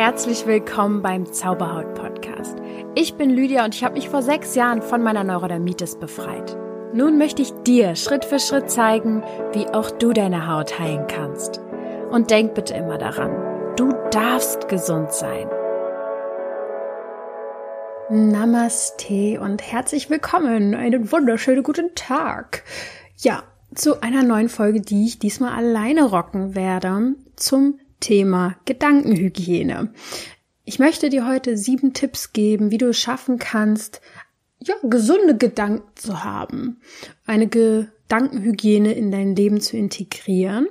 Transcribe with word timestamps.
herzlich 0.00 0.46
willkommen 0.46 1.02
beim 1.02 1.30
Zauberhaut 1.30 1.92
Podcast. 1.92 2.56
Ich 2.94 3.16
bin 3.16 3.28
Lydia 3.28 3.66
und 3.66 3.74
ich 3.74 3.84
habe 3.84 3.96
mich 3.96 4.08
vor 4.08 4.22
sechs 4.22 4.54
Jahren 4.54 4.80
von 4.80 5.02
meiner 5.02 5.24
Neurodermitis 5.24 5.96
befreit. 5.96 6.56
Nun 6.94 7.18
möchte 7.18 7.42
ich 7.42 7.52
dir 7.66 7.94
Schritt 7.96 8.24
für 8.24 8.38
Schritt 8.38 8.70
zeigen, 8.70 9.22
wie 9.52 9.66
auch 9.66 9.90
du 9.90 10.14
deine 10.14 10.48
Haut 10.48 10.78
heilen 10.78 11.06
kannst. 11.06 11.60
Und 12.10 12.30
denk 12.30 12.54
bitte 12.54 12.72
immer 12.72 12.96
daran, 12.96 13.76
du 13.76 13.92
darfst 14.10 14.68
gesund 14.68 15.12
sein. 15.12 15.46
Namaste 18.08 19.38
und 19.38 19.60
herzlich 19.60 20.08
willkommen. 20.08 20.74
Einen 20.74 21.12
wunderschönen 21.12 21.62
guten 21.62 21.94
Tag. 21.94 22.64
Ja, 23.18 23.42
zu 23.74 24.00
einer 24.00 24.22
neuen 24.22 24.48
Folge, 24.48 24.80
die 24.80 25.04
ich 25.04 25.18
diesmal 25.18 25.52
alleine 25.52 26.04
rocken 26.04 26.54
werde, 26.54 27.16
zum 27.36 27.78
Thema 28.00 28.56
Gedankenhygiene. 28.64 29.92
Ich 30.64 30.78
möchte 30.78 31.08
dir 31.08 31.26
heute 31.26 31.56
sieben 31.56 31.92
Tipps 31.92 32.32
geben, 32.32 32.70
wie 32.70 32.78
du 32.78 32.88
es 32.88 32.98
schaffen 32.98 33.38
kannst, 33.38 34.00
ja, 34.62 34.74
gesunde 34.82 35.36
Gedanken 35.36 35.88
zu 35.94 36.22
haben, 36.22 36.80
eine 37.24 37.48
Gedankenhygiene 37.48 38.92
in 38.92 39.10
dein 39.10 39.34
Leben 39.34 39.60
zu 39.60 39.76
integrieren, 39.76 40.68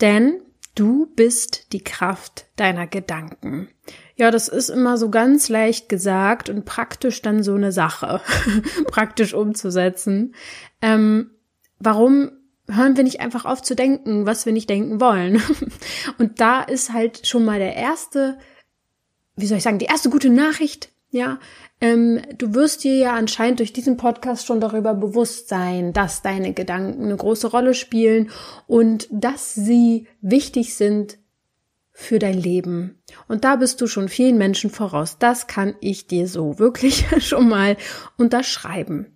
denn 0.00 0.40
du 0.74 1.06
bist 1.16 1.72
die 1.72 1.82
Kraft 1.82 2.46
deiner 2.56 2.86
Gedanken. 2.86 3.68
Ja, 4.14 4.30
das 4.30 4.48
ist 4.48 4.68
immer 4.68 4.96
so 4.96 5.10
ganz 5.10 5.48
leicht 5.48 5.88
gesagt 5.88 6.48
und 6.48 6.64
praktisch 6.64 7.20
dann 7.20 7.42
so 7.42 7.54
eine 7.54 7.72
Sache, 7.72 8.20
praktisch 8.86 9.34
umzusetzen. 9.34 10.34
Ähm, 10.80 11.30
warum 11.78 12.30
hören 12.68 12.96
wir 12.96 13.04
nicht 13.04 13.20
einfach 13.20 13.44
auf 13.44 13.62
zu 13.62 13.74
denken, 13.74 14.26
was 14.26 14.46
wir 14.46 14.52
nicht 14.52 14.68
denken 14.68 15.00
wollen. 15.00 15.42
Und 16.18 16.40
da 16.40 16.62
ist 16.62 16.92
halt 16.92 17.26
schon 17.26 17.44
mal 17.44 17.58
der 17.58 17.76
erste, 17.76 18.38
wie 19.36 19.46
soll 19.46 19.58
ich 19.58 19.64
sagen, 19.64 19.78
die 19.78 19.86
erste 19.86 20.10
gute 20.10 20.30
Nachricht, 20.30 20.90
ja. 21.10 21.38
Ähm, 21.80 22.22
du 22.36 22.54
wirst 22.54 22.84
dir 22.84 22.96
ja 22.96 23.14
anscheinend 23.14 23.58
durch 23.60 23.72
diesen 23.72 23.96
Podcast 23.96 24.46
schon 24.46 24.60
darüber 24.60 24.94
bewusst 24.94 25.48
sein, 25.48 25.92
dass 25.92 26.22
deine 26.22 26.52
Gedanken 26.52 27.04
eine 27.04 27.16
große 27.16 27.48
Rolle 27.48 27.74
spielen 27.74 28.30
und 28.66 29.06
dass 29.10 29.54
sie 29.54 30.06
wichtig 30.20 30.74
sind 30.74 31.18
für 31.92 32.18
dein 32.18 32.38
Leben. 32.38 33.02
Und 33.28 33.44
da 33.44 33.56
bist 33.56 33.80
du 33.80 33.86
schon 33.86 34.08
vielen 34.08 34.36
Menschen 34.36 34.70
voraus. 34.70 35.18
Das 35.18 35.46
kann 35.46 35.74
ich 35.80 36.06
dir 36.06 36.28
so 36.28 36.58
wirklich 36.58 37.06
schon 37.26 37.48
mal 37.48 37.76
unterschreiben. 38.18 39.15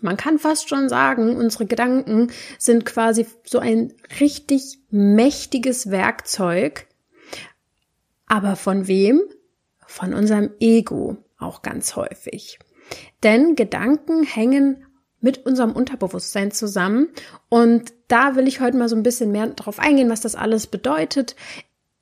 Man 0.00 0.16
kann 0.16 0.38
fast 0.38 0.68
schon 0.68 0.88
sagen, 0.88 1.36
unsere 1.36 1.66
Gedanken 1.66 2.30
sind 2.58 2.84
quasi 2.84 3.26
so 3.44 3.58
ein 3.58 3.92
richtig 4.20 4.78
mächtiges 4.90 5.90
Werkzeug. 5.90 6.86
Aber 8.26 8.56
von 8.56 8.86
wem? 8.86 9.22
Von 9.86 10.14
unserem 10.14 10.50
Ego 10.60 11.18
auch 11.38 11.62
ganz 11.62 11.96
häufig. 11.96 12.58
Denn 13.22 13.54
Gedanken 13.54 14.24
hängen 14.24 14.84
mit 15.20 15.46
unserem 15.46 15.72
Unterbewusstsein 15.72 16.50
zusammen. 16.50 17.08
Und 17.48 17.94
da 18.08 18.36
will 18.36 18.46
ich 18.46 18.60
heute 18.60 18.76
mal 18.76 18.90
so 18.90 18.96
ein 18.96 19.02
bisschen 19.02 19.32
mehr 19.32 19.46
darauf 19.46 19.78
eingehen, 19.78 20.10
was 20.10 20.20
das 20.20 20.34
alles 20.34 20.66
bedeutet. 20.66 21.34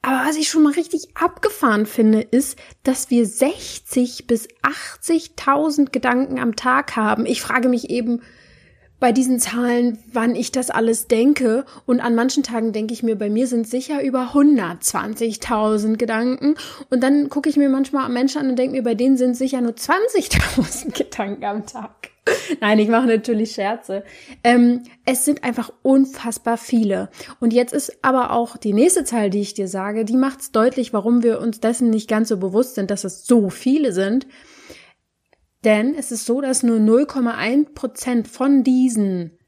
Aber 0.02 0.28
was 0.28 0.36
ich 0.36 0.48
schon 0.48 0.64
mal 0.64 0.72
richtig 0.72 1.10
abgefahren 1.14 1.86
finde, 1.86 2.20
ist, 2.20 2.58
dass 2.82 3.10
wir 3.10 3.24
60 3.24 4.26
bis 4.26 4.48
80.000 4.62 5.90
Gedanken 5.90 6.40
am 6.40 6.56
Tag 6.56 6.96
haben. 6.96 7.24
Ich 7.24 7.40
frage 7.40 7.68
mich 7.68 7.88
eben 7.88 8.20
bei 8.98 9.12
diesen 9.12 9.40
Zahlen, 9.40 9.98
wann 10.12 10.36
ich 10.36 10.52
das 10.52 10.70
alles 10.70 11.08
denke. 11.08 11.64
Und 11.86 12.00
an 12.00 12.14
manchen 12.14 12.42
Tagen 12.42 12.72
denke 12.72 12.94
ich 12.94 13.02
mir, 13.02 13.16
bei 13.16 13.30
mir 13.30 13.46
sind 13.46 13.66
sicher 13.68 14.02
über 14.02 14.32
120.000 14.32 15.96
Gedanken. 15.96 16.54
Und 16.88 17.02
dann 17.02 17.28
gucke 17.28 17.48
ich 17.48 17.56
mir 17.56 17.68
manchmal 17.68 18.08
Menschen 18.08 18.40
an 18.40 18.50
und 18.50 18.56
denke 18.56 18.76
mir, 18.76 18.82
bei 18.82 18.94
denen 18.94 19.16
sind 19.16 19.36
sicher 19.36 19.60
nur 19.60 19.72
20.000 19.72 20.92
Gedanken 20.98 21.44
am 21.44 21.66
Tag. 21.66 22.11
Nein, 22.60 22.78
ich 22.78 22.88
mache 22.88 23.06
natürlich 23.06 23.52
Scherze. 23.52 24.04
Ähm, 24.44 24.84
es 25.04 25.24
sind 25.24 25.42
einfach 25.44 25.72
unfassbar 25.82 26.56
viele. 26.56 27.10
Und 27.40 27.52
jetzt 27.52 27.72
ist 27.72 28.04
aber 28.04 28.32
auch 28.32 28.56
die 28.56 28.72
nächste 28.72 29.04
Zahl, 29.04 29.30
die 29.30 29.40
ich 29.40 29.54
dir 29.54 29.68
sage, 29.68 30.04
die 30.04 30.16
macht 30.16 30.40
es 30.40 30.52
deutlich, 30.52 30.92
warum 30.92 31.22
wir 31.22 31.40
uns 31.40 31.60
dessen 31.60 31.90
nicht 31.90 32.08
ganz 32.08 32.28
so 32.28 32.36
bewusst 32.36 32.76
sind, 32.76 32.90
dass 32.90 33.04
es 33.04 33.24
so 33.26 33.50
viele 33.50 33.92
sind. 33.92 34.26
Denn 35.64 35.94
es 35.94 36.12
ist 36.12 36.26
so, 36.26 36.40
dass 36.40 36.62
nur 36.62 36.78
0,1 36.78 37.74
Prozent 37.74 38.28
von 38.28 38.62
diesen 38.62 39.38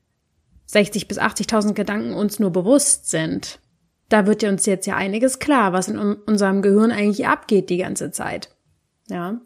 60 0.67 1.09
bis 1.09 1.19
80.000 1.19 1.75
Gedanken 1.75 2.15
uns 2.15 2.39
nur 2.39 2.51
bewusst 2.51 3.11
sind. 3.11 3.61
Da 4.09 4.27
wird 4.27 4.43
ja 4.43 4.51
uns 4.51 4.67
jetzt 4.67 4.87
ja 4.87 4.97
einiges 4.97 5.39
klar, 5.39 5.73
was 5.73 5.89
in 5.89 5.99
unserem 5.99 6.63
Gehirn 6.63 6.93
eigentlich 6.93 7.27
abgeht 7.27 7.71
die 7.71 7.79
ganze 7.79 8.11
Zeit. 8.11 8.55
Ja. 9.09 9.41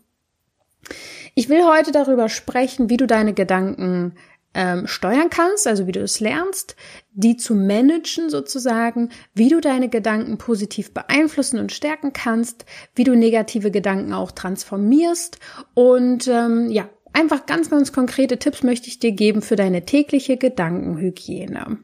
Ich 1.39 1.49
will 1.49 1.63
heute 1.63 1.93
darüber 1.93 2.29
sprechen, 2.29 2.91
wie 2.91 2.97
du 2.97 3.07
deine 3.07 3.33
Gedanken 3.33 4.17
ähm, 4.55 4.89
steuern 4.89 5.31
kannst, 5.31 5.69
also 5.69 5.87
wie 5.87 5.93
du 5.93 6.01
es 6.01 6.19
lernst, 6.19 6.75
die 7.13 7.37
zu 7.37 7.55
managen 7.55 8.29
sozusagen, 8.29 9.11
wie 9.35 9.49
du 9.49 9.61
deine 9.61 9.89
Gedanken 9.89 10.39
positiv 10.39 10.93
beeinflussen 10.93 11.61
und 11.61 11.71
stärken 11.71 12.13
kannst, 12.13 12.65
wie 12.97 13.05
du 13.05 13.15
negative 13.15 13.71
Gedanken 13.71 14.15
auch 14.15 14.33
transformierst 14.33 15.39
und 15.75 16.27
ähm, 16.27 16.71
ja, 16.73 16.89
einfach 17.13 17.47
ganz, 17.47 17.71
ganz 17.71 17.93
konkrete 17.93 18.41
Tipps 18.41 18.65
möchte 18.65 18.89
ich 18.89 18.99
dir 18.99 19.13
geben 19.13 19.41
für 19.41 19.55
deine 19.55 19.85
tägliche 19.85 20.39
Gedankenhygiene. 20.39 21.79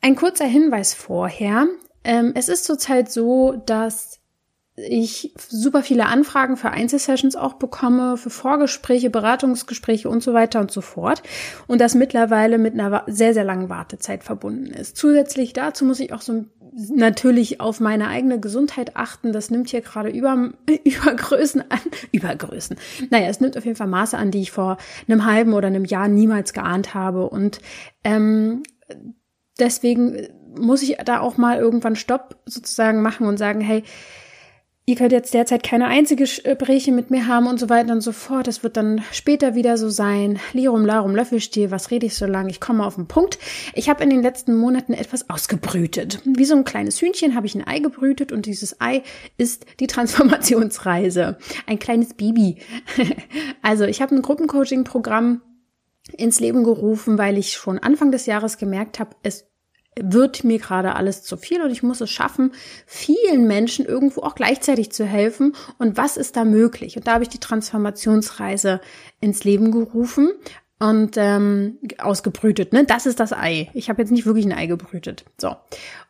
Ein 0.00 0.14
kurzer 0.14 0.46
Hinweis 0.46 0.94
vorher. 0.94 1.66
Ähm, 2.04 2.34
es 2.36 2.48
ist 2.48 2.66
zurzeit 2.66 3.10
so, 3.10 3.60
dass 3.66 4.20
ich 4.86 5.32
super 5.36 5.82
viele 5.82 6.06
Anfragen 6.06 6.56
für 6.56 6.70
Einzelsessions 6.70 7.36
auch 7.36 7.54
bekomme, 7.54 8.16
für 8.16 8.30
Vorgespräche, 8.30 9.10
Beratungsgespräche 9.10 10.08
und 10.08 10.22
so 10.22 10.34
weiter 10.34 10.60
und 10.60 10.70
so 10.70 10.80
fort. 10.80 11.22
Und 11.66 11.80
das 11.80 11.94
mittlerweile 11.94 12.58
mit 12.58 12.74
einer 12.74 13.04
sehr, 13.06 13.34
sehr 13.34 13.44
langen 13.44 13.68
Wartezeit 13.68 14.24
verbunden 14.24 14.66
ist. 14.66 14.96
Zusätzlich 14.96 15.52
dazu 15.52 15.84
muss 15.84 16.00
ich 16.00 16.12
auch 16.12 16.20
so 16.20 16.44
natürlich 16.90 17.60
auf 17.60 17.80
meine 17.80 18.08
eigene 18.08 18.38
Gesundheit 18.38 18.96
achten. 18.96 19.32
Das 19.32 19.50
nimmt 19.50 19.68
hier 19.68 19.80
gerade 19.80 20.10
über, 20.10 20.52
über 20.84 21.14
Größen 21.14 21.62
an. 21.70 21.80
Über 22.12 22.34
Größen. 22.34 22.76
Naja, 23.10 23.28
es 23.28 23.40
nimmt 23.40 23.56
auf 23.56 23.64
jeden 23.64 23.76
Fall 23.76 23.88
Maße 23.88 24.16
an, 24.16 24.30
die 24.30 24.42
ich 24.42 24.52
vor 24.52 24.78
einem 25.08 25.24
halben 25.24 25.54
oder 25.54 25.66
einem 25.66 25.84
Jahr 25.84 26.08
niemals 26.08 26.52
geahnt 26.52 26.94
habe. 26.94 27.28
Und 27.28 27.60
ähm, 28.04 28.62
deswegen 29.58 30.28
muss 30.56 30.82
ich 30.82 30.96
da 31.04 31.20
auch 31.20 31.36
mal 31.36 31.58
irgendwann 31.58 31.96
Stopp 31.96 32.36
sozusagen 32.46 33.02
machen 33.02 33.26
und 33.26 33.38
sagen, 33.38 33.60
hey, 33.60 33.82
ihr 34.88 34.96
könnt 34.96 35.12
jetzt 35.12 35.34
derzeit 35.34 35.62
keine 35.62 35.86
einzige 35.86 36.22
Gespräche 36.22 36.92
mit 36.92 37.10
mir 37.10 37.26
haben 37.26 37.46
und 37.46 37.60
so 37.60 37.68
weiter 37.68 37.92
und 37.92 38.00
so 38.00 38.12
fort. 38.12 38.46
Das 38.46 38.62
wird 38.62 38.78
dann 38.78 39.02
später 39.12 39.54
wieder 39.54 39.76
so 39.76 39.90
sein. 39.90 40.38
Lirum, 40.54 40.86
Larum, 40.86 41.14
Löffelstiel, 41.14 41.70
was 41.70 41.90
rede 41.90 42.06
ich 42.06 42.14
so 42.14 42.24
lange? 42.24 42.48
Ich 42.48 42.58
komme 42.58 42.86
auf 42.86 42.94
den 42.94 43.06
Punkt. 43.06 43.38
Ich 43.74 43.90
habe 43.90 44.02
in 44.02 44.08
den 44.08 44.22
letzten 44.22 44.56
Monaten 44.56 44.94
etwas 44.94 45.28
ausgebrütet. 45.28 46.22
Wie 46.24 46.46
so 46.46 46.56
ein 46.56 46.64
kleines 46.64 47.02
Hühnchen 47.02 47.34
habe 47.34 47.46
ich 47.46 47.54
ein 47.54 47.66
Ei 47.66 47.80
gebrütet 47.80 48.32
und 48.32 48.46
dieses 48.46 48.80
Ei 48.80 49.02
ist 49.36 49.66
die 49.78 49.88
Transformationsreise. 49.88 51.36
Ein 51.66 51.78
kleines 51.78 52.14
Baby. 52.14 52.56
also 53.60 53.84
ich 53.84 54.00
habe 54.00 54.14
ein 54.14 54.22
Gruppencoaching-Programm 54.22 55.42
ins 56.16 56.40
Leben 56.40 56.64
gerufen, 56.64 57.18
weil 57.18 57.36
ich 57.36 57.52
schon 57.52 57.78
Anfang 57.78 58.10
des 58.10 58.24
Jahres 58.24 58.56
gemerkt 58.56 59.00
habe, 59.00 59.10
es 59.22 59.47
wird 60.00 60.44
mir 60.44 60.58
gerade 60.58 60.94
alles 60.94 61.22
zu 61.22 61.36
viel 61.36 61.62
und 61.62 61.70
ich 61.70 61.82
muss 61.82 62.00
es 62.00 62.10
schaffen, 62.10 62.52
vielen 62.86 63.46
Menschen 63.46 63.84
irgendwo 63.84 64.22
auch 64.22 64.34
gleichzeitig 64.34 64.92
zu 64.92 65.04
helfen. 65.04 65.54
Und 65.78 65.96
was 65.96 66.16
ist 66.16 66.36
da 66.36 66.44
möglich? 66.44 66.96
Und 66.96 67.06
da 67.06 67.14
habe 67.14 67.24
ich 67.24 67.30
die 67.30 67.40
Transformationsreise 67.40 68.80
ins 69.20 69.44
Leben 69.44 69.72
gerufen 69.72 70.30
und 70.78 71.16
ähm, 71.16 71.78
ausgebrütet. 71.98 72.72
Ne? 72.72 72.84
Das 72.84 73.06
ist 73.06 73.18
das 73.18 73.32
Ei. 73.32 73.70
Ich 73.74 73.88
habe 73.88 74.00
jetzt 74.00 74.12
nicht 74.12 74.26
wirklich 74.26 74.46
ein 74.46 74.52
Ei 74.52 74.66
gebrütet. 74.66 75.24
So. 75.36 75.56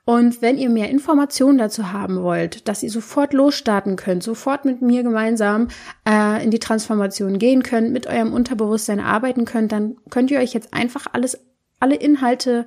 Und 0.04 0.42
wenn 0.42 0.58
ihr 0.58 0.68
mehr 0.68 0.90
Informationen 0.90 1.58
dazu 1.58 1.92
haben 1.92 2.22
wollt, 2.22 2.68
dass 2.68 2.82
ihr 2.82 2.90
sofort 2.90 3.32
losstarten 3.32 3.96
könnt, 3.96 4.22
sofort 4.22 4.64
mit 4.64 4.82
mir 4.82 5.02
gemeinsam 5.02 5.68
äh, 6.08 6.42
in 6.44 6.50
die 6.50 6.58
Transformation 6.58 7.38
gehen 7.38 7.62
könnt, 7.62 7.92
mit 7.92 8.06
eurem 8.06 8.32
Unterbewusstsein 8.32 9.00
arbeiten 9.00 9.44
könnt, 9.44 9.72
dann 9.72 9.96
könnt 10.10 10.30
ihr 10.30 10.38
euch 10.38 10.54
jetzt 10.54 10.74
einfach 10.74 11.06
alles, 11.12 11.38
alle 11.80 11.96
Inhalte 11.96 12.66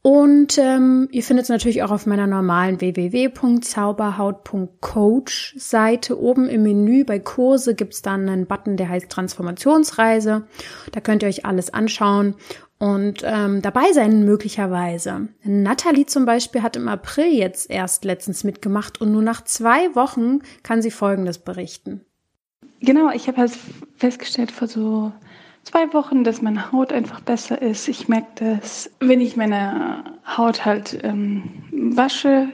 Und 0.00 0.58
ähm, 0.58 1.08
ihr 1.10 1.24
findet 1.24 1.42
es 1.44 1.48
natürlich 1.48 1.82
auch 1.82 1.90
auf 1.90 2.06
meiner 2.06 2.28
normalen 2.28 2.80
www.zauberhaut.coach 2.80 5.56
Seite. 5.58 6.20
Oben 6.20 6.48
im 6.48 6.62
Menü 6.62 7.02
bei 7.04 7.18
Kurse 7.18 7.74
gibt's 7.74 8.00
dann 8.00 8.28
einen 8.28 8.46
Button, 8.46 8.76
der 8.76 8.88
heißt 8.88 9.10
Transformationsreise. 9.10 10.46
Da 10.92 11.00
könnt 11.00 11.22
ihr 11.22 11.28
euch 11.28 11.44
alles 11.44 11.74
anschauen. 11.74 12.36
und 12.78 13.22
ähm, 13.24 13.60
dabei 13.60 13.92
sein 13.92 14.24
möglicherweise. 14.24 15.26
Natalie 15.42 16.06
zum 16.06 16.26
Beispiel 16.26 16.62
hat 16.62 16.76
im 16.76 16.86
April 16.86 17.34
jetzt 17.34 17.68
erst 17.68 18.04
letztens 18.04 18.44
mitgemacht 18.44 19.00
und 19.00 19.10
nur 19.10 19.22
nach 19.22 19.42
zwei 19.42 19.96
Wochen 19.96 20.42
kann 20.62 20.80
sie 20.80 20.92
Folgendes 20.92 21.38
berichten. 21.38 22.02
Genau, 22.80 23.10
ich 23.10 23.26
habe 23.26 23.38
halt 23.38 23.50
festgestellt 23.96 24.52
vor 24.52 24.68
so 24.68 25.10
zwei 25.68 25.92
Wochen, 25.92 26.24
dass 26.24 26.40
meine 26.40 26.72
Haut 26.72 26.92
einfach 26.92 27.20
besser 27.20 27.60
ist. 27.60 27.88
Ich 27.88 28.08
merke 28.08 28.26
dass 28.60 28.90
wenn 29.00 29.20
ich 29.20 29.36
meine 29.36 30.02
Haut 30.26 30.64
halt 30.64 30.98
ähm, 31.02 31.42
wasche, 31.70 32.48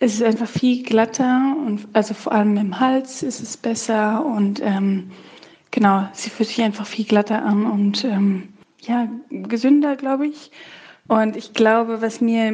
ist 0.00 0.16
es 0.16 0.22
einfach 0.22 0.48
viel 0.48 0.82
glatter 0.82 1.56
und 1.66 1.88
also 1.94 2.12
vor 2.12 2.32
allem 2.32 2.56
im 2.58 2.78
Hals 2.78 3.22
ist 3.22 3.40
es 3.40 3.56
besser 3.56 4.24
und 4.24 4.60
ähm, 4.62 5.10
genau, 5.70 6.06
sie 6.12 6.28
fühlt 6.28 6.48
sich 6.50 6.62
einfach 6.62 6.86
viel 6.86 7.06
glatter 7.06 7.42
an 7.42 7.64
und 7.64 8.04
ähm, 8.04 8.48
ja, 8.80 9.08
gesünder, 9.30 9.96
glaube 9.96 10.26
ich. 10.26 10.50
Und 11.08 11.36
ich 11.36 11.54
glaube, 11.54 12.02
was 12.02 12.20
mir 12.20 12.52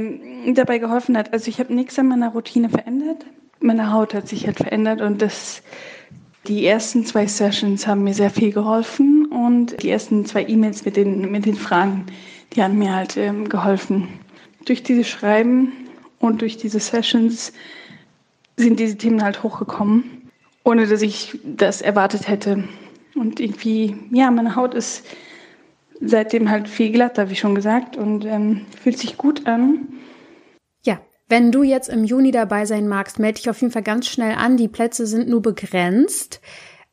dabei 0.54 0.78
geholfen 0.78 1.16
hat, 1.16 1.32
also 1.32 1.48
ich 1.48 1.58
habe 1.58 1.75
nichts 1.75 1.98
an 1.98 2.08
meiner 2.08 2.31
Routine 2.31 2.69
verändert. 2.69 3.26
Meine 3.60 3.92
Haut 3.92 4.14
hat 4.14 4.28
sich 4.28 4.46
halt 4.46 4.58
verändert 4.58 5.00
und 5.00 5.20
das, 5.20 5.62
die 6.46 6.66
ersten 6.66 7.04
zwei 7.04 7.26
Sessions 7.26 7.87
haben 7.87 8.04
mir 8.04 8.14
sehr 8.14 8.31
viel 8.31 8.52
geholfen 8.52 9.26
und 9.26 9.82
die 9.82 9.90
ersten 9.90 10.25
zwei 10.25 10.46
E-Mails 10.46 10.84
mit 10.84 10.96
den, 10.96 11.31
mit 11.31 11.46
den 11.46 11.54
Fragen, 11.54 12.06
die 12.52 12.62
haben 12.62 12.78
mir 12.78 12.94
halt 12.94 13.16
ähm, 13.16 13.48
geholfen. 13.48 14.08
Durch 14.64 14.82
dieses 14.82 15.08
Schreiben 15.08 15.72
und 16.19 16.40
durch 16.40 16.56
diese 16.56 16.81
Sessions 16.81 17.52
sind 18.56 18.81
diese 18.81 18.96
Themen 18.96 19.22
halt 19.22 19.42
hochgekommen, 19.42 20.28
ohne 20.64 20.87
dass 20.87 21.02
ich 21.02 21.38
das 21.44 21.82
erwartet 21.82 22.28
hätte. 22.28 22.64
Und 23.14 23.40
irgendwie, 23.40 23.96
ja, 24.10 24.31
meine 24.31 24.56
Haut 24.56 24.75
ist 24.75 25.04
seitdem 26.00 26.50
halt 26.50 26.69
viel 26.69 26.92
glatter, 26.92 27.31
wie 27.31 27.37
schon 27.37 27.54
gesagt, 27.54 27.96
und 27.96 28.25
ähm, 28.25 28.66
fühlt 28.82 28.98
sich 28.98 29.16
gut 29.16 29.46
an. 29.46 29.88
Wenn 31.30 31.52
du 31.52 31.62
jetzt 31.62 31.88
im 31.88 32.02
Juni 32.02 32.32
dabei 32.32 32.66
sein 32.66 32.88
magst, 32.88 33.20
melde 33.20 33.36
dich 33.36 33.48
auf 33.48 33.60
jeden 33.60 33.72
Fall 33.72 33.84
ganz 33.84 34.08
schnell 34.08 34.34
an. 34.34 34.56
Die 34.56 34.66
Plätze 34.66 35.06
sind 35.06 35.28
nur 35.28 35.40
begrenzt. 35.40 36.40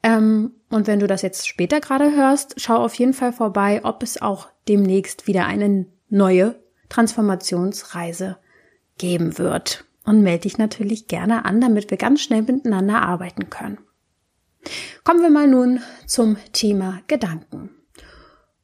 Ähm, 0.03 0.51
und 0.69 0.85
wenn 0.85 0.99
du 0.99 1.07
das 1.07 1.23
jetzt 1.23 1.47
später 1.47 1.81
gerade 1.81 2.15
hörst, 2.15 2.53
schau 2.61 2.75
auf 2.77 2.93
jeden 2.93 3.13
Fall 3.13 3.33
vorbei, 3.33 3.81
ob 3.83 4.03
es 4.03 4.21
auch 4.21 4.47
demnächst 4.67 5.25
wieder 5.25 5.47
eine 5.47 5.87
neue 6.09 6.53
Transformationsreise 6.87 8.37
geben 8.99 9.39
wird. 9.39 9.85
Und 10.05 10.21
melde 10.21 10.43
dich 10.43 10.59
natürlich 10.59 11.07
gerne 11.07 11.43
an, 11.45 11.59
damit 11.59 11.89
wir 11.89 11.97
ganz 11.97 12.21
schnell 12.21 12.43
miteinander 12.43 13.01
arbeiten 13.01 13.49
können. 13.49 13.79
Kommen 15.03 15.23
wir 15.23 15.31
mal 15.31 15.47
nun 15.47 15.81
zum 16.05 16.37
Thema 16.53 17.01
Gedanken. 17.07 17.71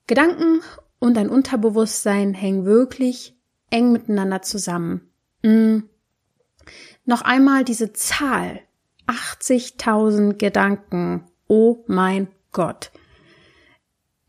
Gedanken 0.05 0.61
und 0.99 1.17
dein 1.17 1.29
Unterbewusstsein 1.29 2.35
hängen 2.35 2.63
wirklich 2.63 3.35
eng 3.71 3.91
miteinander 3.91 4.43
zusammen. 4.43 5.09
Mhm. 5.43 5.89
Noch 7.05 7.21
einmal 7.21 7.63
diese 7.63 7.93
Zahl. 7.93 8.61
80.000 9.07 10.33
Gedanken. 10.37 11.25
Oh 11.47 11.83
mein 11.87 12.29
Gott. 12.51 12.91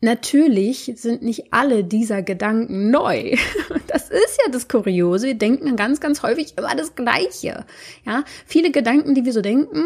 Natürlich 0.01 0.91
sind 0.97 1.23
nicht 1.23 1.51
alle 1.51 1.83
dieser 1.83 2.21
Gedanken 2.21 2.91
neu. 2.91 3.35
Das 3.87 4.09
ist 4.09 4.39
ja 4.45 4.51
das 4.51 4.67
Kuriose. 4.67 5.27
Wir 5.27 5.37
denken 5.37 5.77
ganz, 5.77 6.01
ganz 6.01 6.21
häufig 6.21 6.57
immer 6.57 6.75
das 6.75 6.95
Gleiche. 6.95 7.65
Ja, 8.05 8.25
viele 8.45 8.71
Gedanken, 8.71 9.15
die 9.15 9.23
wir 9.23 9.31
so 9.31 9.41
denken, 9.41 9.85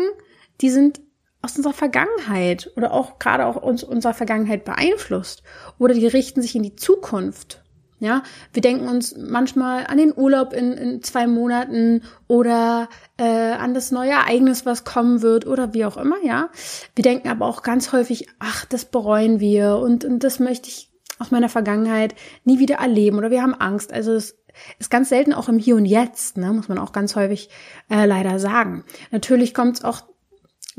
die 0.62 0.72
sind 0.72 1.00
aus 1.42 1.56
unserer 1.56 1.74
Vergangenheit 1.74 2.72
oder 2.76 2.92
auch 2.92 3.20
gerade 3.20 3.46
auch 3.46 3.56
uns 3.56 3.84
unserer 3.84 4.16
Vergangenheit 4.16 4.66
beeinflusst 4.66 5.44
oder 5.78 5.94
die 5.94 6.08
richten 6.08 6.42
sich 6.42 6.56
in 6.56 6.64
die 6.64 6.76
Zukunft. 6.76 7.64
Ja, 8.00 8.24
wir 8.54 8.62
denken 8.62 8.88
uns 8.88 9.16
manchmal 9.18 9.86
an 9.88 9.98
den 9.98 10.14
Urlaub 10.16 10.54
in, 10.54 10.74
in 10.74 11.04
zwei 11.04 11.28
Monaten 11.28 12.04
oder 12.28 12.88
äh, 13.18 13.24
an 13.24 13.74
das 13.74 13.92
neue 13.92 14.12
Ereignis, 14.12 14.66
was 14.66 14.86
kommen 14.86 15.22
wird 15.22 15.46
oder 15.46 15.74
wie 15.74 15.86
auch 15.86 15.98
immer. 15.98 16.16
Ja, 16.24 16.50
wir 16.96 17.04
denken 17.04 17.28
aber 17.28 17.46
auch 17.46 17.62
ganz 17.62 17.92
häufig, 17.92 18.28
ach, 18.40 18.66
das 18.66 18.86
bereuen 18.86 19.40
wir 19.40 19.78
und, 19.78 20.06
und 20.06 20.24
das 20.24 20.40
möchte 20.40 20.70
ich 20.70 20.90
aus 21.20 21.32
meiner 21.32 21.50
Vergangenheit 21.50 22.16
nie 22.46 22.60
wieder 22.60 22.76
erleben 22.76 23.18
oder 23.18 23.32
wir 23.32 23.42
haben 23.42 23.54
Angst. 23.54 23.92
Also 23.92 24.14
es 24.14 24.38
ist 24.80 24.90
ganz 24.90 25.10
selten 25.10 25.34
auch 25.34 25.50
im 25.50 25.60
Hier 25.60 25.76
und 25.76 25.86
Jetzt, 25.86 26.38
ne, 26.38 26.54
muss 26.54 26.70
man 26.70 26.78
auch 26.78 26.94
ganz 26.94 27.16
häufig 27.16 27.50
äh, 27.90 28.06
leider 28.06 28.40
sagen. 28.40 28.86
Natürlich 29.12 29.54
kommt 29.54 29.78
es 29.78 29.84
auch 29.84 30.04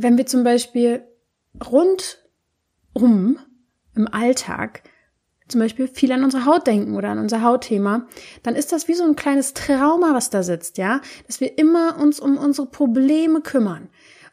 wenn 0.03 0.17
wir 0.17 0.27
zum 0.27 0.45
Beispiel 0.45 1.05
rundum 1.71 3.39
im 3.95 4.09
Alltag 4.11 4.83
zum 5.51 5.61
Beispiel 5.61 5.89
viel 5.89 6.13
an 6.13 6.25
unsere 6.25 6.47
Haut 6.47 6.67
denken 6.67 6.97
oder 6.97 7.11
an 7.11 7.19
unser 7.19 7.43
Hautthema, 7.43 8.07
dann 8.43 8.57
ist 8.57 8.73
das 8.73 8.89
wie 8.89 8.95
so 8.95 9.05
ein 9.05 9.17
kleines 9.17 9.55
Trauma, 9.55 10.15
was 10.15 10.31
da 10.31 10.43
sitzt, 10.43 10.79
ja, 10.79 11.01
dass 11.27 11.41
wir 11.41 11.59
immer 11.59 11.99
uns 12.01 12.21
um 12.21 12.37
unsere 12.37 12.67
Probleme 12.67 13.41
kümmern. 13.41 13.89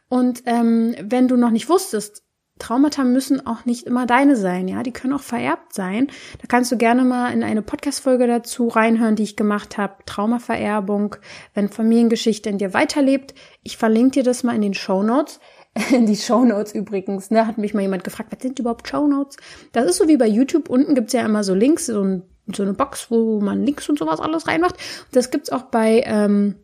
Und 0.08 0.42
ähm, 0.46 0.94
wenn 1.02 1.28
du 1.28 1.36
noch 1.36 1.50
nicht 1.50 1.68
wusstest, 1.68 2.22
Traumata 2.58 3.04
müssen 3.04 3.46
auch 3.46 3.64
nicht 3.64 3.86
immer 3.86 4.06
deine 4.06 4.36
sein, 4.36 4.68
ja, 4.68 4.82
die 4.82 4.92
können 4.92 5.12
auch 5.12 5.22
vererbt 5.22 5.74
sein. 5.74 6.08
Da 6.40 6.46
kannst 6.48 6.72
du 6.72 6.76
gerne 6.76 7.04
mal 7.04 7.32
in 7.32 7.42
eine 7.42 7.62
Podcast-Folge 7.62 8.26
dazu 8.26 8.68
reinhören, 8.68 9.16
die 9.16 9.22
ich 9.22 9.36
gemacht 9.36 9.78
habe, 9.78 10.04
Traumavererbung, 10.06 11.16
wenn 11.54 11.68
Familiengeschichte 11.68 12.50
in 12.50 12.58
dir 12.58 12.74
weiterlebt. 12.74 13.34
Ich 13.62 13.76
verlinke 13.76 14.20
dir 14.20 14.22
das 14.24 14.42
mal 14.42 14.54
in 14.54 14.62
den 14.62 14.74
Show 14.74 15.02
Notes. 15.02 15.40
die 15.90 16.16
Show 16.16 16.44
Notes 16.44 16.74
übrigens, 16.74 17.30
ne, 17.30 17.46
hat 17.46 17.58
mich 17.58 17.74
mal 17.74 17.82
jemand 17.82 18.04
gefragt, 18.04 18.32
was 18.32 18.42
sind 18.42 18.58
überhaupt 18.58 18.88
Show 18.88 19.06
Notes? 19.06 19.36
Das 19.72 19.86
ist 19.86 19.96
so 19.96 20.08
wie 20.08 20.16
bei 20.16 20.26
YouTube, 20.26 20.68
unten 20.68 20.94
gibt's 20.94 21.12
ja 21.12 21.24
immer 21.24 21.44
so 21.44 21.54
Links, 21.54 21.86
so, 21.86 22.02
ein, 22.02 22.22
so 22.54 22.62
eine 22.62 22.74
Box, 22.74 23.10
wo 23.10 23.40
man 23.40 23.64
Links 23.64 23.88
und 23.88 23.98
sowas 23.98 24.20
alles 24.20 24.46
reinmacht. 24.46 24.76
Das 25.12 25.30
gibt's 25.30 25.50
auch 25.50 25.62
bei 25.62 26.02
ähm, 26.06 26.56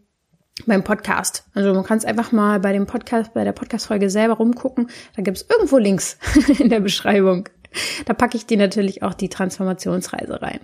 beim 0.67 0.85
Podcast. 0.85 1.45
Also 1.55 1.75
man 1.75 1.85
kann 1.85 1.99
es 1.99 2.05
einfach 2.05 2.33
mal 2.33 2.61
bei 2.61 2.73
dem 2.73 2.87
Podcast, 2.87 3.35
bei 3.35 3.45
der 3.45 3.53
Podcast-Folge 3.53 4.09
selber 4.09 4.35
rumgucken. 4.35 4.89
Da 5.17 5.23
gibt's 5.23 5.45
irgendwo 5.49 5.79
Links 5.79 6.19
in 6.59 6.69
der 6.69 6.81
Beschreibung. 6.81 7.49
Da 8.07 8.15
packe 8.15 8.37
ich 8.37 8.47
dir 8.47 8.57
natürlich 8.57 9.03
auch 9.03 9.15
die 9.15 9.29
Transformationsreise 9.29 10.41
rein. 10.41 10.61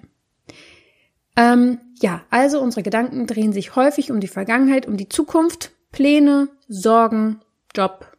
Ähm, 1.37 1.81
ja, 2.01 2.23
also 2.31 2.61
unsere 2.61 2.83
Gedanken 2.83 3.27
drehen 3.27 3.53
sich 3.53 3.75
häufig 3.75 4.11
um 4.13 4.21
die 4.21 4.29
Vergangenheit, 4.29 4.87
um 4.87 4.97
die 4.97 5.09
Zukunft, 5.09 5.73
Pläne, 5.91 6.49
Sorgen, 6.69 7.41
Job, 7.75 8.10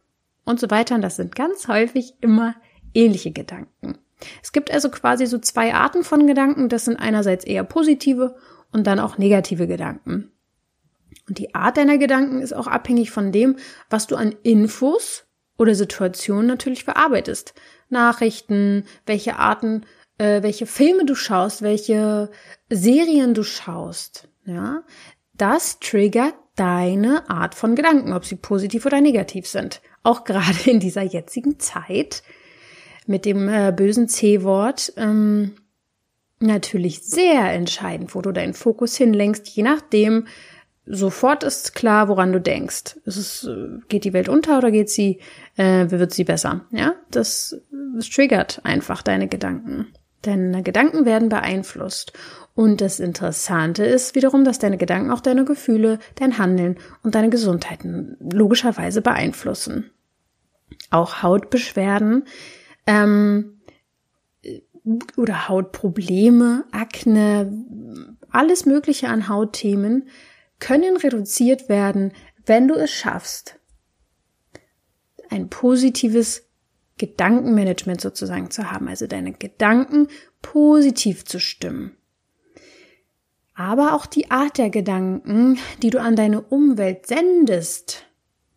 und 0.44 0.60
so 0.60 0.70
weiter. 0.70 0.94
Und 0.94 1.02
das 1.02 1.16
sind 1.16 1.34
ganz 1.34 1.68
häufig 1.68 2.14
immer 2.20 2.54
ähnliche 2.94 3.32
Gedanken. 3.32 3.98
Es 4.42 4.52
gibt 4.52 4.70
also 4.70 4.90
quasi 4.90 5.26
so 5.26 5.38
zwei 5.38 5.74
Arten 5.74 6.04
von 6.04 6.26
Gedanken. 6.26 6.68
Das 6.68 6.84
sind 6.84 6.96
einerseits 6.96 7.44
eher 7.44 7.64
positive 7.64 8.36
und 8.72 8.86
dann 8.86 9.00
auch 9.00 9.18
negative 9.18 9.66
Gedanken. 9.66 10.30
Und 11.28 11.38
die 11.38 11.54
Art 11.54 11.76
deiner 11.76 11.98
Gedanken 11.98 12.40
ist 12.40 12.52
auch 12.52 12.66
abhängig 12.66 13.10
von 13.10 13.32
dem, 13.32 13.56
was 13.90 14.06
du 14.06 14.16
an 14.16 14.34
Infos 14.42 15.24
oder 15.58 15.74
Situationen 15.74 16.46
natürlich 16.46 16.84
verarbeitest. 16.84 17.54
Nachrichten, 17.88 18.84
welche 19.06 19.36
Arten, 19.36 19.84
äh, 20.18 20.42
welche 20.42 20.66
Filme 20.66 21.04
du 21.04 21.14
schaust, 21.14 21.62
welche 21.62 22.30
Serien 22.70 23.34
du 23.34 23.42
schaust. 23.42 24.28
Ja, 24.44 24.82
das 25.34 25.78
triggert 25.78 26.34
deine 26.56 27.28
Art 27.30 27.54
von 27.54 27.76
Gedanken, 27.76 28.12
ob 28.12 28.24
sie 28.24 28.36
positiv 28.36 28.86
oder 28.86 29.00
negativ 29.00 29.46
sind 29.46 29.80
auch 30.02 30.24
gerade 30.24 30.70
in 30.70 30.80
dieser 30.80 31.02
jetzigen 31.02 31.58
Zeit 31.58 32.22
mit 33.06 33.24
dem 33.24 33.48
äh, 33.48 33.72
bösen 33.74 34.08
C-Wort 34.08 34.92
ähm, 34.96 35.52
natürlich 36.40 37.02
sehr 37.02 37.52
entscheidend, 37.52 38.14
wo 38.14 38.20
du 38.20 38.32
deinen 38.32 38.54
Fokus 38.54 38.96
hinlenkst, 38.96 39.48
je 39.48 39.62
nachdem, 39.62 40.26
sofort 40.86 41.44
ist 41.44 41.74
klar, 41.74 42.08
woran 42.08 42.32
du 42.32 42.40
denkst. 42.40 42.96
Ist 43.04 43.44
äh, 43.44 43.78
geht 43.88 44.04
die 44.04 44.12
Welt 44.12 44.28
unter 44.28 44.58
oder 44.58 44.70
geht 44.70 44.90
sie, 44.90 45.20
äh, 45.56 45.90
wird 45.90 46.12
sie 46.12 46.24
besser? 46.24 46.66
Ja, 46.70 46.94
das, 47.10 47.60
das 47.96 48.10
triggert 48.10 48.60
einfach 48.64 49.02
deine 49.02 49.28
Gedanken. 49.28 49.92
Deine 50.22 50.62
Gedanken 50.62 51.04
werden 51.04 51.28
beeinflusst. 51.28 52.12
Und 52.54 52.80
das 52.80 53.00
Interessante 53.00 53.84
ist 53.84 54.14
wiederum, 54.14 54.44
dass 54.44 54.58
deine 54.58 54.76
Gedanken 54.76 55.10
auch 55.10 55.20
deine 55.20 55.44
Gefühle, 55.44 55.98
dein 56.16 56.38
Handeln 56.38 56.78
und 57.02 57.14
deine 57.14 57.30
Gesundheit 57.30 57.80
logischerweise 58.20 59.00
beeinflussen. 59.00 59.90
Auch 60.90 61.22
Hautbeschwerden 61.22 62.24
ähm, 62.86 63.60
oder 65.16 65.48
Hautprobleme, 65.48 66.64
Akne, 66.72 67.52
alles 68.30 68.66
Mögliche 68.66 69.08
an 69.08 69.28
Hautthemen 69.28 70.08
können 70.58 70.96
reduziert 70.96 71.68
werden, 71.68 72.12
wenn 72.46 72.68
du 72.68 72.74
es 72.74 72.90
schaffst, 72.90 73.58
ein 75.30 75.48
positives 75.48 76.48
Gedankenmanagement 77.02 78.00
sozusagen 78.00 78.52
zu 78.52 78.70
haben, 78.70 78.86
also 78.86 79.08
deine 79.08 79.32
Gedanken 79.32 80.06
positiv 80.40 81.24
zu 81.24 81.40
stimmen. 81.40 81.96
Aber 83.56 83.94
auch 83.94 84.06
die 84.06 84.30
Art 84.30 84.56
der 84.56 84.70
Gedanken, 84.70 85.58
die 85.82 85.90
du 85.90 86.00
an 86.00 86.14
deine 86.14 86.42
Umwelt 86.42 87.06
sendest, 87.06 88.06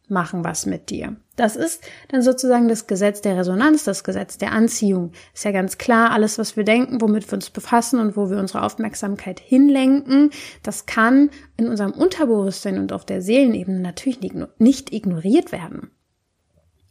machen 0.10 0.44
was 0.44 0.68
mit 0.68 0.92
dir. 0.92 1.16
Das 1.36 1.56
ist 1.56 1.84
dann 2.10 2.22
sozusagen 2.22 2.68
das 2.68 2.86
Gesetz 2.86 3.22
der 3.22 3.36
Resonanz, 3.36 3.84
das 3.84 4.04
Gesetz 4.04 4.38
der 4.38 4.52
Anziehung. 4.52 5.12
Ist 5.34 5.44
ja 5.44 5.52
ganz 5.52 5.80
klar, 5.80 6.12
alles, 6.12 6.38
was 6.38 6.56
wir 6.56 6.66
denken, 6.66 7.02
womit 7.02 7.28
wir 7.28 7.34
uns 7.34 7.50
befassen 7.50 8.00
und 8.00 8.16
wo 8.16 8.30
wir 8.30 8.38
unsere 8.38 8.62
Aufmerksamkeit 8.62 9.40
hinlenken, 9.40 10.30
das 10.62 10.86
kann 10.86 11.32
in 11.58 11.68
unserem 11.68 11.94
Unterbewusstsein 11.94 12.78
und 12.78 12.94
auf 12.94 13.06
der 13.06 13.24
Seelenebene 13.24 13.80
natürlich 13.80 14.20
nicht 14.60 14.94
ignoriert 14.94 15.52
werden. 15.52 15.90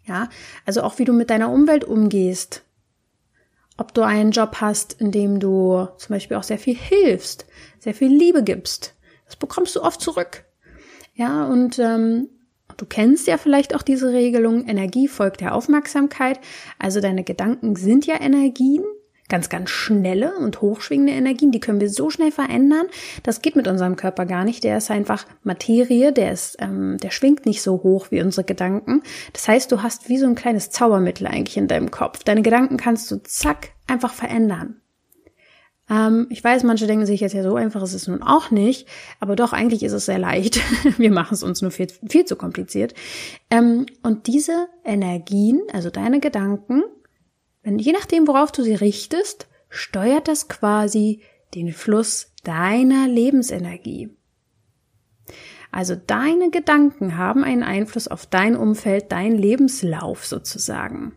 Ja, 0.06 0.28
also 0.66 0.82
auch 0.82 0.98
wie 0.98 1.04
du 1.04 1.12
mit 1.12 1.30
deiner 1.30 1.50
Umwelt 1.50 1.84
umgehst. 1.84 2.62
Ob 3.76 3.94
du 3.94 4.02
einen 4.02 4.30
Job 4.30 4.56
hast, 4.60 5.00
in 5.00 5.10
dem 5.10 5.40
du 5.40 5.88
zum 5.96 6.14
Beispiel 6.14 6.36
auch 6.36 6.42
sehr 6.42 6.58
viel 6.58 6.76
hilfst, 6.76 7.46
sehr 7.80 7.94
viel 7.94 8.14
Liebe 8.14 8.44
gibst. 8.44 8.94
Das 9.26 9.36
bekommst 9.36 9.74
du 9.74 9.82
oft 9.82 10.00
zurück. 10.00 10.44
Ja, 11.14 11.46
und 11.46 11.78
ähm, 11.78 12.28
Du 12.76 12.86
kennst 12.86 13.26
ja 13.26 13.36
vielleicht 13.38 13.74
auch 13.74 13.82
diese 13.82 14.12
Regelung, 14.12 14.66
Energie 14.66 15.06
folgt 15.08 15.40
der 15.40 15.54
Aufmerksamkeit. 15.54 16.40
Also 16.78 17.00
deine 17.00 17.24
Gedanken 17.24 17.76
sind 17.76 18.06
ja 18.06 18.20
Energien, 18.20 18.84
ganz, 19.28 19.48
ganz 19.48 19.70
schnelle 19.70 20.36
und 20.38 20.60
hochschwingende 20.60 21.12
Energien, 21.12 21.50
die 21.50 21.60
können 21.60 21.80
wir 21.80 21.88
so 21.88 22.10
schnell 22.10 22.30
verändern. 22.30 22.86
Das 23.22 23.42
geht 23.42 23.56
mit 23.56 23.66
unserem 23.68 23.96
Körper 23.96 24.26
gar 24.26 24.44
nicht. 24.44 24.64
Der 24.64 24.76
ist 24.76 24.90
einfach 24.90 25.26
Materie, 25.42 26.12
der 26.12 26.32
ist, 26.32 26.56
ähm, 26.60 26.98
der 26.98 27.10
schwingt 27.10 27.46
nicht 27.46 27.62
so 27.62 27.82
hoch 27.82 28.08
wie 28.10 28.20
unsere 28.20 28.44
Gedanken. 28.44 29.02
Das 29.32 29.48
heißt, 29.48 29.72
du 29.72 29.82
hast 29.82 30.08
wie 30.08 30.18
so 30.18 30.26
ein 30.26 30.34
kleines 30.34 30.70
Zaubermittel 30.70 31.26
eigentlich 31.26 31.56
in 31.56 31.68
deinem 31.68 31.90
Kopf. 31.90 32.22
Deine 32.24 32.42
Gedanken 32.42 32.76
kannst 32.76 33.10
du 33.10 33.22
zack 33.22 33.70
einfach 33.86 34.12
verändern. 34.12 34.80
Ähm, 35.88 36.26
ich 36.30 36.42
weiß, 36.42 36.62
manche 36.62 36.86
denken 36.86 37.06
sich 37.06 37.20
jetzt 37.20 37.34
ja 37.34 37.42
so 37.42 37.56
einfach 37.56 37.82
ist 37.82 37.94
es 37.94 38.08
nun 38.08 38.22
auch 38.22 38.50
nicht, 38.50 38.88
aber 39.20 39.36
doch 39.36 39.52
eigentlich 39.52 39.82
ist 39.82 39.92
es 39.92 40.06
sehr 40.06 40.18
leicht. 40.18 40.60
Wir 40.98 41.10
machen 41.10 41.34
es 41.34 41.42
uns 41.42 41.62
nur 41.62 41.70
viel, 41.70 41.88
viel 42.08 42.24
zu 42.24 42.36
kompliziert. 42.36 42.94
Ähm, 43.50 43.86
und 44.02 44.26
diese 44.26 44.68
Energien, 44.84 45.62
also 45.72 45.90
deine 45.90 46.20
Gedanken, 46.20 46.82
wenn, 47.64 47.78
je 47.78 47.92
nachdem, 47.92 48.28
worauf 48.28 48.52
du 48.52 48.62
sie 48.62 48.74
richtest, 48.74 49.48
steuert 49.68 50.28
das 50.28 50.48
quasi 50.48 51.22
den 51.54 51.72
Fluss 51.72 52.32
deiner 52.44 53.08
Lebensenergie. 53.08 54.16
Also 55.72 55.96
deine 55.96 56.50
Gedanken 56.50 57.16
haben 57.18 57.42
einen 57.42 57.64
Einfluss 57.64 58.06
auf 58.06 58.26
dein 58.26 58.54
Umfeld, 58.54 59.10
dein 59.10 59.32
Lebenslauf 59.32 60.24
sozusagen. 60.24 61.16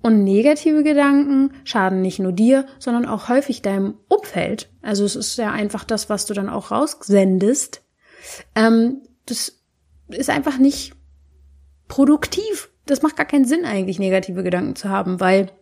Und 0.00 0.22
negative 0.22 0.84
Gedanken 0.84 1.52
schaden 1.64 2.00
nicht 2.00 2.20
nur 2.20 2.30
dir, 2.30 2.66
sondern 2.78 3.04
auch 3.04 3.28
häufig 3.28 3.62
deinem 3.62 3.94
Umfeld. 4.06 4.70
Also 4.80 5.04
es 5.04 5.16
ist 5.16 5.36
ja 5.38 5.50
einfach 5.50 5.82
das, 5.82 6.08
was 6.08 6.24
du 6.26 6.34
dann 6.34 6.48
auch 6.48 6.70
raussendest. 6.70 7.82
Ähm, 8.54 9.02
das 9.26 9.60
ist 10.08 10.30
einfach 10.30 10.58
nicht 10.58 10.94
produktiv. 11.88 12.70
Das 12.88 13.02
macht 13.02 13.16
gar 13.16 13.26
keinen 13.26 13.44
Sinn 13.44 13.64
eigentlich, 13.64 13.98
negative 13.98 14.42
Gedanken 14.42 14.74
zu 14.74 14.88
haben, 14.88 15.20
weil 15.20 15.52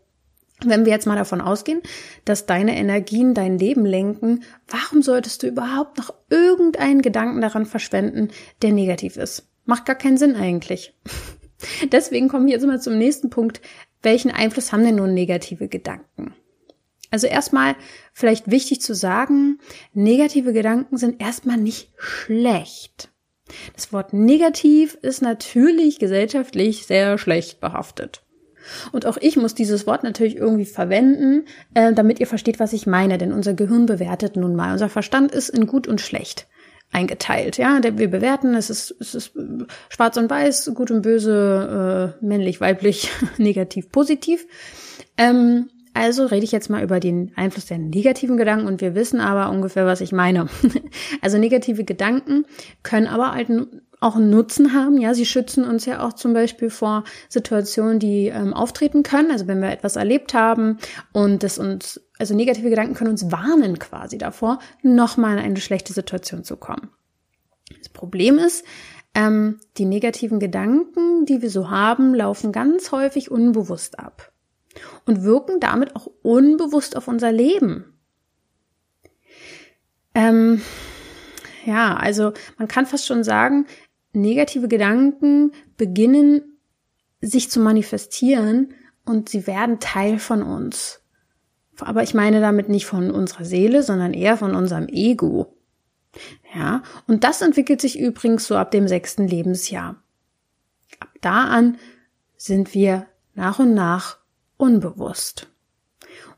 wenn 0.64 0.86
wir 0.86 0.92
jetzt 0.92 1.06
mal 1.06 1.16
davon 1.16 1.40
ausgehen, 1.40 1.82
dass 2.24 2.46
deine 2.46 2.76
Energien 2.76 3.34
dein 3.34 3.58
Leben 3.58 3.84
lenken, 3.84 4.42
warum 4.68 5.02
solltest 5.02 5.42
du 5.42 5.48
überhaupt 5.48 5.98
noch 5.98 6.14
irgendeinen 6.30 7.02
Gedanken 7.02 7.42
daran 7.42 7.66
verschwenden, 7.66 8.30
der 8.62 8.72
negativ 8.72 9.16
ist? 9.16 9.48
Macht 9.64 9.84
gar 9.84 9.96
keinen 9.96 10.16
Sinn 10.16 10.36
eigentlich. 10.36 10.94
Deswegen 11.92 12.28
kommen 12.28 12.46
wir 12.46 12.54
jetzt 12.54 12.66
mal 12.66 12.80
zum 12.80 12.96
nächsten 12.96 13.28
Punkt, 13.28 13.60
welchen 14.02 14.30
Einfluss 14.30 14.72
haben 14.72 14.84
denn 14.84 14.96
nun 14.96 15.12
negative 15.12 15.68
Gedanken? 15.68 16.34
Also 17.10 17.26
erstmal 17.26 17.76
vielleicht 18.12 18.50
wichtig 18.50 18.80
zu 18.80 18.94
sagen, 18.94 19.58
negative 19.92 20.52
Gedanken 20.52 20.96
sind 20.96 21.20
erstmal 21.20 21.56
nicht 21.56 21.92
schlecht. 21.96 23.10
Das 23.74 23.92
Wort 23.92 24.12
negativ 24.12 24.94
ist 25.02 25.22
natürlich 25.22 25.98
gesellschaftlich 25.98 26.86
sehr 26.86 27.18
schlecht 27.18 27.60
behaftet. 27.60 28.22
Und 28.92 29.06
auch 29.06 29.16
ich 29.20 29.36
muss 29.36 29.54
dieses 29.54 29.86
Wort 29.86 30.02
natürlich 30.02 30.36
irgendwie 30.36 30.64
verwenden, 30.64 31.44
äh, 31.74 31.92
damit 31.92 32.18
ihr 32.18 32.26
versteht, 32.26 32.58
was 32.58 32.72
ich 32.72 32.86
meine. 32.86 33.18
Denn 33.18 33.32
unser 33.32 33.54
Gehirn 33.54 33.86
bewertet 33.86 34.36
nun 34.36 34.56
mal. 34.56 34.72
Unser 34.72 34.88
Verstand 34.88 35.32
ist 35.32 35.50
in 35.50 35.66
gut 35.66 35.86
und 35.86 36.00
schlecht 36.00 36.48
eingeteilt. 36.92 37.58
Ja, 37.58 37.80
wir 37.82 38.10
bewerten, 38.10 38.54
es 38.54 38.70
ist, 38.70 38.94
es 39.00 39.14
ist 39.14 39.32
schwarz 39.88 40.16
und 40.16 40.30
weiß, 40.30 40.70
gut 40.74 40.90
und 40.90 41.02
böse, 41.02 42.14
äh, 42.20 42.24
männlich, 42.24 42.60
weiblich, 42.60 43.10
negativ, 43.38 43.90
positiv. 43.90 44.46
Ähm, 45.18 45.68
also 45.96 46.26
rede 46.26 46.44
ich 46.44 46.52
jetzt 46.52 46.68
mal 46.68 46.82
über 46.82 47.00
den 47.00 47.32
Einfluss 47.36 47.64
der 47.64 47.78
negativen 47.78 48.36
Gedanken 48.36 48.66
und 48.66 48.82
wir 48.82 48.94
wissen 48.94 49.18
aber 49.18 49.50
ungefähr, 49.50 49.86
was 49.86 50.02
ich 50.02 50.12
meine. 50.12 50.48
also 51.22 51.38
negative 51.38 51.84
Gedanken 51.84 52.44
können 52.82 53.06
aber 53.06 53.32
halt 53.32 53.48
auch 54.00 54.16
einen 54.16 54.28
Nutzen 54.28 54.74
haben. 54.74 54.98
Ja, 54.98 55.14
sie 55.14 55.24
schützen 55.24 55.64
uns 55.64 55.86
ja 55.86 56.06
auch 56.06 56.12
zum 56.12 56.34
Beispiel 56.34 56.68
vor 56.68 57.04
Situationen, 57.30 57.98
die 57.98 58.26
ähm, 58.26 58.52
auftreten 58.52 59.02
können. 59.02 59.30
Also 59.30 59.46
wenn 59.46 59.62
wir 59.62 59.70
etwas 59.70 59.96
erlebt 59.96 60.34
haben 60.34 60.76
und 61.14 61.42
das 61.42 61.58
uns 61.58 62.00
also 62.18 62.34
negative 62.34 62.68
Gedanken 62.68 62.94
können 62.94 63.10
uns 63.10 63.32
warnen 63.32 63.78
quasi 63.78 64.18
davor, 64.18 64.58
nochmal 64.82 65.38
in 65.38 65.44
eine 65.44 65.60
schlechte 65.60 65.94
Situation 65.94 66.44
zu 66.44 66.58
kommen. 66.58 66.90
Das 67.78 67.88
Problem 67.88 68.38
ist, 68.38 68.64
ähm, 69.14 69.60
die 69.78 69.86
negativen 69.86 70.40
Gedanken, 70.40 71.24
die 71.24 71.40
wir 71.40 71.50
so 71.50 71.70
haben, 71.70 72.14
laufen 72.14 72.52
ganz 72.52 72.92
häufig 72.92 73.30
unbewusst 73.30 73.98
ab 73.98 74.32
und 75.04 75.22
wirken 75.22 75.60
damit 75.60 75.96
auch 75.96 76.08
unbewusst 76.22 76.96
auf 76.96 77.08
unser 77.08 77.32
Leben. 77.32 77.96
Ähm, 80.14 80.62
ja, 81.64 81.96
also 81.96 82.32
man 82.58 82.68
kann 82.68 82.86
fast 82.86 83.06
schon 83.06 83.24
sagen, 83.24 83.66
negative 84.12 84.68
Gedanken 84.68 85.52
beginnen 85.76 86.58
sich 87.20 87.50
zu 87.50 87.60
manifestieren 87.60 88.74
und 89.04 89.28
sie 89.28 89.46
werden 89.46 89.80
Teil 89.80 90.18
von 90.18 90.42
uns. 90.42 91.00
Aber 91.80 92.02
ich 92.02 92.14
meine 92.14 92.40
damit 92.40 92.68
nicht 92.68 92.86
von 92.86 93.10
unserer 93.10 93.44
Seele, 93.44 93.82
sondern 93.82 94.14
eher 94.14 94.36
von 94.36 94.54
unserem 94.54 94.88
Ego. 94.88 95.54
Ja, 96.54 96.82
und 97.06 97.24
das 97.24 97.42
entwickelt 97.42 97.80
sich 97.80 97.98
übrigens 97.98 98.46
so 98.46 98.56
ab 98.56 98.70
dem 98.70 98.88
sechsten 98.88 99.28
Lebensjahr. 99.28 100.02
Ab 101.00 101.10
da 101.20 101.44
an 101.44 101.76
sind 102.38 102.72
wir 102.72 103.06
nach 103.34 103.58
und 103.58 103.74
nach 103.74 104.18
unbewusst. 104.56 105.48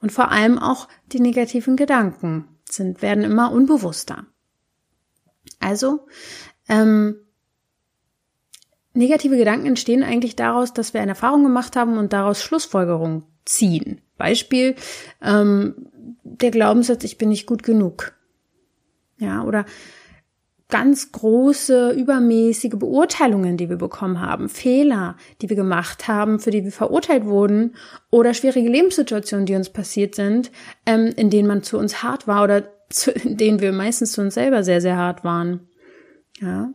Und 0.00 0.12
vor 0.12 0.30
allem 0.30 0.58
auch 0.58 0.88
die 1.12 1.20
negativen 1.20 1.76
Gedanken 1.76 2.48
sind, 2.64 3.02
werden 3.02 3.24
immer 3.24 3.52
unbewusster. 3.52 4.26
Also, 5.60 6.06
ähm, 6.68 7.16
negative 8.94 9.36
Gedanken 9.36 9.66
entstehen 9.66 10.02
eigentlich 10.02 10.36
daraus, 10.36 10.72
dass 10.72 10.94
wir 10.94 11.00
eine 11.00 11.12
Erfahrung 11.12 11.42
gemacht 11.42 11.76
haben 11.76 11.98
und 11.98 12.12
daraus 12.12 12.42
Schlussfolgerungen 12.42 13.24
ziehen. 13.44 14.00
Beispiel, 14.16 14.74
ähm, 15.22 15.88
der 16.22 16.50
Glaubenssatz, 16.50 17.04
ich 17.04 17.18
bin 17.18 17.30
nicht 17.30 17.46
gut 17.46 17.62
genug. 17.62 18.12
Ja, 19.18 19.42
oder 19.42 19.64
ganz 20.68 21.12
große, 21.12 21.92
übermäßige 21.92 22.74
Beurteilungen, 22.76 23.56
die 23.56 23.70
wir 23.70 23.76
bekommen 23.76 24.20
haben, 24.20 24.48
Fehler, 24.48 25.16
die 25.40 25.48
wir 25.48 25.56
gemacht 25.56 26.08
haben, 26.08 26.40
für 26.40 26.50
die 26.50 26.64
wir 26.64 26.72
verurteilt 26.72 27.24
wurden, 27.24 27.74
oder 28.10 28.34
schwierige 28.34 28.68
Lebenssituationen, 28.68 29.46
die 29.46 29.54
uns 29.54 29.70
passiert 29.70 30.14
sind, 30.14 30.50
ähm, 30.84 31.12
in 31.16 31.30
denen 31.30 31.48
man 31.48 31.62
zu 31.62 31.78
uns 31.78 32.02
hart 32.02 32.26
war 32.26 32.44
oder 32.44 32.68
zu, 32.90 33.10
in 33.12 33.36
denen 33.36 33.60
wir 33.60 33.72
meistens 33.72 34.12
zu 34.12 34.20
uns 34.20 34.34
selber 34.34 34.62
sehr, 34.62 34.80
sehr 34.80 34.96
hart 34.96 35.24
waren. 35.24 35.68
Ja. 36.40 36.72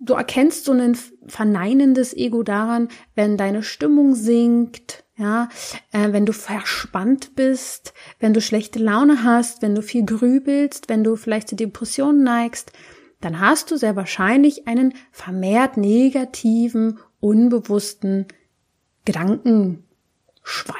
Du 0.00 0.14
erkennst 0.14 0.64
so 0.64 0.72
ein 0.72 0.96
verneinendes 1.26 2.14
Ego 2.14 2.44
daran, 2.44 2.88
wenn 3.16 3.36
deine 3.36 3.64
Stimmung 3.64 4.14
sinkt, 4.14 5.04
ja, 5.18 5.48
äh, 5.90 6.12
wenn 6.12 6.26
du 6.26 6.32
verspannt 6.32 7.34
bist, 7.34 7.92
wenn 8.20 8.32
du 8.32 8.40
schlechte 8.40 8.78
Laune 8.78 9.24
hast, 9.24 9.62
wenn 9.62 9.74
du 9.74 9.82
viel 9.82 10.06
grübelst, 10.06 10.88
wenn 10.88 11.02
du 11.02 11.16
vielleicht 11.16 11.48
zu 11.48 11.56
Depressionen 11.56 12.22
neigst, 12.22 12.72
dann 13.20 13.40
hast 13.40 13.72
du 13.72 13.76
sehr 13.76 13.96
wahrscheinlich 13.96 14.68
einen 14.68 14.94
vermehrt 15.10 15.76
negativen, 15.76 17.00
unbewussten 17.18 18.26
Gedankenschwall. 19.04 19.82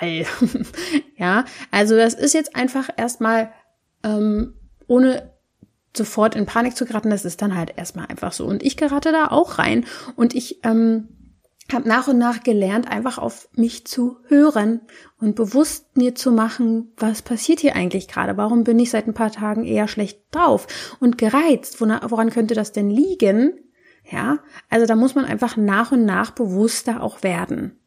ja, 1.17 1.45
also 1.73 1.97
das 1.97 2.15
ist 2.15 2.35
jetzt 2.35 2.55
einfach 2.55 2.89
erstmal 2.97 3.53
ähm, 4.05 4.55
ohne 4.87 5.35
sofort 5.97 6.37
in 6.37 6.47
Panik 6.47 6.77
zu 6.77 6.85
geraten, 6.85 7.11
das 7.11 7.25
ist 7.25 7.43
dann 7.43 7.57
halt 7.57 7.77
erstmal 7.77 8.07
einfach 8.07 8.33
so. 8.33 8.47
Und 8.47 8.63
ich 8.63 8.77
gerate 8.77 9.11
da 9.11 9.29
auch 9.29 9.59
rein 9.59 9.85
und 10.15 10.33
ich 10.33 10.65
ähm, 10.65 11.09
habe 11.75 11.89
nach 11.89 12.09
und 12.09 12.19
nach 12.19 12.43
gelernt, 12.43 12.91
einfach 12.91 13.19
auf 13.19 13.49
mich 13.55 13.87
zu 13.87 14.17
hören 14.27 14.81
und 15.21 15.37
bewusst 15.37 15.97
mir 15.97 16.15
zu 16.15 16.33
machen, 16.33 16.93
was 16.97 17.23
passiert 17.23 17.61
hier 17.61 17.77
eigentlich 17.77 18.09
gerade? 18.09 18.37
Warum 18.37 18.65
bin 18.65 18.79
ich 18.79 18.91
seit 18.91 19.07
ein 19.07 19.15
paar 19.15 19.33
Tagen 19.33 19.65
eher 19.65 19.89
schlecht 19.89 20.21
drauf 20.31 20.67
und 21.01 21.19
gereizt? 21.19 21.81
Woran 21.81 22.31
könnte 22.31 22.55
das 22.55 22.73
denn 22.73 22.91
liegen? 22.91 23.53
Ja, 24.11 24.39
also 24.71 24.87
da 24.87 24.97
muss 24.97 25.15
man 25.15 25.27
einfach 25.27 25.57
nach 25.57 25.93
und 25.93 26.05
nach 26.05 26.31
bewusster 26.31 27.03
auch 27.03 27.23
werden. 27.23 27.79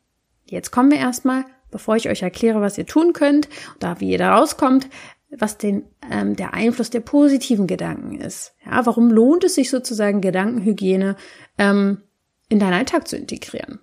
Jetzt 0.46 0.72
kommen 0.72 0.92
wir 0.92 1.00
erstmal, 1.00 1.46
bevor 1.72 1.96
ich 1.96 2.10
euch 2.10 2.22
erkläre, 2.22 2.62
was 2.62 2.78
ihr 2.78 2.86
tun 2.86 3.14
könnt, 3.14 3.50
da 3.80 4.00
wie 4.00 4.12
ihr 4.12 4.18
da 4.20 4.36
rauskommt, 4.38 4.88
was 5.32 5.58
den, 5.58 5.84
ähm, 6.12 6.36
der 6.36 6.54
Einfluss 6.54 6.90
der 6.90 7.00
positiven 7.00 7.66
Gedanken 7.66 8.20
ist. 8.20 8.54
Ja, 8.66 8.86
warum 8.86 9.10
lohnt 9.10 9.44
es 9.46 9.56
sich 9.56 9.70
sozusagen 9.70 10.22
Gedankenhygiene 10.22 11.16
ähm, 11.58 12.04
in 12.52 12.60
deinen 12.60 12.74
Alltag 12.74 13.08
zu 13.08 13.16
integrieren. 13.16 13.80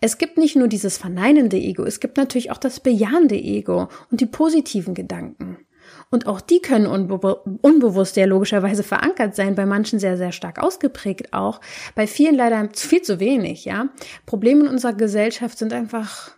Es 0.00 0.18
gibt 0.18 0.38
nicht 0.38 0.56
nur 0.56 0.68
dieses 0.68 0.98
verneinende 0.98 1.56
Ego, 1.56 1.84
es 1.84 2.00
gibt 2.00 2.16
natürlich 2.16 2.50
auch 2.50 2.58
das 2.58 2.80
bejahende 2.80 3.36
Ego 3.36 3.88
und 4.10 4.20
die 4.20 4.26
positiven 4.26 4.94
Gedanken. 4.94 5.58
Und 6.10 6.26
auch 6.26 6.40
die 6.40 6.60
können 6.60 6.86
unbe 6.86 7.18
unbewusst 7.60 8.16
ja 8.16 8.24
logischerweise 8.24 8.82
verankert 8.82 9.36
sein, 9.36 9.54
bei 9.54 9.66
manchen 9.66 9.98
sehr, 9.98 10.16
sehr 10.16 10.32
stark 10.32 10.58
ausgeprägt 10.58 11.32
auch, 11.32 11.60
bei 11.94 12.06
vielen 12.06 12.34
leider 12.34 12.68
viel 12.74 13.02
zu 13.02 13.20
wenig, 13.20 13.64
ja. 13.66 13.88
Probleme 14.24 14.62
in 14.62 14.68
unserer 14.68 14.94
Gesellschaft 14.94 15.58
sind 15.58 15.72
einfach, 15.72 16.32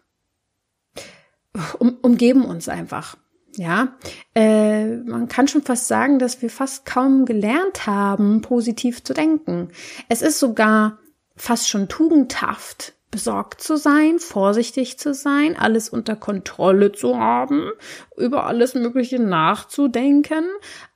um, 1.79 1.97
umgeben 2.03 2.45
uns 2.45 2.69
einfach. 2.69 3.17
Ja, 3.57 3.97
äh, 4.35 4.97
man 4.97 5.29
kann 5.29 5.49
schon 5.49 5.63
fast 5.63 5.89
sagen, 5.89 6.19
dass 6.19 6.43
wir 6.43 6.51
fast 6.51 6.85
kaum 6.85 7.25
gelernt 7.25 7.87
haben, 7.87 8.43
positiv 8.43 9.03
zu 9.03 9.15
denken. 9.15 9.71
Es 10.11 10.21
ist 10.21 10.39
sogar 10.39 10.99
fast 11.37 11.69
schon 11.69 11.89
tugendhaft, 11.89 12.95
besorgt 13.11 13.63
zu 13.63 13.77
sein, 13.77 14.19
vorsichtig 14.19 14.99
zu 14.99 15.15
sein, 15.15 15.57
alles 15.57 15.89
unter 15.89 16.17
Kontrolle 16.17 16.93
zu 16.93 17.19
haben, 17.19 17.71
über 18.19 18.47
alles 18.47 18.75
Mögliche 18.75 19.19
nachzudenken, 19.19 20.45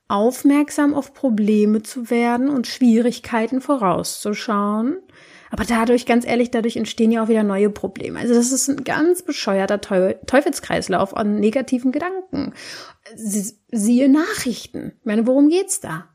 aufmerksam 0.07 0.93
auf 0.93 1.13
Probleme 1.13 1.81
zu 1.81 2.09
werden 2.11 2.49
und 2.49 2.67
Schwierigkeiten 2.67 3.61
vorauszuschauen. 3.61 4.97
Aber 5.51 5.65
dadurch, 5.65 6.05
ganz 6.05 6.25
ehrlich, 6.25 6.49
dadurch 6.49 6.77
entstehen 6.77 7.11
ja 7.11 7.23
auch 7.23 7.27
wieder 7.27 7.43
neue 7.43 7.69
Probleme. 7.69 8.17
Also 8.17 8.33
das 8.33 8.51
ist 8.51 8.69
ein 8.69 8.83
ganz 8.83 9.21
bescheuerter 9.21 9.81
Teufelskreislauf 9.81 11.15
an 11.15 11.39
negativen 11.39 11.91
Gedanken. 11.91 12.53
Siehe 13.15 14.09
Nachrichten. 14.09 14.93
Ich 14.99 15.05
meine, 15.05 15.27
worum 15.27 15.49
geht's 15.49 15.81
da? 15.81 16.07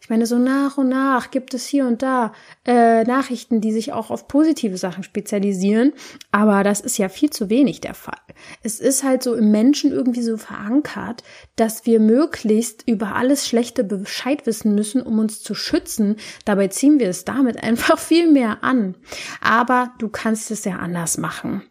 Ich 0.00 0.10
meine, 0.10 0.26
so 0.26 0.38
nach 0.38 0.78
und 0.78 0.88
nach 0.88 1.30
gibt 1.30 1.54
es 1.54 1.66
hier 1.66 1.86
und 1.86 2.02
da 2.02 2.32
äh, 2.66 3.04
Nachrichten, 3.04 3.60
die 3.60 3.72
sich 3.72 3.92
auch 3.92 4.10
auf 4.10 4.28
positive 4.28 4.76
Sachen 4.76 5.02
spezialisieren, 5.02 5.92
aber 6.30 6.64
das 6.64 6.80
ist 6.80 6.98
ja 6.98 7.08
viel 7.08 7.30
zu 7.30 7.50
wenig 7.50 7.80
der 7.80 7.94
Fall. 7.94 8.18
Es 8.62 8.80
ist 8.80 9.02
halt 9.02 9.22
so 9.22 9.34
im 9.34 9.50
Menschen 9.50 9.92
irgendwie 9.92 10.22
so 10.22 10.36
verankert, 10.36 11.22
dass 11.56 11.86
wir 11.86 12.00
möglichst 12.00 12.88
über 12.88 13.14
alles 13.14 13.46
Schlechte 13.46 13.84
Bescheid 13.84 14.46
wissen 14.46 14.74
müssen, 14.74 15.02
um 15.02 15.18
uns 15.18 15.42
zu 15.42 15.54
schützen. 15.54 16.16
Dabei 16.44 16.68
ziehen 16.68 16.98
wir 16.98 17.08
es 17.08 17.24
damit 17.24 17.62
einfach 17.62 17.98
viel 17.98 18.30
mehr 18.30 18.62
an. 18.62 18.96
Aber 19.40 19.92
du 19.98 20.08
kannst 20.08 20.50
es 20.50 20.64
ja 20.64 20.76
anders 20.76 21.18
machen. 21.18 21.62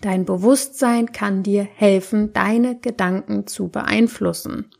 Dein 0.00 0.24
Bewusstsein 0.24 1.12
kann 1.12 1.42
dir 1.42 1.64
helfen, 1.64 2.32
deine 2.32 2.78
Gedanken 2.78 3.46
zu 3.46 3.68
beeinflussen. 3.68 4.70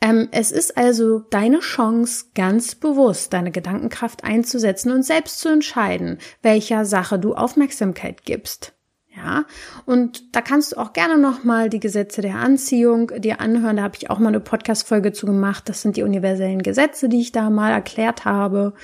Ähm, 0.00 0.28
es 0.32 0.52
ist 0.52 0.76
also 0.76 1.20
deine 1.30 1.60
Chance, 1.60 2.26
ganz 2.34 2.74
bewusst 2.74 3.32
deine 3.32 3.50
Gedankenkraft 3.50 4.22
einzusetzen 4.22 4.92
und 4.92 5.02
selbst 5.02 5.40
zu 5.40 5.48
entscheiden, 5.48 6.18
welcher 6.42 6.84
Sache 6.84 7.18
du 7.18 7.34
Aufmerksamkeit 7.34 8.24
gibst. 8.24 8.74
Ja, 9.16 9.44
und 9.86 10.34
da 10.34 10.40
kannst 10.40 10.72
du 10.72 10.76
auch 10.76 10.92
gerne 10.92 11.16
nochmal 11.18 11.70
die 11.70 11.78
Gesetze 11.78 12.20
der 12.20 12.34
Anziehung 12.34 13.12
dir 13.18 13.40
anhören. 13.40 13.76
Da 13.76 13.84
habe 13.84 13.96
ich 13.96 14.10
auch 14.10 14.18
mal 14.18 14.28
eine 14.28 14.40
Podcast-Folge 14.40 15.12
zu 15.12 15.26
gemacht. 15.26 15.68
Das 15.68 15.82
sind 15.82 15.96
die 15.96 16.02
universellen 16.02 16.62
Gesetze, 16.62 17.08
die 17.08 17.20
ich 17.20 17.30
da 17.30 17.48
mal 17.48 17.70
erklärt 17.70 18.24
habe. 18.24 18.74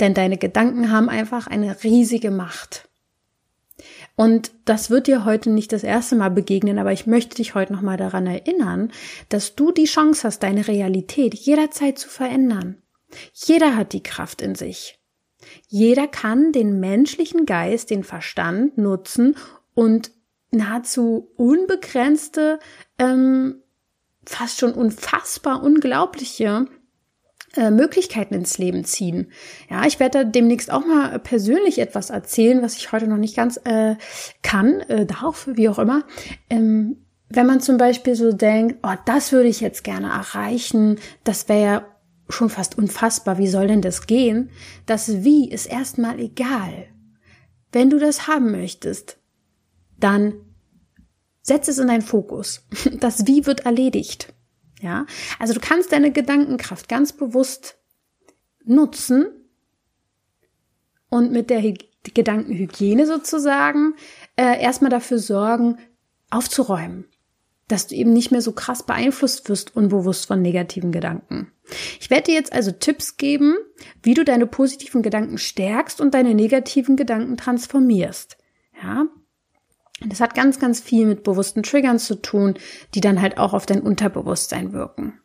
Denn 0.00 0.12
deine 0.12 0.38
Gedanken 0.38 0.90
haben 0.90 1.08
einfach 1.08 1.46
eine 1.46 1.84
riesige 1.84 2.32
Macht. 2.32 2.88
Und 4.16 4.50
das 4.64 4.88
wird 4.88 5.06
dir 5.06 5.26
heute 5.26 5.50
nicht 5.50 5.72
das 5.72 5.84
erste 5.84 6.16
Mal 6.16 6.30
begegnen, 6.30 6.78
aber 6.78 6.92
ich 6.92 7.06
möchte 7.06 7.36
dich 7.36 7.54
heute 7.54 7.74
nochmal 7.74 7.98
daran 7.98 8.26
erinnern, 8.26 8.90
dass 9.28 9.54
du 9.54 9.72
die 9.72 9.84
Chance 9.84 10.26
hast, 10.26 10.42
deine 10.42 10.66
Realität 10.66 11.34
jederzeit 11.34 11.98
zu 11.98 12.08
verändern. 12.08 12.82
Jeder 13.34 13.76
hat 13.76 13.92
die 13.92 14.02
Kraft 14.02 14.40
in 14.40 14.54
sich. 14.54 14.98
Jeder 15.68 16.08
kann 16.08 16.50
den 16.52 16.80
menschlichen 16.80 17.44
Geist, 17.44 17.90
den 17.90 18.04
Verstand 18.04 18.78
nutzen 18.78 19.36
und 19.74 20.10
nahezu 20.50 21.30
unbegrenzte, 21.36 22.58
ähm, 22.98 23.62
fast 24.24 24.58
schon 24.58 24.72
unfassbar 24.72 25.62
unglaubliche 25.62 26.66
äh, 27.56 27.70
Möglichkeiten 27.70 28.34
ins 28.34 28.58
Leben 28.58 28.84
ziehen. 28.84 29.30
Ja, 29.70 29.86
ich 29.86 30.00
werde 30.00 30.18
da 30.18 30.24
demnächst 30.24 30.70
auch 30.70 30.84
mal 30.84 31.18
persönlich 31.18 31.78
etwas 31.78 32.10
erzählen, 32.10 32.62
was 32.62 32.76
ich 32.76 32.92
heute 32.92 33.06
noch 33.06 33.16
nicht 33.16 33.36
ganz 33.36 33.58
äh, 33.64 33.96
kann, 34.42 34.80
äh, 34.82 35.06
darf, 35.06 35.48
wie 35.52 35.68
auch 35.68 35.78
immer. 35.78 36.04
Ähm, 36.50 37.06
wenn 37.28 37.46
man 37.46 37.60
zum 37.60 37.76
Beispiel 37.76 38.14
so 38.14 38.32
denkt, 38.32 38.78
oh, 38.82 38.94
das 39.04 39.32
würde 39.32 39.48
ich 39.48 39.60
jetzt 39.60 39.84
gerne 39.84 40.08
erreichen, 40.08 40.98
das 41.24 41.48
wäre 41.48 41.64
ja 41.64 41.86
schon 42.28 42.50
fast 42.50 42.78
unfassbar, 42.78 43.38
wie 43.38 43.48
soll 43.48 43.68
denn 43.68 43.82
das 43.82 44.06
gehen? 44.06 44.50
Das 44.86 45.24
Wie 45.24 45.50
ist 45.50 45.66
erstmal 45.66 46.18
egal. 46.20 46.86
Wenn 47.72 47.90
du 47.90 47.98
das 47.98 48.26
haben 48.26 48.52
möchtest, 48.52 49.18
dann 49.98 50.34
setz 51.42 51.68
es 51.68 51.78
in 51.78 51.88
deinen 51.88 52.02
Fokus. 52.02 52.66
Das 53.00 53.26
Wie 53.26 53.46
wird 53.46 53.60
erledigt. 53.60 54.32
Ja, 54.80 55.06
also 55.38 55.54
du 55.54 55.60
kannst 55.60 55.92
deine 55.92 56.12
Gedankenkraft 56.12 56.88
ganz 56.88 57.12
bewusst 57.12 57.78
nutzen 58.64 59.26
und 61.08 61.32
mit 61.32 61.50
der 61.50 61.60
Hy 61.60 61.74
Gedankenhygiene 62.14 63.04
sozusagen 63.04 63.94
äh, 64.36 64.62
erstmal 64.62 64.92
dafür 64.92 65.18
sorgen, 65.18 65.78
aufzuräumen, 66.30 67.06
dass 67.66 67.88
du 67.88 67.96
eben 67.96 68.12
nicht 68.12 68.30
mehr 68.30 68.42
so 68.42 68.52
krass 68.52 68.84
beeinflusst 68.84 69.48
wirst 69.48 69.74
unbewusst 69.74 70.26
von 70.26 70.40
negativen 70.40 70.92
Gedanken. 70.92 71.50
Ich 71.98 72.08
werde 72.10 72.24
dir 72.24 72.34
jetzt 72.34 72.52
also 72.52 72.70
Tipps 72.70 73.16
geben, 73.16 73.56
wie 74.04 74.14
du 74.14 74.24
deine 74.24 74.46
positiven 74.46 75.02
Gedanken 75.02 75.36
stärkst 75.36 76.00
und 76.00 76.14
deine 76.14 76.34
negativen 76.34 76.96
Gedanken 76.96 77.36
transformierst. 77.36 78.36
Ja, 78.80 79.06
das 80.00 80.20
hat 80.20 80.34
ganz, 80.34 80.58
ganz 80.58 80.80
viel 80.80 81.06
mit 81.06 81.22
bewussten 81.22 81.62
Triggern 81.62 81.98
zu 81.98 82.20
tun, 82.20 82.54
die 82.94 83.00
dann 83.00 83.20
halt 83.20 83.38
auch 83.38 83.54
auf 83.54 83.66
dein 83.66 83.80
Unterbewusstsein 83.80 84.72
wirken. 84.72 85.20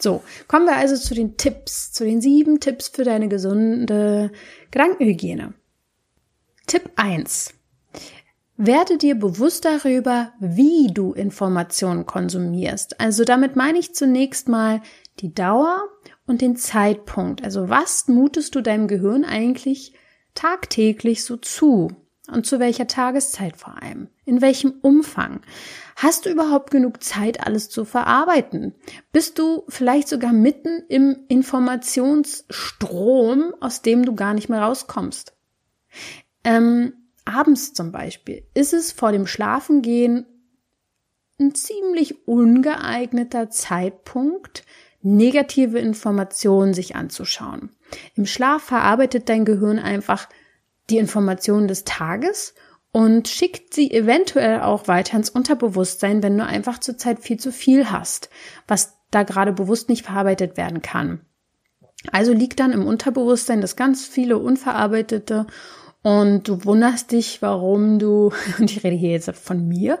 So, 0.00 0.22
kommen 0.48 0.66
wir 0.66 0.76
also 0.76 0.96
zu 0.96 1.14
den 1.14 1.36
Tipps, 1.36 1.92
zu 1.92 2.04
den 2.04 2.20
sieben 2.20 2.58
Tipps 2.58 2.88
für 2.88 3.04
deine 3.04 3.28
gesunde 3.28 4.32
Gedankenhygiene. 4.70 5.54
Tipp 6.66 6.90
eins: 6.96 7.54
Werde 8.56 8.98
dir 8.98 9.14
bewusst 9.14 9.64
darüber, 9.64 10.32
wie 10.40 10.88
du 10.92 11.12
Informationen 11.12 12.06
konsumierst. 12.06 13.00
Also 13.00 13.24
damit 13.24 13.56
meine 13.56 13.78
ich 13.78 13.94
zunächst 13.94 14.48
mal 14.48 14.80
die 15.20 15.32
Dauer 15.32 15.82
und 16.26 16.40
den 16.40 16.56
Zeitpunkt. 16.56 17.44
Also 17.44 17.68
was 17.68 18.08
mutest 18.08 18.54
du 18.54 18.62
deinem 18.62 18.88
Gehirn 18.88 19.24
eigentlich 19.24 19.94
tagtäglich 20.34 21.24
so 21.24 21.36
zu? 21.36 21.90
Und 22.30 22.46
zu 22.46 22.58
welcher 22.58 22.86
Tageszeit 22.86 23.58
vor 23.58 23.82
allem? 23.82 24.08
In 24.24 24.40
welchem 24.40 24.76
Umfang? 24.80 25.42
Hast 25.96 26.24
du 26.24 26.30
überhaupt 26.30 26.70
genug 26.70 27.02
Zeit, 27.02 27.46
alles 27.46 27.68
zu 27.68 27.84
verarbeiten? 27.84 28.74
Bist 29.12 29.38
du 29.38 29.64
vielleicht 29.68 30.08
sogar 30.08 30.32
mitten 30.32 30.84
im 30.88 31.18
Informationsstrom, 31.28 33.52
aus 33.60 33.82
dem 33.82 34.06
du 34.06 34.14
gar 34.14 34.32
nicht 34.32 34.48
mehr 34.48 34.62
rauskommst? 34.62 35.36
Ähm, 36.44 36.94
abends 37.26 37.74
zum 37.74 37.92
Beispiel 37.92 38.46
ist 38.54 38.72
es 38.72 38.90
vor 38.90 39.12
dem 39.12 39.26
Schlafengehen 39.26 40.24
ein 41.38 41.54
ziemlich 41.54 42.26
ungeeigneter 42.26 43.50
Zeitpunkt, 43.50 44.64
negative 45.02 45.78
Informationen 45.78 46.72
sich 46.72 46.96
anzuschauen. 46.96 47.68
Im 48.14 48.24
Schlaf 48.24 48.62
verarbeitet 48.62 49.28
dein 49.28 49.44
Gehirn 49.44 49.78
einfach 49.78 50.26
die 50.90 50.98
Informationen 50.98 51.68
des 51.68 51.84
Tages 51.84 52.54
und 52.92 53.28
schickt 53.28 53.74
sie 53.74 53.90
eventuell 53.90 54.60
auch 54.60 54.86
weiter 54.86 55.16
ins 55.16 55.30
Unterbewusstsein, 55.30 56.22
wenn 56.22 56.38
du 56.38 56.44
einfach 56.44 56.78
zurzeit 56.78 57.18
viel 57.20 57.38
zu 57.38 57.50
viel 57.50 57.90
hast, 57.90 58.30
was 58.68 58.94
da 59.10 59.22
gerade 59.22 59.52
bewusst 59.52 59.88
nicht 59.88 60.04
verarbeitet 60.04 60.56
werden 60.56 60.82
kann. 60.82 61.20
Also 62.12 62.32
liegt 62.32 62.60
dann 62.60 62.72
im 62.72 62.86
Unterbewusstsein 62.86 63.60
das 63.60 63.76
ganz 63.76 64.06
viele 64.06 64.38
unverarbeitete 64.38 65.46
und 66.02 66.46
du 66.46 66.64
wunderst 66.64 67.12
dich, 67.12 67.40
warum 67.40 67.98
du, 67.98 68.30
und 68.58 68.70
ich 68.70 68.84
rede 68.84 68.96
hier 68.96 69.10
jetzt 69.10 69.30
von 69.30 69.66
mir, 69.66 69.98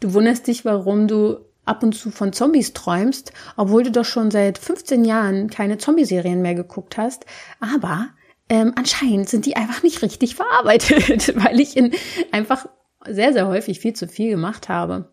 du 0.00 0.12
wunderst 0.12 0.46
dich, 0.46 0.64
warum 0.64 1.08
du 1.08 1.38
ab 1.64 1.82
und 1.82 1.94
zu 1.94 2.10
von 2.10 2.32
Zombies 2.32 2.74
träumst, 2.74 3.32
obwohl 3.56 3.82
du 3.82 3.90
doch 3.90 4.04
schon 4.04 4.30
seit 4.30 4.58
15 4.58 5.04
Jahren 5.04 5.50
keine 5.50 5.78
Zombie-Serien 5.78 6.40
mehr 6.40 6.54
geguckt 6.54 6.96
hast. 6.96 7.26
Aber 7.58 8.10
ähm, 8.48 8.72
anscheinend 8.76 9.28
sind 9.28 9.46
die 9.46 9.56
einfach 9.56 9.82
nicht 9.82 10.02
richtig 10.02 10.36
verarbeitet, 10.36 11.34
weil 11.44 11.60
ich 11.60 11.76
in 11.76 11.92
einfach 12.32 12.66
sehr, 13.06 13.32
sehr 13.32 13.46
häufig 13.46 13.80
viel 13.80 13.94
zu 13.94 14.08
viel 14.08 14.30
gemacht 14.30 14.68
habe. 14.68 15.10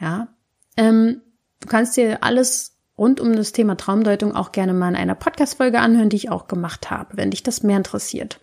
Ja. 0.00 0.28
Ähm, 0.76 1.20
du 1.60 1.68
kannst 1.68 1.96
dir 1.96 2.22
alles 2.22 2.76
rund 2.98 3.20
um 3.20 3.34
das 3.34 3.52
Thema 3.52 3.76
Traumdeutung 3.76 4.34
auch 4.34 4.52
gerne 4.52 4.74
mal 4.74 4.88
in 4.88 4.96
einer 4.96 5.14
Podcast-Folge 5.14 5.80
anhören, 5.80 6.08
die 6.08 6.16
ich 6.16 6.30
auch 6.30 6.46
gemacht 6.46 6.90
habe, 6.90 7.16
wenn 7.16 7.30
dich 7.30 7.42
das 7.42 7.62
mehr 7.62 7.76
interessiert. 7.76 8.40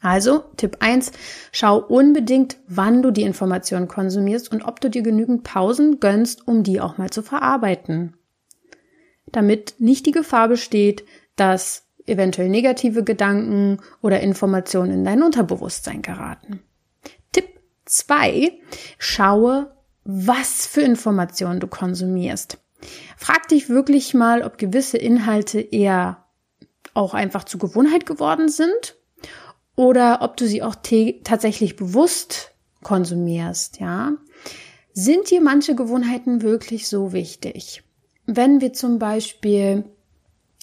Also, 0.00 0.44
Tipp 0.56 0.78
eins: 0.80 1.10
schau 1.52 1.78
unbedingt, 1.78 2.58
wann 2.68 3.02
du 3.02 3.10
die 3.10 3.22
Informationen 3.22 3.88
konsumierst 3.88 4.52
und 4.52 4.62
ob 4.62 4.80
du 4.80 4.90
dir 4.90 5.02
genügend 5.02 5.42
Pausen 5.42 6.00
gönnst, 6.00 6.46
um 6.46 6.62
die 6.62 6.80
auch 6.80 6.98
mal 6.98 7.10
zu 7.10 7.22
verarbeiten. 7.22 8.16
Damit 9.26 9.74
nicht 9.78 10.06
die 10.06 10.12
Gefahr 10.12 10.48
besteht, 10.48 11.04
dass 11.34 11.85
eventuell 12.06 12.48
negative 12.48 13.04
Gedanken 13.04 13.78
oder 14.02 14.20
Informationen 14.20 14.92
in 14.92 15.04
dein 15.04 15.22
Unterbewusstsein 15.22 16.02
geraten. 16.02 16.60
Tipp 17.32 17.60
zwei: 17.84 18.52
Schaue, 18.98 19.72
was 20.04 20.66
für 20.66 20.82
Informationen 20.82 21.60
du 21.60 21.66
konsumierst. 21.66 22.58
Frag 23.16 23.48
dich 23.48 23.68
wirklich 23.68 24.14
mal, 24.14 24.42
ob 24.42 24.58
gewisse 24.58 24.98
Inhalte 24.98 25.60
eher 25.60 26.24
auch 26.94 27.14
einfach 27.14 27.44
zur 27.44 27.60
Gewohnheit 27.60 28.06
geworden 28.06 28.48
sind 28.48 28.96
oder 29.74 30.22
ob 30.22 30.36
du 30.36 30.46
sie 30.46 30.62
auch 30.62 30.76
tatsächlich 31.24 31.76
bewusst 31.76 32.52
konsumierst, 32.82 33.80
ja. 33.80 34.12
Sind 34.92 35.30
dir 35.30 35.42
manche 35.42 35.74
Gewohnheiten 35.74 36.40
wirklich 36.40 36.88
so 36.88 37.12
wichtig? 37.12 37.82
Wenn 38.24 38.60
wir 38.60 38.72
zum 38.72 38.98
Beispiel, 38.98 39.84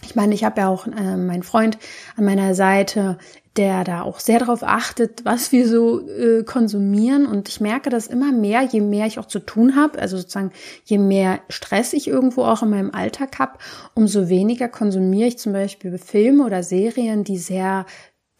ich 0.04 0.16
meine, 0.16 0.34
ich 0.34 0.44
habe 0.44 0.62
ja 0.62 0.68
auch 0.68 0.88
äh, 0.88 1.18
meinen 1.18 1.44
Freund 1.44 1.78
an 2.16 2.26
meiner 2.26 2.56
Seite, 2.56 3.18
der 3.56 3.84
da 3.84 4.02
auch 4.02 4.20
sehr 4.20 4.40
darauf 4.40 4.64
achtet, 4.64 5.26
was 5.26 5.52
wir 5.52 5.68
so 5.68 6.08
äh, 6.08 6.44
konsumieren. 6.44 7.26
Und 7.28 7.50
ich 7.50 7.62
merke 7.62 7.90
das 7.90 8.08
immer 8.08 8.32
mehr, 8.32 8.62
je 8.64 8.82
mehr 8.82 9.06
ich 9.06 9.20
auch 9.20 9.28
zu 9.28 9.40
tun 9.40 9.76
habe, 9.76 10.00
also 10.00 10.18
sozusagen 10.18 10.52
je 10.86 10.98
mehr 10.98 11.40
Stress 11.50 11.94
ich 11.94 12.08
irgendwo 12.08 12.44
auch 12.44 12.64
in 12.64 12.70
meinem 12.70 12.92
Alltag 12.92 13.38
habe, 13.40 13.60
umso 13.94 14.28
weniger 14.28 14.70
konsumiere 14.70 15.28
ich 15.28 15.38
zum 15.38 15.54
Beispiel 15.54 15.98
Filme 15.98 16.46
oder 16.46 16.64
Serien, 16.64 17.24
die 17.24 17.38
sehr 17.38 17.86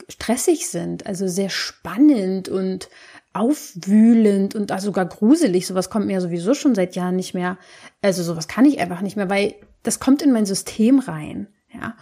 stressig 0.10 0.68
sind, 0.68 1.06
also 1.06 1.28
sehr 1.28 1.50
spannend 1.50 2.50
und 2.50 2.90
aufwühlend 3.34 4.56
und 4.56 4.72
sogar 4.82 5.06
gruselig. 5.06 5.66
Sowas 5.68 5.90
kommt 5.90 6.08
mir 6.08 6.22
sowieso 6.22 6.54
schon 6.54 6.76
seit 6.76 6.96
Jahren 6.96 7.16
nicht 7.16 7.34
mehr. 7.34 7.58
Also 8.02 8.24
sowas 8.24 8.48
kann 8.48 8.66
ich 8.66 8.80
einfach 8.80 9.02
nicht 9.02 9.16
mehr, 9.16 9.30
weil 9.30 9.56
das 9.84 10.00
kommt 10.00 10.22
in 10.22 10.32
mein 10.32 10.46
System 10.46 11.00
rein. 11.00 11.48
Ja. 11.74 11.96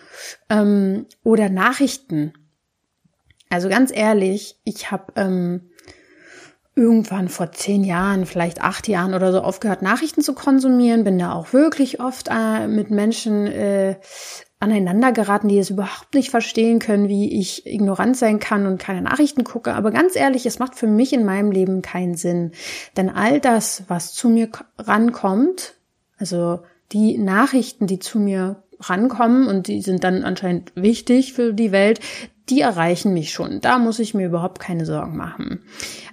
Ähm, 0.49 1.05
oder 1.23 1.49
Nachrichten. 1.49 2.33
Also 3.49 3.69
ganz 3.69 3.91
ehrlich, 3.93 4.59
ich 4.63 4.91
habe 4.91 5.13
ähm, 5.15 5.71
irgendwann 6.75 7.27
vor 7.27 7.51
zehn 7.51 7.83
Jahren, 7.83 8.25
vielleicht 8.25 8.61
acht 8.61 8.87
Jahren 8.87 9.13
oder 9.13 9.31
so 9.31 9.41
aufgehört, 9.41 9.81
Nachrichten 9.81 10.21
zu 10.21 10.33
konsumieren. 10.33 11.03
Bin 11.03 11.19
da 11.19 11.33
auch 11.33 11.53
wirklich 11.53 11.99
oft 11.99 12.29
äh, 12.29 12.67
mit 12.67 12.91
Menschen 12.91 13.47
äh, 13.47 13.97
aneinander 14.59 15.11
geraten, 15.11 15.47
die 15.47 15.57
es 15.57 15.71
überhaupt 15.71 16.13
nicht 16.13 16.29
verstehen 16.29 16.79
können, 16.79 17.09
wie 17.09 17.39
ich 17.39 17.65
ignorant 17.65 18.15
sein 18.15 18.39
kann 18.39 18.67
und 18.67 18.77
keine 18.77 19.01
Nachrichten 19.01 19.43
gucke. 19.43 19.73
Aber 19.73 19.91
ganz 19.91 20.15
ehrlich, 20.15 20.45
es 20.45 20.59
macht 20.59 20.75
für 20.75 20.87
mich 20.87 21.13
in 21.13 21.25
meinem 21.25 21.51
Leben 21.51 21.81
keinen 21.81 22.15
Sinn. 22.15 22.51
Denn 22.95 23.09
all 23.09 23.39
das, 23.39 23.83
was 23.87 24.13
zu 24.13 24.29
mir 24.29 24.49
rankommt, 24.77 25.75
also 26.17 26.59
die 26.91 27.17
Nachrichten, 27.17 27.88
die 27.88 27.99
zu 27.99 28.19
mir 28.19 28.63
rankommen 28.80 29.47
und 29.47 29.67
die 29.67 29.82
sind 29.82 30.04
dann 30.04 30.23
anscheinend 30.23 30.71
wichtig 30.75 31.34
für 31.34 31.54
die 31.54 31.71
Welt, 31.71 31.99
die 32.49 32.62
erreichen 32.62 33.13
mich 33.13 33.32
schon. 33.32 33.62
Da 33.62 33.77
muss 33.77 33.99
ich 33.99 34.13
mir 34.13 34.25
überhaupt 34.27 34.60
keine 34.60 34.86
Sorgen 34.86 35.15
machen. 35.15 35.63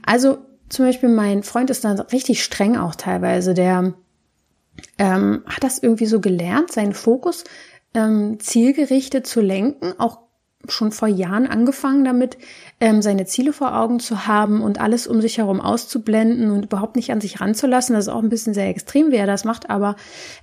Also 0.05 0.39
zum 0.69 0.87
Beispiel 0.87 1.09
mein 1.09 1.43
Freund 1.43 1.71
ist 1.71 1.85
dann 1.85 1.99
richtig 1.99 2.45
streng 2.45 2.77
auch 2.77 2.95
teilweise. 2.95 3.55
Der 3.55 3.95
ähm, 4.99 5.43
hat 5.47 5.65
das 5.65 5.79
irgendwie 5.79 6.07
so 6.07 6.21
gelernt, 6.21 6.71
seinen 6.71 6.95
Fokus 6.95 7.45
ähm, 7.95 8.39
zielgerichtet 8.39 9.27
zu 9.27 9.41
lenken, 9.41 9.95
auch 9.99 10.28
schon 10.67 10.91
vor 10.91 11.09
Jahren 11.09 11.47
angefangen 11.47 12.05
damit, 12.05 12.37
ähm, 12.81 13.01
seine 13.01 13.27
Ziele 13.27 13.53
vor 13.53 13.77
Augen 13.77 14.01
zu 14.01 14.27
haben 14.27 14.61
und 14.61 14.81
alles 14.81 15.07
um 15.07 15.21
sich 15.21 15.39
herum 15.39 15.61
auszublenden 15.61 16.51
und 16.51 16.65
überhaupt 16.65 16.97
nicht 16.97 17.13
an 17.13 17.21
sich 17.21 17.41
ranzulassen. 17.41 17.95
Das 17.95 18.07
ist 18.07 18.13
auch 18.13 18.23
ein 18.23 18.29
bisschen 18.29 18.55
sehr 18.55 18.69
extrem, 18.69 19.13
wie 19.13 19.17
er 19.17 19.27
das 19.27 19.45
macht, 19.45 19.71
aber 19.71 19.97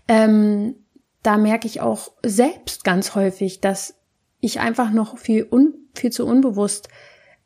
ähm, 0.08 0.75
da 1.21 1.38
merke 1.38 1.67
ich 1.67 1.82
auch 1.82 2.12
selbst 2.23 2.84
ganz 2.84 3.15
häufig, 3.15 3.60
dass 3.60 3.95
ich 4.39 4.60
einfach 4.60 4.91
noch 4.91 5.17
viel, 5.17 5.45
un, 5.49 5.73
viel 5.93 6.12
zu 6.12 6.25
unbewusst 6.25 6.88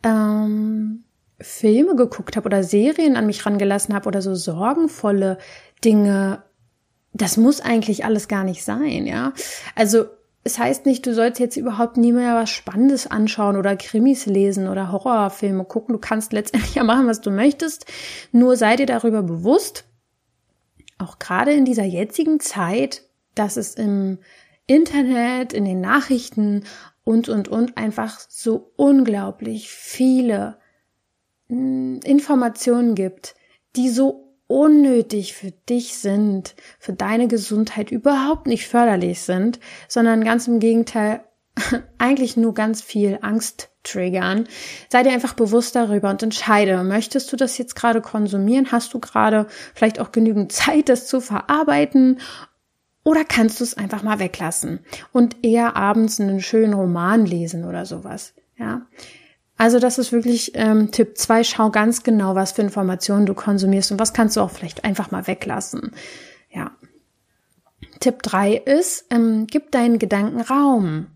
ähm, 0.03 1.05
Filme 1.39 1.95
geguckt 1.95 2.35
habe 2.35 2.47
oder 2.47 2.63
Serien 2.63 3.15
an 3.15 3.25
mich 3.25 3.45
rangelassen 3.45 3.95
habe 3.95 4.07
oder 4.07 4.21
so 4.21 4.35
sorgenvolle 4.35 5.37
Dinge. 5.83 6.43
Das 7.13 7.37
muss 7.37 7.61
eigentlich 7.61 8.05
alles 8.05 8.27
gar 8.27 8.43
nicht 8.43 8.63
sein, 8.63 9.07
ja. 9.07 9.33
Also 9.75 10.05
es 10.43 10.57
heißt 10.57 10.85
nicht, 10.85 11.05
du 11.05 11.13
sollst 11.13 11.39
jetzt 11.39 11.57
überhaupt 11.57 11.97
nie 11.97 12.13
mehr 12.13 12.35
was 12.35 12.49
Spannendes 12.49 13.07
anschauen 13.07 13.57
oder 13.57 13.75
Krimis 13.75 14.25
lesen 14.25 14.67
oder 14.67 14.91
Horrorfilme 14.91 15.65
gucken. 15.65 15.93
Du 15.93 15.99
kannst 15.99 16.31
letztendlich 16.33 16.75
ja 16.75 16.83
machen, 16.83 17.07
was 17.07 17.21
du 17.21 17.29
möchtest. 17.29 17.85
Nur 18.31 18.55
sei 18.55 18.75
dir 18.75 18.85
darüber 18.85 19.21
bewusst, 19.21 19.85
auch 20.97 21.19
gerade 21.19 21.53
in 21.53 21.65
dieser 21.65 21.83
jetzigen 21.83 22.39
Zeit, 22.39 23.03
dass 23.35 23.57
es 23.57 23.75
im 23.75 24.19
Internet, 24.65 25.53
in 25.53 25.65
den 25.65 25.81
Nachrichten 25.81 26.63
und, 27.03 27.27
und, 27.27 27.47
und 27.47 27.77
einfach 27.77 28.19
so 28.29 28.71
unglaublich 28.75 29.69
viele 29.69 30.57
hm, 31.47 31.99
Informationen 32.03 32.95
gibt, 32.95 33.35
die 33.75 33.89
so 33.89 34.28
unnötig 34.49 35.35
für 35.35 35.51
dich 35.51 35.95
sind, 35.95 36.55
für 36.79 36.91
deine 36.91 37.27
Gesundheit 37.27 37.91
überhaupt 37.91 38.47
nicht 38.47 38.67
förderlich 38.67 39.21
sind, 39.21 39.59
sondern 39.87 40.23
ganz 40.23 40.47
im 40.47 40.59
Gegenteil 40.59 41.21
eigentlich 41.99 42.35
nur 42.35 42.55
ganz 42.55 42.81
viel 42.81 43.19
Angst 43.21 43.69
triggern. 43.83 44.47
Sei 44.89 45.03
dir 45.03 45.11
einfach 45.11 45.33
bewusst 45.33 45.75
darüber 45.75 46.09
und 46.09 46.23
entscheide, 46.23 46.83
möchtest 46.83 47.31
du 47.31 47.37
das 47.37 47.59
jetzt 47.59 47.75
gerade 47.75 48.01
konsumieren? 48.01 48.71
Hast 48.71 48.91
du 48.95 48.99
gerade 48.99 49.45
vielleicht 49.75 49.99
auch 49.99 50.11
genügend 50.11 50.51
Zeit, 50.51 50.89
das 50.89 51.05
zu 51.05 51.21
verarbeiten? 51.21 52.19
Oder 53.03 53.25
kannst 53.25 53.59
du 53.59 53.63
es 53.63 53.77
einfach 53.77 54.01
mal 54.01 54.17
weglassen 54.17 54.79
und 55.13 55.43
eher 55.43 55.75
abends 55.75 56.19
einen 56.19 56.41
schönen 56.41 56.73
Roman 56.73 57.23
lesen 57.23 57.65
oder 57.65 57.85
sowas? 57.85 58.33
Ja. 58.57 58.87
Also 59.59 59.77
das 59.77 59.97
ist 59.97 60.13
wirklich 60.13 60.53
ähm, 60.55 60.89
Tipp 60.89 61.17
zwei. 61.17 61.43
Schau 61.43 61.69
ganz 61.69 62.03
genau, 62.03 62.33
was 62.33 62.53
für 62.53 62.61
Informationen 62.61 63.25
du 63.25 63.33
konsumierst 63.33 63.91
und 63.91 63.99
was 63.99 64.13
kannst 64.13 64.37
du 64.37 64.41
auch 64.41 64.51
vielleicht 64.51 64.85
einfach 64.85 65.11
mal 65.11 65.27
weglassen. 65.27 65.91
Ja. 66.49 66.71
Tipp 67.99 68.23
drei 68.23 68.53
ist, 68.55 69.07
ähm, 69.09 69.47
gib 69.47 69.71
deinen 69.71 69.99
Gedanken 69.99 70.39
Raum. 70.39 71.07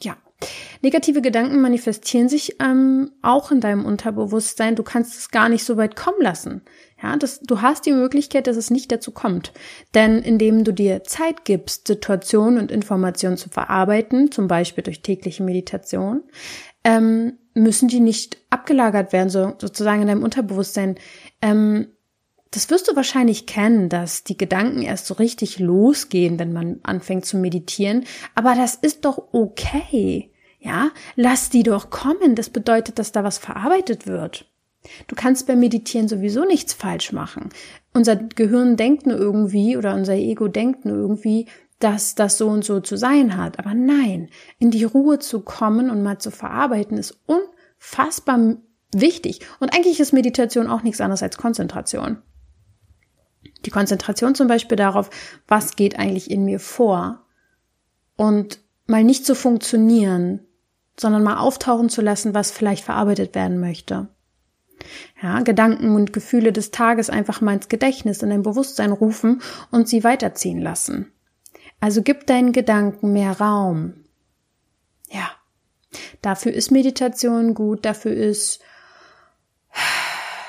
Ja. 0.00 0.16
Negative 0.80 1.22
Gedanken 1.22 1.60
manifestieren 1.60 2.28
sich 2.28 2.54
ähm, 2.60 3.10
auch 3.20 3.50
in 3.50 3.60
deinem 3.60 3.84
Unterbewusstsein. 3.84 4.76
Du 4.76 4.84
kannst 4.84 5.18
es 5.18 5.32
gar 5.32 5.48
nicht 5.48 5.64
so 5.64 5.76
weit 5.76 5.96
kommen 5.96 6.22
lassen. 6.22 6.62
Ja, 7.02 7.16
das, 7.16 7.40
du 7.40 7.62
hast 7.62 7.84
die 7.84 7.92
Möglichkeit, 7.92 8.46
dass 8.46 8.56
es 8.56 8.70
nicht 8.70 8.92
dazu 8.92 9.10
kommt. 9.10 9.52
Denn 9.96 10.22
indem 10.22 10.62
du 10.62 10.72
dir 10.72 11.02
Zeit 11.02 11.44
gibst, 11.44 11.88
Situationen 11.88 12.60
und 12.60 12.70
Informationen 12.70 13.36
zu 13.36 13.48
verarbeiten, 13.48 14.30
zum 14.30 14.46
Beispiel 14.46 14.84
durch 14.84 15.02
tägliche 15.02 15.42
Meditation, 15.42 16.22
ähm, 16.84 17.38
müssen 17.54 17.88
die 17.88 18.00
nicht 18.00 18.38
abgelagert 18.50 19.12
werden, 19.12 19.30
so, 19.30 19.54
sozusagen 19.58 20.02
in 20.02 20.08
deinem 20.08 20.22
Unterbewusstsein. 20.22 20.96
Ähm, 21.42 21.88
das 22.50 22.68
wirst 22.70 22.88
du 22.88 22.96
wahrscheinlich 22.96 23.46
kennen, 23.46 23.88
dass 23.88 24.24
die 24.24 24.36
Gedanken 24.36 24.82
erst 24.82 25.06
so 25.06 25.14
richtig 25.14 25.58
losgehen, 25.60 26.38
wenn 26.38 26.52
man 26.52 26.80
anfängt 26.82 27.24
zu 27.24 27.36
meditieren. 27.36 28.04
Aber 28.34 28.54
das 28.54 28.74
ist 28.74 29.04
doch 29.04 29.28
okay. 29.32 30.30
Ja, 30.58 30.90
lass 31.16 31.48
die 31.48 31.62
doch 31.62 31.90
kommen. 31.90 32.34
Das 32.34 32.50
bedeutet, 32.50 32.98
dass 32.98 33.12
da 33.12 33.24
was 33.24 33.38
verarbeitet 33.38 34.06
wird. 34.06 34.46
Du 35.06 35.14
kannst 35.14 35.46
beim 35.46 35.60
Meditieren 35.60 36.08
sowieso 36.08 36.44
nichts 36.44 36.72
falsch 36.72 37.12
machen. 37.12 37.50
Unser 37.92 38.16
Gehirn 38.16 38.76
denkt 38.76 39.06
nur 39.06 39.16
irgendwie 39.16 39.76
oder 39.76 39.94
unser 39.94 40.14
Ego 40.14 40.48
denkt 40.48 40.84
nur 40.84 40.96
irgendwie, 40.96 41.46
dass 41.80 42.14
das 42.14 42.38
so 42.38 42.48
und 42.48 42.64
so 42.64 42.80
zu 42.80 42.96
sein 42.96 43.36
hat. 43.36 43.58
Aber 43.58 43.74
nein, 43.74 44.28
in 44.58 44.70
die 44.70 44.84
Ruhe 44.84 45.18
zu 45.18 45.40
kommen 45.40 45.90
und 45.90 46.02
mal 46.02 46.18
zu 46.18 46.30
verarbeiten, 46.30 46.96
ist 46.96 47.18
unfassbar 47.26 48.56
wichtig. 48.92 49.40
Und 49.58 49.74
eigentlich 49.74 49.98
ist 49.98 50.12
Meditation 50.12 50.68
auch 50.68 50.82
nichts 50.82 51.00
anderes 51.00 51.22
als 51.22 51.38
Konzentration. 51.38 52.18
Die 53.64 53.70
Konzentration 53.70 54.34
zum 54.34 54.46
Beispiel 54.46 54.76
darauf, 54.76 55.10
was 55.48 55.74
geht 55.74 55.98
eigentlich 55.98 56.30
in 56.30 56.44
mir 56.44 56.60
vor. 56.60 57.24
Und 58.16 58.60
mal 58.86 59.02
nicht 59.02 59.24
zu 59.24 59.34
funktionieren, 59.34 60.40
sondern 60.98 61.22
mal 61.22 61.38
auftauchen 61.38 61.88
zu 61.88 62.02
lassen, 62.02 62.34
was 62.34 62.50
vielleicht 62.50 62.84
verarbeitet 62.84 63.34
werden 63.34 63.58
möchte. 63.58 64.08
Ja, 65.22 65.40
Gedanken 65.40 65.94
und 65.94 66.12
Gefühle 66.12 66.52
des 66.52 66.70
Tages 66.70 67.08
einfach 67.08 67.40
mal 67.40 67.54
ins 67.54 67.68
Gedächtnis, 67.68 68.22
in 68.22 68.30
dein 68.30 68.42
Bewusstsein 68.42 68.92
rufen 68.92 69.40
und 69.70 69.88
sie 69.88 70.04
weiterziehen 70.04 70.60
lassen. 70.60 71.12
Also 71.80 72.02
gib 72.02 72.26
deinen 72.26 72.52
Gedanken 72.52 73.12
mehr 73.12 73.40
Raum. 73.40 73.94
Ja. 75.10 75.30
Dafür 76.22 76.52
ist 76.52 76.70
Meditation 76.70 77.54
gut, 77.54 77.84
dafür 77.84 78.12
ist, 78.12 78.60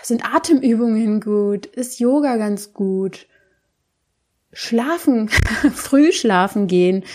sind 0.03 0.23
Atemübungen 0.25 1.21
gut, 1.21 1.65
ist 1.65 1.99
Yoga 1.99 2.37
ganz 2.37 2.73
gut. 2.73 3.27
Schlafen, 4.53 5.29
früh 5.73 6.11
schlafen 6.11 6.67
gehen, 6.67 7.05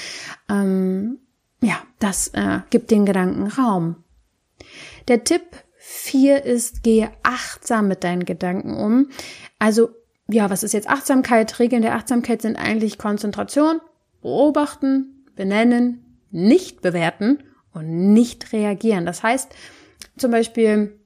ähm, 0.48 1.18
ja, 1.61 1.83
das 1.98 2.29
äh, 2.29 2.61
gibt 2.70 2.90
den 2.90 3.05
Gedanken 3.05 3.46
Raum. 3.46 4.02
Der 5.09 5.22
Tipp 5.24 5.42
Vier 5.88 6.44
ist, 6.44 6.83
gehe 6.83 7.12
achtsam 7.22 7.87
mit 7.87 8.02
deinen 8.02 8.24
Gedanken 8.24 8.76
um. 8.76 9.09
Also, 9.61 9.90
ja, 10.26 10.50
was 10.50 10.64
ist 10.64 10.72
jetzt 10.72 10.88
Achtsamkeit? 10.88 11.61
Regeln 11.61 11.83
der 11.83 11.94
Achtsamkeit 11.94 12.42
sind 12.42 12.57
eigentlich 12.57 12.98
Konzentration, 12.98 13.81
beobachten, 14.26 15.24
benennen, 15.36 16.18
nicht 16.32 16.82
bewerten 16.82 17.44
und 17.72 18.12
nicht 18.12 18.52
reagieren. 18.52 19.06
Das 19.06 19.22
heißt, 19.22 19.54
zum 20.16 20.32
Beispiel, 20.32 20.98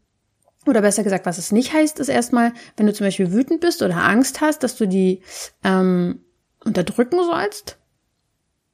oder 0.66 0.80
besser 0.80 1.04
gesagt, 1.04 1.26
was 1.26 1.36
es 1.36 1.52
nicht 1.52 1.74
heißt, 1.74 2.00
ist 2.00 2.08
erstmal, 2.08 2.54
wenn 2.78 2.86
du 2.86 2.94
zum 2.94 3.06
Beispiel 3.06 3.30
wütend 3.30 3.60
bist 3.60 3.82
oder 3.82 3.98
Angst 3.98 4.40
hast, 4.40 4.62
dass 4.62 4.76
du 4.76 4.88
die 4.88 5.22
ähm, 5.64 6.24
unterdrücken 6.64 7.18
sollst. 7.22 7.76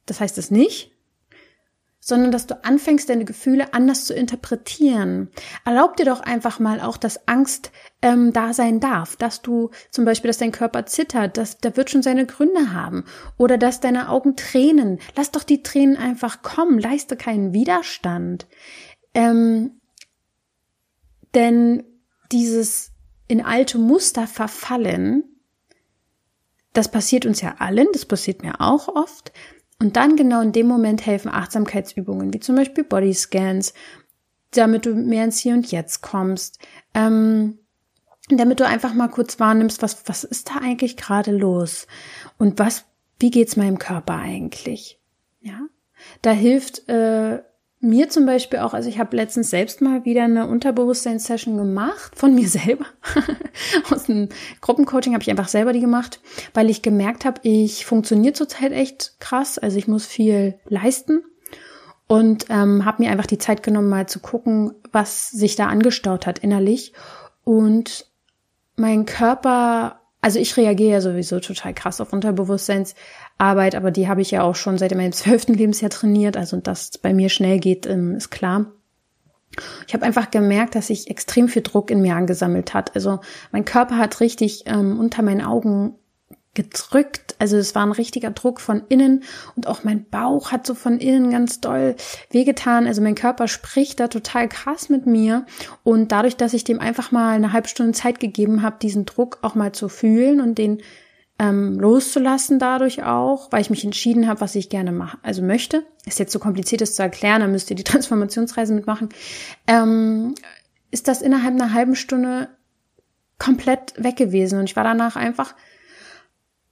Das 0.07 0.21
heißt 0.21 0.39
es 0.39 0.53
nicht, 0.53 0.93
sondern 2.09 2.31
dass 2.31 2.47
du 2.47 2.63
anfängst, 2.65 3.09
deine 3.09 3.25
Gefühle 3.25 3.75
anders 3.75 4.05
zu 4.05 4.15
interpretieren. 4.15 5.29
Erlaub 5.65 5.97
dir 5.97 6.05
doch 6.05 6.21
einfach 6.21 6.61
mal 6.61 6.81
auch, 6.81 6.99
dass 6.99 7.27
Angst 7.27 7.73
ähm, 8.01 8.33
da 8.33 8.53
sein 8.53 8.79
darf, 8.79 9.17
dass 9.17 9.43
du 9.43 9.71
zum 9.91 10.05
Beispiel, 10.05 10.29
dass 10.29 10.39
dein 10.39 10.53
Körper 10.53 10.87
zittert, 10.87 11.37
dass 11.37 11.59
der 11.59 11.77
wird 11.77 11.91
schon 11.91 12.05
seine 12.05 12.25
Gründe 12.25 12.73
haben 12.73 13.07
oder 13.39 13.59
dass 13.59 13.81
deine 13.81 14.09
Augen 14.09 14.37
tränen. 14.37 15.01
Lass 15.17 15.33
doch 15.33 15.43
die 15.43 15.65
Tränen 15.65 15.97
einfach 15.97 16.43
kommen, 16.43 16.79
leiste 16.79 17.17
keinen 17.17 17.53
Widerstand. 17.53 18.47
Ähm, 19.13 19.81
denn 21.35 21.83
dieses 22.31 22.93
in 23.27 23.45
alte 23.45 23.79
Muster 23.79 24.29
verfallen, 24.29 25.25
das 26.73 26.89
passiert 26.89 27.27
uns 27.27 27.41
ja 27.41 27.57
allen, 27.59 27.89
das 27.93 28.05
passiert 28.05 28.43
mir 28.45 28.61
auch 28.61 28.87
oft, 28.87 29.33
und 29.81 29.97
dann 29.97 30.17
genau 30.17 30.41
in 30.41 30.53
dem 30.53 30.67
Moment 30.67 31.05
helfen 31.05 31.31
Achtsamkeitsübungen, 31.31 32.33
wie 32.33 32.41
zum 32.41 32.57
Beispiel 32.57 32.85
Bodyscans, 32.85 33.75
damit 34.53 34.87
du 34.87 34.95
mehr 34.95 35.25
ins 35.25 35.39
Hier 35.39 35.55
und 35.55 35.71
Jetzt 35.71 36.01
kommst, 36.01 36.59
ähm, 36.95 37.59
damit 38.29 38.61
du 38.61 38.67
einfach 38.67 38.95
mal 38.95 39.09
kurz 39.09 39.39
wahrnimmst, 39.39 39.83
was, 39.83 40.09
was 40.09 40.25
ist 40.25 40.49
da 40.51 40.57
eigentlich 40.63 40.97
gerade 40.97 41.31
los? 41.31 41.87
Und 42.39 42.59
was, 42.59 42.85
wie 43.19 43.31
geht's 43.31 43.57
meinem 43.57 43.79
Körper 43.79 44.17
eigentlich? 44.17 45.01
Ja, 45.41 45.61
da 46.23 46.31
hilft 46.31 46.89
äh, 46.89 47.43
mir 47.87 48.09
zum 48.09 48.27
Beispiel 48.27 48.59
auch, 48.59 48.75
also 48.75 48.89
ich 48.89 48.99
habe 48.99 49.17
letztens 49.17 49.51
selbst 49.51 49.81
mal 49.81 50.05
wieder 50.05 50.25
eine 50.25 50.47
Unterbewusstseinssession 50.47 51.57
gemacht 51.57 52.17
von 52.17 52.35
mir 52.35 52.49
selber. 52.49 52.87
Aus 53.91 54.09
einem 54.09 54.29
Gruppencoaching 54.61 55.15
habe 55.15 55.23
ich 55.23 55.31
einfach 55.31 55.49
selber 55.49 55.73
die 55.73 55.81
gemacht, 55.81 56.21
weil 56.55 56.69
ich 56.69 56.83
gemerkt 56.83 57.25
habe, 57.25 57.41
ich 57.43 57.87
funktioniere 57.87 58.35
zurzeit 58.35 58.73
echt 58.73 59.17
krass. 59.21 59.59
Also 59.59 59.79
ich 59.79 59.89
muss 59.89 60.07
viel 60.07 60.59
leisten 60.67 61.23
und 62.09 62.47
ähm, 62.51 62.85
habe 62.85 63.03
mir 63.03 63.11
einfach 63.11 63.27
die 63.27 63.39
Zeit 63.39 63.63
genommen, 63.63 63.89
mal 63.89 64.07
zu 64.07 64.21
gucken, 64.21 64.75
was 64.93 65.31
sich 65.31 65.57
da 65.57 65.67
angestaut 65.67 66.27
hat 66.27 66.41
innerlich. 66.41 66.93
Und 67.45 68.07
mein 68.77 69.07
Körper 69.07 70.01
also 70.27 70.41
ich 70.41 70.57
reagiere 70.57 70.91
ja 70.91 71.01
sowieso 71.01 71.39
total 71.39 71.73
krass 71.73 72.01
auf 72.01 72.13
Unterbewusstseinsarbeit, 73.39 73.75
aber 73.75 73.91
die 73.91 74.09
habe 74.09 74.23
ich 74.23 74.31
ja 74.31 74.43
auch 74.43 74.55
schon 74.55 74.79
seit 74.79 74.95
meinem 74.95 75.13
zwölften 75.13 75.55
Lebensjahr 75.55 75.91
trainiert. 75.91 76.37
Also 76.37 76.59
dass 76.59 76.99
bei 76.99 77.13
mir 77.13 77.29
schnell 77.29 77.59
geht, 77.59 77.87
ähm, 77.87 78.17
ist 78.17 78.31
klar. 78.31 78.67
Ich 79.87 79.95
habe 79.95 80.05
einfach 80.05 80.31
gemerkt, 80.31 80.75
dass 80.75 80.89
sich 80.89 81.09
extrem 81.09 81.49
viel 81.49 81.63
Druck 81.63 81.91
in 81.91 82.03
mir 82.03 82.15
angesammelt 82.17 82.75
hat. 82.75 82.95
Also 82.95 83.21
mein 83.53 83.65
Körper 83.65 83.97
hat 83.97 84.21
richtig 84.21 84.65
ähm, 84.67 84.99
unter 84.99 85.23
meinen 85.23 85.41
Augen 85.41 85.95
gedrückt. 86.53 87.37
Also 87.39 87.57
es 87.57 87.75
war 87.75 87.85
ein 87.85 87.93
richtiger 87.93 88.31
Druck 88.31 88.61
von 88.61 88.83
innen 88.89 89.23
und 89.55 89.67
auch 89.67 89.85
mein 89.85 90.09
Bauch 90.09 90.53
hat 90.53 90.67
so 90.67 90.75
von 90.75 90.99
innen 90.99 91.31
ganz 91.31 91.61
doll 91.61 91.97
wehgetan. 92.31 92.87
Also 92.87 93.03
mein 93.03 93.15
Körper 93.15 93.47
spricht 93.47 94.01
da 94.01 94.09
total 94.09 94.49
krass 94.49 94.89
mit 94.89 95.07
mir 95.07 95.47
und 95.85 96.13
dadurch, 96.13 96.37
dass 96.37 96.55
ich 96.55 96.65
dem 96.65 96.81
einfach 96.81 97.13
mal 97.13 97.35
eine 97.35 97.53
halbe 97.53 97.69
Stunde 97.69 97.93
Zeit 97.93 98.21
gegeben 98.21 98.63
habe, 98.63 98.77
diesen 98.81 99.05
Druck 99.05 99.39
auch 99.43 99.55
mal 99.55 99.73
zu 99.73 99.89
fühlen 99.89 100.41
und 100.41 100.57
den 100.59 100.83
ähm, 101.39 101.79
loszulassen 101.79 102.59
dadurch 102.59 103.03
auch, 103.03 103.53
weil 103.53 103.61
ich 103.61 103.71
mich 103.71 103.85
entschieden 103.85 104.27
habe, 104.27 104.41
was 104.41 104.55
ich 104.55 104.71
gerne 104.71 104.93
mache, 104.93 105.19
also 105.23 105.43
möchte. 105.43 105.85
Ist 106.07 106.19
jetzt 106.19 106.33
so 106.33 106.39
kompliziert, 106.39 106.81
das 106.81 106.95
zu 106.95 107.03
erklären, 107.03 107.41
da 107.41 107.47
müsst 107.47 107.71
ihr 107.71 107.77
die 107.77 107.85
Transformationsreise 107.85 108.73
mitmachen. 108.73 109.11
Ähm, 109.67 110.35
ist 110.91 111.09
das 111.09 111.23
innerhalb 111.23 111.55
einer 111.55 111.73
halben 111.73 111.95
Stunde 111.95 112.49
komplett 113.39 113.93
weg 114.03 114.17
gewesen 114.17 114.59
und 114.59 114.65
ich 114.65 114.77
war 114.77 114.85
danach 114.85 115.17
einfach 115.17 115.55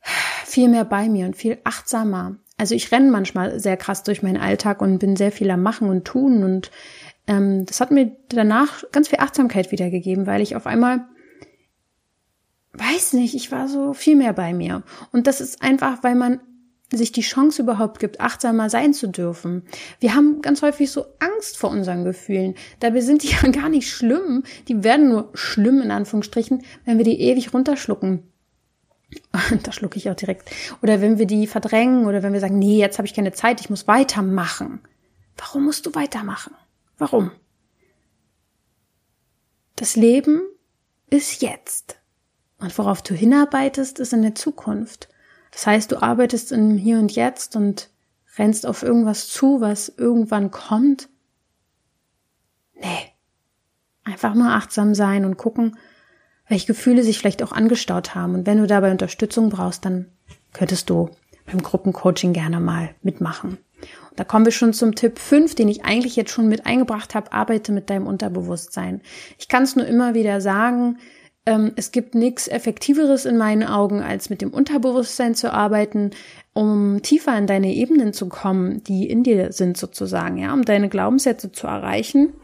viel 0.00 0.68
mehr 0.68 0.84
bei 0.84 1.08
mir 1.08 1.26
und 1.26 1.36
viel 1.36 1.58
achtsamer. 1.64 2.36
Also 2.56 2.74
ich 2.74 2.90
renne 2.92 3.10
manchmal 3.10 3.58
sehr 3.60 3.76
krass 3.76 4.02
durch 4.02 4.22
meinen 4.22 4.36
Alltag 4.36 4.80
und 4.80 4.98
bin 4.98 5.16
sehr 5.16 5.32
viel 5.32 5.50
am 5.50 5.62
Machen 5.62 5.88
und 5.90 6.04
Tun 6.04 6.42
und 6.42 6.70
ähm, 7.26 7.66
das 7.66 7.80
hat 7.80 7.90
mir 7.90 8.16
danach 8.28 8.84
ganz 8.92 9.08
viel 9.08 9.18
Achtsamkeit 9.18 9.72
wiedergegeben, 9.72 10.26
weil 10.26 10.40
ich 10.40 10.56
auf 10.56 10.66
einmal 10.66 11.06
weiß 12.74 13.14
nicht, 13.14 13.34
ich 13.34 13.50
war 13.52 13.68
so 13.68 13.92
viel 13.92 14.16
mehr 14.16 14.32
bei 14.32 14.52
mir. 14.52 14.82
Und 15.12 15.26
das 15.26 15.40
ist 15.40 15.62
einfach, 15.62 16.02
weil 16.02 16.14
man 16.14 16.40
sich 16.92 17.12
die 17.12 17.22
Chance 17.22 17.62
überhaupt 17.62 17.98
gibt, 17.98 18.20
achtsamer 18.20 18.70
sein 18.70 18.92
zu 18.92 19.08
dürfen. 19.08 19.62
Wir 20.00 20.14
haben 20.14 20.42
ganz 20.42 20.62
häufig 20.62 20.90
so 20.90 21.06
Angst 21.18 21.56
vor 21.56 21.70
unseren 21.70 22.04
Gefühlen. 22.04 22.54
Dabei 22.80 23.00
sind 23.00 23.22
die 23.22 23.28
ja 23.42 23.48
gar 23.50 23.68
nicht 23.68 23.90
schlimm. 23.90 24.44
Die 24.68 24.84
werden 24.84 25.08
nur 25.08 25.30
schlimm 25.34 25.80
in 25.80 25.90
Anführungsstrichen, 25.90 26.62
wenn 26.84 26.98
wir 26.98 27.04
die 27.04 27.20
ewig 27.20 27.52
runterschlucken. 27.54 28.30
da 29.62 29.72
schlucke 29.72 29.98
ich 29.98 30.10
auch 30.10 30.14
direkt. 30.14 30.50
Oder 30.82 31.00
wenn 31.00 31.18
wir 31.18 31.26
die 31.26 31.46
verdrängen 31.46 32.06
oder 32.06 32.22
wenn 32.22 32.32
wir 32.32 32.40
sagen, 32.40 32.58
nee, 32.58 32.78
jetzt 32.78 32.98
habe 32.98 33.06
ich 33.06 33.14
keine 33.14 33.32
Zeit, 33.32 33.60
ich 33.60 33.70
muss 33.70 33.86
weitermachen. 33.86 34.80
Warum 35.36 35.64
musst 35.64 35.86
du 35.86 35.94
weitermachen? 35.94 36.54
Warum? 36.98 37.32
Das 39.76 39.96
Leben 39.96 40.42
ist 41.10 41.42
jetzt. 41.42 41.96
Und 42.64 42.78
worauf 42.78 43.02
du 43.02 43.14
hinarbeitest, 43.14 43.98
ist 43.98 44.14
in 44.14 44.22
der 44.22 44.34
Zukunft. 44.34 45.10
Das 45.52 45.66
heißt, 45.66 45.92
du 45.92 46.02
arbeitest 46.02 46.50
im 46.50 46.78
Hier 46.78 46.98
und 46.98 47.12
Jetzt 47.12 47.56
und 47.56 47.90
rennst 48.38 48.66
auf 48.66 48.82
irgendwas 48.82 49.28
zu, 49.28 49.60
was 49.60 49.90
irgendwann 49.90 50.50
kommt. 50.50 51.10
Nee. 52.74 53.12
Einfach 54.02 54.34
mal 54.34 54.56
achtsam 54.56 54.94
sein 54.94 55.26
und 55.26 55.36
gucken, 55.36 55.76
welche 56.48 56.68
Gefühle 56.68 57.02
sich 57.02 57.18
vielleicht 57.18 57.42
auch 57.42 57.52
angestaut 57.52 58.14
haben. 58.14 58.34
Und 58.34 58.46
wenn 58.46 58.56
du 58.56 58.66
dabei 58.66 58.90
Unterstützung 58.90 59.50
brauchst, 59.50 59.84
dann 59.84 60.06
könntest 60.54 60.88
du 60.88 61.10
beim 61.44 61.62
Gruppencoaching 61.62 62.32
gerne 62.32 62.60
mal 62.60 62.94
mitmachen. 63.02 63.58
Und 64.10 64.18
da 64.18 64.24
kommen 64.24 64.46
wir 64.46 64.52
schon 64.52 64.72
zum 64.72 64.94
Tipp 64.94 65.18
5, 65.18 65.54
den 65.54 65.68
ich 65.68 65.84
eigentlich 65.84 66.16
jetzt 66.16 66.30
schon 66.30 66.48
mit 66.48 66.64
eingebracht 66.64 67.14
habe. 67.14 67.30
Arbeite 67.30 67.72
mit 67.72 67.90
deinem 67.90 68.06
Unterbewusstsein. 68.06 69.02
Ich 69.38 69.48
kann 69.48 69.64
es 69.64 69.76
nur 69.76 69.86
immer 69.86 70.14
wieder 70.14 70.40
sagen, 70.40 70.96
ähm, 71.46 71.72
es 71.76 71.92
gibt 71.92 72.14
nichts 72.14 72.48
Effektiveres 72.48 73.24
in 73.26 73.36
meinen 73.36 73.64
Augen, 73.64 74.00
als 74.00 74.30
mit 74.30 74.40
dem 74.40 74.50
Unterbewusstsein 74.50 75.34
zu 75.34 75.52
arbeiten, 75.52 76.10
um 76.52 77.02
tiefer 77.02 77.36
in 77.36 77.46
deine 77.46 77.74
Ebenen 77.74 78.12
zu 78.12 78.28
kommen, 78.28 78.82
die 78.84 79.08
in 79.08 79.22
dir 79.22 79.52
sind 79.52 79.76
sozusagen, 79.76 80.38
ja, 80.38 80.52
um 80.52 80.62
deine 80.62 80.88
Glaubenssätze 80.88 81.52
zu 81.52 81.66
erreichen. 81.66 82.34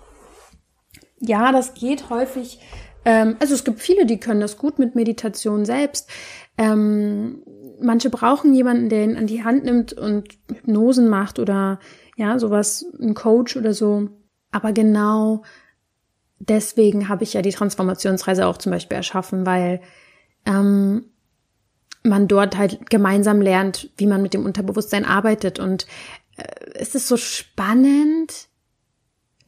Ja, 1.21 1.53
das 1.53 1.75
geht 1.75 2.11
häufig 2.11 2.61
ähm, 3.05 3.37
also 3.41 3.55
es 3.55 3.65
gibt 3.65 3.81
viele, 3.81 4.07
die 4.07 4.19
können 4.19 4.41
das 4.41 4.59
gut 4.59 4.79
mit 4.79 4.95
Meditation 4.95 5.65
selbst. 5.65 6.11
Ähm, 6.59 7.43
manche 7.81 8.11
brauchen 8.11 8.53
jemanden, 8.55 8.89
der 8.89 9.05
ihn 9.05 9.17
an 9.17 9.27
die 9.27 9.45
Hand 9.45 9.65
nimmt 9.65 9.93
und 9.93 10.29
Hypnosen 10.49 11.09
macht 11.09 11.39
oder 11.39 11.79
ja, 12.17 12.39
sowas, 12.39 12.85
ein 13.01 13.15
Coach 13.15 13.57
oder 13.57 13.73
so. 13.73 14.09
Aber 14.53 14.73
genau 14.73 15.43
deswegen 16.41 17.09
habe 17.09 17.23
ich 17.23 17.35
ja 17.35 17.43
die 17.43 17.53
Transformationsreise 17.53 18.47
auch 18.47 18.57
zum 18.57 18.73
Beispiel 18.73 18.97
erschaffen, 18.97 19.47
weil 19.47 19.81
ähm, 20.47 21.05
man 22.03 22.27
dort 22.27 22.57
halt 22.57 22.89
gemeinsam 22.91 23.41
lernt, 23.41 23.91
wie 23.97 24.07
man 24.07 24.23
mit 24.23 24.35
dem 24.35 24.45
Unterbewusstsein 24.45 25.05
arbeitet. 25.05 25.59
Und 25.59 25.87
äh, 26.37 26.43
es 26.75 26.95
ist 26.95 27.07
so 27.07 27.17
spannend, 27.17 28.49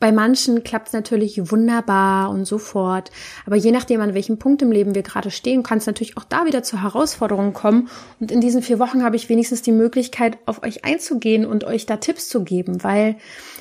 bei 0.02 0.10
manchen 0.10 0.64
klappt 0.64 0.88
es 0.88 0.94
natürlich 0.94 1.52
wunderbar 1.52 2.30
und 2.30 2.44
sofort. 2.44 3.12
Aber 3.46 3.54
je 3.54 3.70
nachdem, 3.70 4.00
an 4.00 4.14
welchem 4.14 4.36
Punkt 4.36 4.60
im 4.60 4.72
Leben 4.72 4.96
wir 4.96 5.04
gerade 5.04 5.30
stehen, 5.30 5.62
kann 5.62 5.78
es 5.78 5.86
natürlich 5.86 6.16
auch 6.16 6.24
da 6.24 6.44
wieder 6.44 6.64
zur 6.64 6.82
Herausforderung 6.82 7.52
kommen. 7.52 7.88
Und 8.18 8.32
in 8.32 8.40
diesen 8.40 8.62
vier 8.62 8.80
Wochen 8.80 9.04
habe 9.04 9.14
ich 9.14 9.28
wenigstens 9.28 9.62
die 9.62 9.70
Möglichkeit, 9.70 10.38
auf 10.44 10.64
euch 10.64 10.84
einzugehen 10.84 11.46
und 11.46 11.62
euch 11.62 11.86
da 11.86 11.98
Tipps 11.98 12.28
zu 12.28 12.42
geben. 12.42 12.82
Weil 12.82 13.14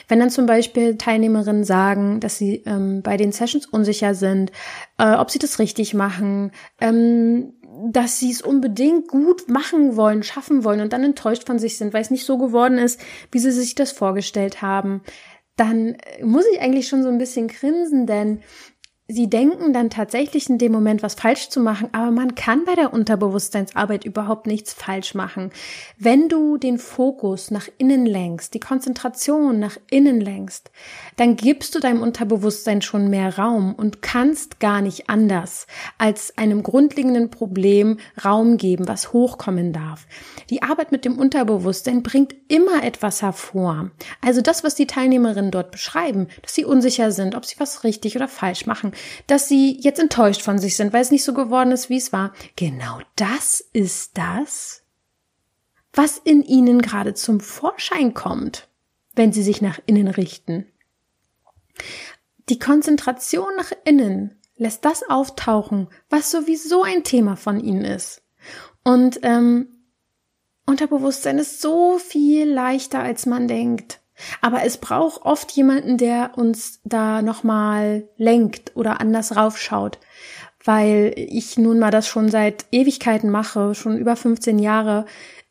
wenn 0.08 0.18
dann 0.18 0.32
zum 0.32 0.48
Beispiel 0.48 0.98
Teilnehmerinnen 0.98 1.64
sagen, 1.64 2.20
dass 2.20 2.40
sie 2.40 2.64
ähm, 2.66 3.04
bei 3.04 3.18
den 3.18 3.32
Sessions 3.32 3.68
unsicher 3.68 4.16
sind, 4.16 4.52
äh, 4.98 5.14
ob 5.14 5.30
sie 5.30 5.38
das 5.38 5.60
richtig 5.60 5.94
machen, 5.94 6.54
ähm, 6.80 7.54
dass 7.90 8.20
sie 8.20 8.32
es 8.32 8.42
unbedingt 8.42 9.08
gut 9.08 9.48
machen 9.48 9.96
wollen, 9.96 10.24
schaffen 10.24 10.64
wollen 10.64 10.82
und 10.82 10.92
dann 10.92 11.04
enttäuscht 11.04 11.46
von 11.46 11.60
sich 11.60 11.78
sind, 11.78 11.94
weil 11.94 12.02
es 12.02 12.12
nicht 12.12 12.26
so 12.26 12.38
geworden 12.38 12.78
ist, 12.78 13.00
wie 13.32 13.40
sie 13.40 13.52
sich 13.52 13.76
das 13.76 13.92
vorgestellt 13.92 14.62
haben, 14.62 15.02
dann 15.56 15.98
muss 16.24 16.46
ich 16.52 16.62
eigentlich 16.62 16.88
schon 16.88 17.04
so 17.04 17.10
ein 17.10 17.18
bisschen 17.18 17.48
grinsen, 17.48 18.08
denn 18.08 18.42
sie 19.12 19.30
denken 19.30 19.74
dann 19.74 19.90
tatsächlich 19.90 20.50
in 20.50 20.58
dem 20.58 20.72
Moment 20.72 21.04
was 21.04 21.16
falsch 21.16 21.50
zu 21.50 21.60
machen, 21.60 21.90
aber 21.92 22.12
man 22.12 22.36
kann 22.36 22.66
bei 22.66 22.76
der 22.76 22.94
Unterbewusstseinsarbeit 22.94 24.06
überhaupt 24.06 24.48
nichts 24.48 24.74
falsch 24.74 25.14
machen. 25.14 25.52
Wenn 25.98 26.30
du 26.30 26.58
den 26.58 26.78
Fokus 26.78 27.52
nach 27.52 27.68
innen 27.78 28.06
lenkst, 28.06 28.54
die 28.54 28.60
Konzentration 28.60 29.60
nach 29.60 29.78
innen 29.90 30.22
lenkst, 30.22 30.72
dann 31.18 31.36
gibst 31.36 31.76
du 31.76 31.80
deinem 31.80 32.02
Unterbewusstsein 32.02 32.82
schon 32.82 33.10
mehr 33.10 33.38
Raum 33.38 33.74
und 33.76 34.02
kannst 34.02 34.60
gar 34.60 34.82
nicht 34.82 35.10
anders 35.10 35.68
als 35.98 36.38
einem 36.38 36.64
grundlegenden 36.64 37.30
Problem 37.30 37.98
Raum 38.24 38.58
geben, 38.58 38.88
was 38.88 39.14
hochkommen 39.14 39.74
darf. 39.74 40.08
Die 40.50 40.64
Arbeit 40.64 40.92
mit 40.92 41.06
dem 41.06 41.18
Unterbewusstsein 41.18 42.04
bringt 42.04 42.36
immer 42.48 42.84
etwas 42.84 43.22
hervor. 43.22 43.92
Also 44.22 44.42
das, 44.42 44.64
was 44.64 44.76
die 44.76 44.88
Teilnehmerinnen 44.88 45.52
dort 45.52 45.72
beschreiben, 45.72 46.28
dass 46.42 46.56
sie 46.56 46.66
unsicher 46.66 47.12
sind, 47.12 47.36
ob 47.36 47.46
sie 47.46 47.60
was 47.60 47.84
richtig 47.84 48.16
oder 48.16 48.28
falsch 48.28 48.66
machen, 48.66 48.92
dass 49.28 49.48
sie 49.48 49.78
jetzt 49.80 50.00
enttäuscht 50.00 50.42
von 50.42 50.60
sich 50.60 50.76
sind, 50.76 50.94
weil 50.94 51.02
es 51.02 51.12
nicht 51.12 51.24
so 51.24 51.34
geworden 51.34 51.72
ist, 51.72 51.90
wie 51.90 51.98
es 51.98 52.12
war. 52.12 52.34
Genau 52.56 53.00
das 53.16 53.62
ist 53.74 54.18
das, 54.18 54.84
was 55.94 56.18
in 56.18 56.44
ihnen 56.44 56.82
gerade 56.82 57.14
zum 57.14 57.40
Vorschein 57.40 58.14
kommt, 58.14 58.70
wenn 59.14 59.34
sie 59.34 59.44
sich 59.44 59.62
nach 59.62 59.80
innen 59.86 60.08
richten. 60.08 60.66
Die 62.50 62.60
Konzentration 62.60 63.56
nach 63.58 63.72
innen 63.86 64.36
lässt 64.58 64.86
das 64.86 65.04
auftauchen, 65.10 65.88
was 66.10 66.32
sowieso 66.32 66.84
ein 66.84 67.04
Thema 67.04 67.36
von 67.36 67.60
ihnen 67.60 67.86
ist. 67.86 68.22
Und 68.84 69.20
ähm, 69.24 69.68
Unterbewusstsein 70.66 71.40
ist 71.40 71.62
so 71.62 71.98
viel 71.98 72.50
leichter, 72.52 73.00
als 73.00 73.26
man 73.26 73.48
denkt. 73.48 74.01
Aber 74.42 74.64
es 74.64 74.78
braucht 74.78 75.22
oft 75.24 75.52
jemanden, 75.52 75.98
der 75.98 76.32
uns 76.36 76.80
da 76.84 77.22
nochmal 77.22 78.08
lenkt 78.18 78.76
oder 78.76 79.02
anders 79.02 79.36
raufschaut. 79.36 80.00
Weil 80.64 81.14
ich 81.16 81.58
nun 81.58 81.80
mal 81.80 81.92
das 81.92 82.08
schon 82.08 82.30
seit 82.30 82.66
Ewigkeiten 82.72 83.30
mache, 83.30 83.74
schon 83.74 83.98
über 83.98 84.16
15 84.16 84.60
Jahre, 84.60 85.06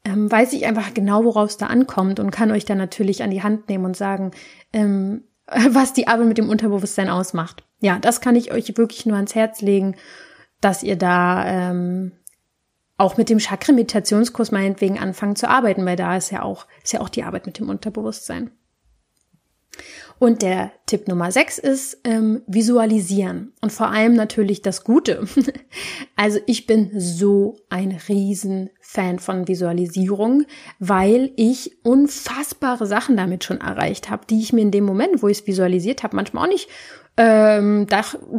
ähm, 0.04 0.30
weiß 0.30 0.52
ich 0.52 0.66
einfach 0.66 0.94
genau, 0.94 1.24
worauf 1.24 1.50
es 1.50 1.56
da 1.56 1.66
ankommt 1.66 2.20
und 2.20 2.30
kann 2.30 2.50
euch 2.50 2.64
da 2.64 2.74
natürlich 2.74 3.22
an 3.22 3.30
die 3.30 3.42
Hand 3.42 3.68
nehmen 3.68 3.84
und 3.84 3.96
sagen, 3.96 4.30
ähm, 4.72 5.24
was 5.46 5.92
die 5.92 6.08
Arbeit 6.08 6.28
mit 6.28 6.38
dem 6.38 6.48
Unterbewusstsein 6.48 7.08
ausmacht. 7.08 7.64
Ja, 7.80 7.98
das 7.98 8.20
kann 8.20 8.36
ich 8.36 8.52
euch 8.52 8.76
wirklich 8.76 9.06
nur 9.06 9.16
ans 9.16 9.34
Herz 9.34 9.60
legen, 9.60 9.96
dass 10.60 10.82
ihr 10.82 10.96
da 10.96 11.44
ähm, 11.46 12.12
auch 12.98 13.16
mit 13.16 13.30
dem 13.30 13.38
Chakra-Meditationskurs 13.38 14.50
meinetwegen 14.50 14.98
anfangen 14.98 15.34
zu 15.34 15.48
arbeiten, 15.48 15.86
weil 15.86 15.96
da 15.96 16.16
ist 16.16 16.30
ja 16.30 16.42
auch, 16.42 16.66
ist 16.84 16.92
ja 16.92 17.00
auch 17.00 17.08
die 17.08 17.24
Arbeit 17.24 17.46
mit 17.46 17.58
dem 17.58 17.70
Unterbewusstsein. 17.70 18.50
Und 20.18 20.42
der 20.42 20.72
Tipp 20.84 21.08
Nummer 21.08 21.32
6 21.32 21.58
ist 21.58 21.98
ähm, 22.04 22.42
visualisieren 22.46 23.52
und 23.62 23.72
vor 23.72 23.90
allem 23.90 24.14
natürlich 24.14 24.60
das 24.60 24.84
Gute. 24.84 25.26
also 26.16 26.38
ich 26.46 26.66
bin 26.66 26.90
so 27.00 27.56
ein 27.70 27.98
Riesenfan 28.08 29.18
von 29.18 29.48
Visualisierung, 29.48 30.44
weil 30.78 31.32
ich 31.36 31.78
unfassbare 31.84 32.86
Sachen 32.86 33.16
damit 33.16 33.44
schon 33.44 33.62
erreicht 33.62 34.10
habe, 34.10 34.26
die 34.28 34.40
ich 34.40 34.52
mir 34.52 34.62
in 34.62 34.70
dem 34.70 34.84
Moment, 34.84 35.22
wo 35.22 35.28
ich 35.28 35.40
es 35.40 35.46
visualisiert 35.46 36.02
habe, 36.02 36.16
manchmal 36.16 36.44
auch 36.44 36.52
nicht 36.52 36.68
ähm, 37.16 37.86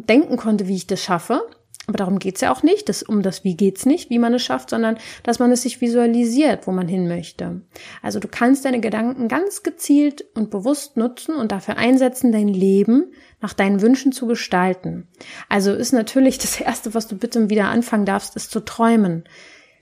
denken 0.08 0.38
konnte, 0.38 0.68
wie 0.68 0.76
ich 0.76 0.88
das 0.88 1.02
schaffe. 1.02 1.42
Aber 1.88 1.98
darum 1.98 2.20
geht's 2.20 2.42
ja 2.42 2.54
auch 2.54 2.62
nicht. 2.62 2.90
Das, 2.90 3.02
um 3.02 3.24
das 3.24 3.44
Wie 3.44 3.58
geht's 3.58 3.86
nicht, 3.86 4.10
wie 4.10 4.20
man 4.20 4.34
es 4.34 4.44
schafft, 4.44 4.70
sondern 4.70 4.98
dass 5.24 5.40
man 5.40 5.52
es 5.52 5.64
sich 5.64 5.82
visualisiert, 5.82 6.68
wo 6.68 6.72
man 6.72 6.88
hin 6.88 7.08
möchte. 7.08 7.62
Also 8.04 8.20
du 8.20 8.28
kannst 8.28 8.66
deine 8.66 8.80
Gedanken 8.80 9.28
ganz 9.28 9.64
gezielt 9.64 10.24
und 10.36 10.52
bewusst 10.52 10.96
nutzen 10.96 11.36
und 11.36 11.52
dafür 11.52 11.78
einsetzen, 11.78 12.32
dein 12.32 12.48
Leben 12.48 13.12
nach 13.42 13.54
deinen 13.54 13.82
Wünschen 13.82 14.12
zu 14.12 14.28
gestalten. 14.28 15.08
Also 15.50 15.74
ist 15.74 15.92
natürlich 15.92 16.38
das 16.38 16.62
Erste, 16.62 16.94
was 16.94 17.08
du 17.08 17.18
bitte 17.18 17.50
wieder 17.50 17.70
anfangen 17.70 18.06
darfst, 18.06 18.36
ist 18.36 18.52
zu 18.52 18.60
träumen. 18.60 19.24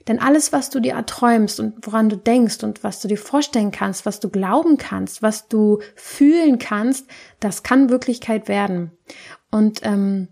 Denn 0.08 0.18
alles, 0.18 0.52
was 0.52 0.70
du 0.70 0.80
dir 0.80 0.94
erträumst 0.94 1.60
und 1.60 1.86
woran 1.86 2.08
du 2.08 2.16
denkst 2.16 2.64
und 2.64 2.82
was 2.82 3.00
du 3.00 3.08
dir 3.08 3.18
vorstellen 3.18 3.70
kannst, 3.70 4.06
was 4.06 4.18
du 4.18 4.30
glauben 4.30 4.78
kannst, 4.78 5.20
was 5.22 5.48
du 5.48 5.80
fühlen 5.94 6.58
kannst, 6.58 7.06
das 7.38 7.62
kann 7.62 7.90
Wirklichkeit 7.90 8.48
werden. 8.48 8.92
Und 9.50 9.80
ähm, 9.82 10.28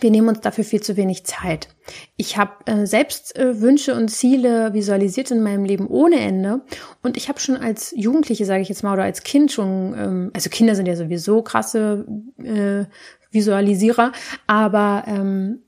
wir 0.00 0.10
nehmen 0.10 0.28
uns 0.28 0.40
dafür 0.40 0.64
viel 0.64 0.80
zu 0.80 0.96
wenig 0.96 1.24
Zeit. 1.24 1.68
Ich 2.16 2.36
habe 2.36 2.52
äh, 2.66 2.86
selbst 2.86 3.36
äh, 3.36 3.60
Wünsche 3.60 3.94
und 3.94 4.08
Ziele 4.08 4.72
visualisiert 4.74 5.30
in 5.30 5.42
meinem 5.42 5.64
Leben 5.64 5.86
ohne 5.86 6.20
Ende 6.20 6.62
und 7.02 7.16
ich 7.16 7.28
habe 7.28 7.40
schon 7.40 7.56
als 7.56 7.92
Jugendliche, 7.96 8.44
sage 8.44 8.62
ich 8.62 8.68
jetzt 8.68 8.82
mal, 8.82 8.94
oder 8.94 9.04
als 9.04 9.22
Kind 9.22 9.52
schon, 9.52 9.94
ähm, 9.96 10.30
also 10.34 10.50
Kinder 10.50 10.74
sind 10.74 10.86
ja 10.86 10.96
sowieso 10.96 11.42
krasse 11.42 12.06
äh, 12.38 12.84
Visualisierer, 13.30 14.12
aber 14.46 15.04
ähm, 15.06 15.62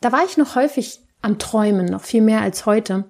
da 0.00 0.12
war 0.12 0.24
ich 0.24 0.36
noch 0.36 0.54
häufig 0.54 1.00
am 1.20 1.38
Träumen, 1.38 1.86
noch 1.86 2.02
viel 2.02 2.22
mehr 2.22 2.40
als 2.40 2.66
heute. 2.66 3.04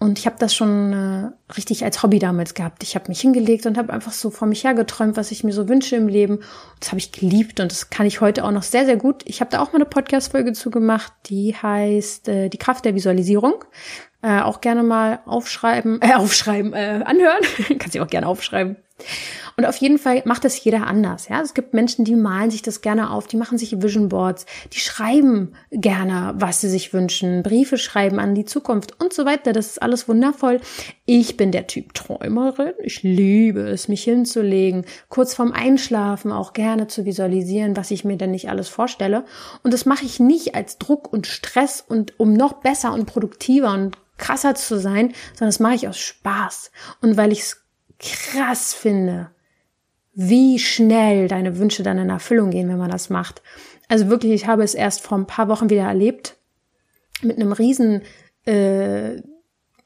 Und 0.00 0.18
ich 0.18 0.26
habe 0.26 0.36
das 0.38 0.54
schon 0.54 0.92
äh, 0.92 1.52
richtig 1.56 1.84
als 1.84 2.04
Hobby 2.04 2.20
damals 2.20 2.54
gehabt. 2.54 2.84
Ich 2.84 2.94
habe 2.94 3.08
mich 3.08 3.20
hingelegt 3.20 3.66
und 3.66 3.76
habe 3.76 3.92
einfach 3.92 4.12
so 4.12 4.30
vor 4.30 4.46
mich 4.46 4.62
hergeträumt, 4.62 5.16
was 5.16 5.32
ich 5.32 5.42
mir 5.42 5.52
so 5.52 5.68
wünsche 5.68 5.96
im 5.96 6.06
Leben. 6.06 6.36
Und 6.36 6.44
das 6.78 6.90
habe 6.90 6.98
ich 6.98 7.10
geliebt 7.10 7.58
und 7.58 7.72
das 7.72 7.90
kann 7.90 8.06
ich 8.06 8.20
heute 8.20 8.44
auch 8.44 8.52
noch 8.52 8.62
sehr, 8.62 8.86
sehr 8.86 8.96
gut. 8.96 9.22
Ich 9.24 9.40
habe 9.40 9.50
da 9.50 9.60
auch 9.60 9.72
mal 9.72 9.76
eine 9.76 9.86
Podcast-Folge 9.86 10.52
zu 10.52 10.70
gemacht, 10.70 11.12
die 11.26 11.54
heißt 11.54 12.28
äh, 12.28 12.48
Die 12.48 12.58
Kraft 12.58 12.84
der 12.84 12.94
Visualisierung. 12.94 13.64
Äh, 14.22 14.40
auch 14.40 14.60
gerne 14.60 14.84
mal 14.84 15.20
aufschreiben, 15.26 16.00
äh, 16.00 16.14
aufschreiben, 16.14 16.74
äh, 16.74 17.02
anhören. 17.04 17.42
Kannst 17.78 17.96
du 17.96 18.02
auch 18.02 18.08
gerne 18.08 18.28
aufschreiben. 18.28 18.76
Und 19.56 19.66
auf 19.66 19.76
jeden 19.76 19.98
Fall 19.98 20.22
macht 20.24 20.44
das 20.44 20.62
jeder 20.62 20.86
anders. 20.86 21.28
Ja, 21.28 21.40
es 21.40 21.52
gibt 21.52 21.74
Menschen, 21.74 22.04
die 22.04 22.14
malen 22.14 22.50
sich 22.50 22.62
das 22.62 22.80
gerne 22.80 23.10
auf, 23.10 23.26
die 23.26 23.36
machen 23.36 23.58
sich 23.58 23.82
Vision 23.82 24.08
Boards, 24.08 24.46
die 24.72 24.78
schreiben 24.78 25.52
gerne, 25.72 26.34
was 26.36 26.60
sie 26.60 26.68
sich 26.68 26.92
wünschen, 26.92 27.42
Briefe 27.42 27.76
schreiben 27.76 28.20
an 28.20 28.36
die 28.36 28.44
Zukunft 28.44 29.00
und 29.00 29.12
so 29.12 29.24
weiter. 29.24 29.52
Das 29.52 29.66
ist 29.66 29.82
alles 29.82 30.08
wundervoll. 30.08 30.60
Ich 31.06 31.36
bin 31.36 31.50
der 31.50 31.66
Typ 31.66 31.92
Träumerin. 31.94 32.74
Ich 32.82 33.02
liebe 33.02 33.62
es, 33.62 33.88
mich 33.88 34.04
hinzulegen, 34.04 34.84
kurz 35.08 35.34
vorm 35.34 35.52
Einschlafen 35.52 36.30
auch 36.30 36.52
gerne 36.52 36.86
zu 36.86 37.04
visualisieren, 37.04 37.76
was 37.76 37.90
ich 37.90 38.04
mir 38.04 38.16
denn 38.16 38.30
nicht 38.30 38.48
alles 38.48 38.68
vorstelle. 38.68 39.24
Und 39.64 39.74
das 39.74 39.86
mache 39.86 40.04
ich 40.04 40.20
nicht 40.20 40.54
als 40.54 40.78
Druck 40.78 41.12
und 41.12 41.26
Stress 41.26 41.84
und 41.86 42.20
um 42.20 42.32
noch 42.32 42.54
besser 42.54 42.92
und 42.92 43.06
produktiver 43.06 43.72
und 43.72 43.96
krasser 44.18 44.54
zu 44.54 44.78
sein, 44.78 45.14
sondern 45.32 45.48
das 45.48 45.60
mache 45.60 45.74
ich 45.74 45.88
aus 45.88 45.98
Spaß 45.98 46.70
und 47.00 47.16
weil 47.16 47.32
ich 47.32 47.40
es 47.40 47.67
krass 47.98 48.74
finde, 48.74 49.30
wie 50.14 50.58
schnell 50.58 51.28
deine 51.28 51.58
Wünsche 51.58 51.82
dann 51.82 51.98
in 51.98 52.10
Erfüllung 52.10 52.50
gehen, 52.50 52.68
wenn 52.68 52.78
man 52.78 52.90
das 52.90 53.10
macht. 53.10 53.42
Also 53.88 54.08
wirklich, 54.08 54.32
ich 54.32 54.46
habe 54.46 54.62
es 54.62 54.74
erst 54.74 55.00
vor 55.00 55.16
ein 55.16 55.26
paar 55.26 55.48
Wochen 55.48 55.70
wieder 55.70 55.84
erlebt 55.84 56.36
mit 57.22 57.36
einem 57.36 57.52
riesen 57.52 58.02
äh, 58.46 59.22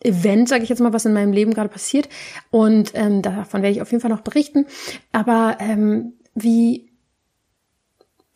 Event, 0.00 0.48
sage 0.48 0.64
ich 0.64 0.68
jetzt 0.68 0.80
mal, 0.80 0.92
was 0.92 1.04
in 1.04 1.12
meinem 1.12 1.32
Leben 1.32 1.54
gerade 1.54 1.68
passiert. 1.68 2.08
Und 2.50 2.92
ähm, 2.94 3.22
davon 3.22 3.62
werde 3.62 3.74
ich 3.74 3.82
auf 3.82 3.90
jeden 3.90 4.00
Fall 4.00 4.10
noch 4.10 4.22
berichten. 4.22 4.66
Aber 5.12 5.56
ähm, 5.60 6.14
wie, 6.34 6.90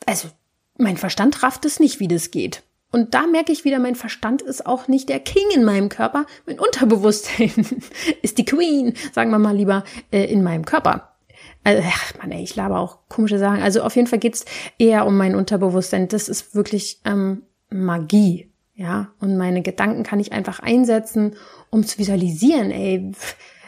also 0.04 0.28
mein 0.78 0.96
Verstand 0.96 1.42
rafft 1.42 1.64
es 1.64 1.80
nicht, 1.80 1.98
wie 2.00 2.08
das 2.08 2.30
geht. 2.30 2.62
Und 2.96 3.12
da 3.12 3.26
merke 3.26 3.52
ich 3.52 3.66
wieder, 3.66 3.78
mein 3.78 3.94
Verstand 3.94 4.40
ist 4.40 4.64
auch 4.64 4.88
nicht 4.88 5.10
der 5.10 5.20
King 5.20 5.44
in 5.54 5.64
meinem 5.64 5.90
Körper. 5.90 6.24
Mein 6.46 6.58
Unterbewusstsein 6.58 7.52
ist 8.22 8.38
die 8.38 8.46
Queen, 8.46 8.94
sagen 9.12 9.30
wir 9.30 9.38
mal 9.38 9.54
lieber, 9.54 9.84
äh, 10.10 10.24
in 10.24 10.42
meinem 10.42 10.64
Körper. 10.64 11.12
Also, 11.62 11.82
ach 11.86 12.14
Mann, 12.16 12.32
ey, 12.32 12.42
ich 12.42 12.56
laber 12.56 12.78
auch 12.78 13.00
komische 13.10 13.38
Sachen. 13.38 13.60
Also 13.60 13.82
auf 13.82 13.94
jeden 13.96 14.08
Fall 14.08 14.18
geht's 14.18 14.46
eher 14.78 15.06
um 15.06 15.18
mein 15.18 15.34
Unterbewusstsein. 15.34 16.08
Das 16.08 16.30
ist 16.30 16.54
wirklich 16.54 17.02
ähm, 17.04 17.42
Magie. 17.68 18.50
Ja, 18.72 19.08
und 19.20 19.36
meine 19.36 19.60
Gedanken 19.60 20.02
kann 20.02 20.18
ich 20.18 20.32
einfach 20.32 20.60
einsetzen, 20.60 21.36
um 21.68 21.84
zu 21.84 21.98
visualisieren. 21.98 22.70
Ey, 22.70 23.12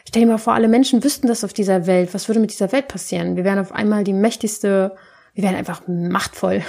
stell 0.09 0.23
dir 0.23 0.29
mal 0.29 0.38
vor, 0.38 0.55
alle 0.55 0.69
Menschen 0.69 1.05
wüssten 1.05 1.27
das 1.27 1.45
auf 1.45 1.53
dieser 1.53 1.87
Welt. 1.87 2.14
Was 2.14 2.29
würde 2.29 2.41
mit 2.41 2.51
dieser 2.51 2.73
Welt 2.73 2.88
passieren? 2.88 3.37
Wir 3.37 3.45
wären 3.45 3.59
auf 3.59 3.73
einmal 3.73 4.05
die 4.05 4.14
mächtigste, 4.14 4.97
wir 5.35 5.45
wären 5.45 5.55
einfach 5.55 5.83
machtvoll. 5.87 6.62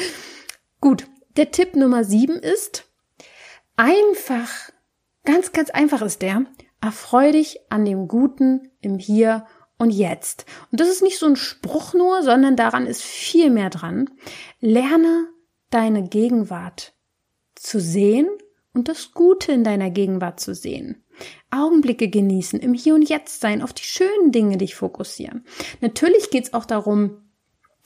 Gut, 0.80 1.06
der 1.36 1.50
Tipp 1.50 1.76
Nummer 1.76 2.04
sieben 2.04 2.36
ist, 2.36 2.88
einfach, 3.76 4.50
ganz, 5.24 5.52
ganz 5.52 5.70
einfach 5.70 6.02
ist 6.02 6.22
der, 6.22 6.44
erfreu 6.80 7.32
dich 7.32 7.58
an 7.70 7.84
dem 7.84 8.08
Guten 8.08 8.70
im 8.80 8.98
Hier 8.98 9.46
und 9.78 9.90
jetzt. 9.90 10.46
Und 10.70 10.80
das 10.80 10.88
ist 10.88 11.02
nicht 11.02 11.18
so 11.18 11.26
ein 11.26 11.36
Spruch 11.36 11.94
nur, 11.94 12.22
sondern 12.22 12.56
daran 12.56 12.86
ist 12.86 13.02
viel 13.02 13.50
mehr 13.50 13.70
dran. 13.70 14.10
Lerne 14.60 15.28
deine 15.70 16.08
Gegenwart 16.08 16.94
zu 17.54 17.80
sehen 17.80 18.28
und 18.72 18.88
das 18.88 19.12
Gute 19.12 19.52
in 19.52 19.64
deiner 19.64 19.90
Gegenwart 19.90 20.40
zu 20.40 20.54
sehen. 20.54 21.02
Augenblicke 21.50 22.08
genießen, 22.08 22.60
im 22.60 22.74
Hier 22.74 22.94
und 22.94 23.08
Jetzt 23.08 23.40
sein, 23.40 23.62
auf 23.62 23.72
die 23.72 23.84
schönen 23.84 24.32
Dinge 24.32 24.56
dich 24.56 24.74
fokussieren. 24.74 25.44
Natürlich 25.80 26.30
geht 26.30 26.44
es 26.44 26.54
auch 26.54 26.64
darum, 26.64 27.23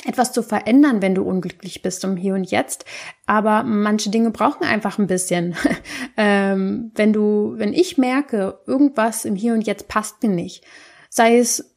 etwas 0.05 0.33
zu 0.33 0.43
verändern, 0.43 1.03
wenn 1.03 1.15
du 1.15 1.23
unglücklich 1.23 1.83
bist 1.83 2.05
im 2.05 2.17
Hier 2.17 2.35
und 2.35 2.51
Jetzt. 2.51 2.85
Aber 3.27 3.65
manche 3.65 4.11
Dinge 4.11 4.31
brauchen 4.31 4.65
einfach 4.65 4.99
ein 4.99 5.09
bisschen. 5.09 5.57
ähm, 6.17 6.93
wenn 6.95 7.13
du, 7.13 7.55
wenn 7.57 7.73
ich 7.73 7.99
merke, 7.99 8.61
irgendwas 8.67 9.25
im 9.25 9.35
Hier 9.35 9.55
und 9.55 9.67
Jetzt 9.67 9.89
passt 9.89 10.23
mir 10.23 10.31
nicht, 10.31 10.65
sei 11.11 11.39
es 11.39 11.77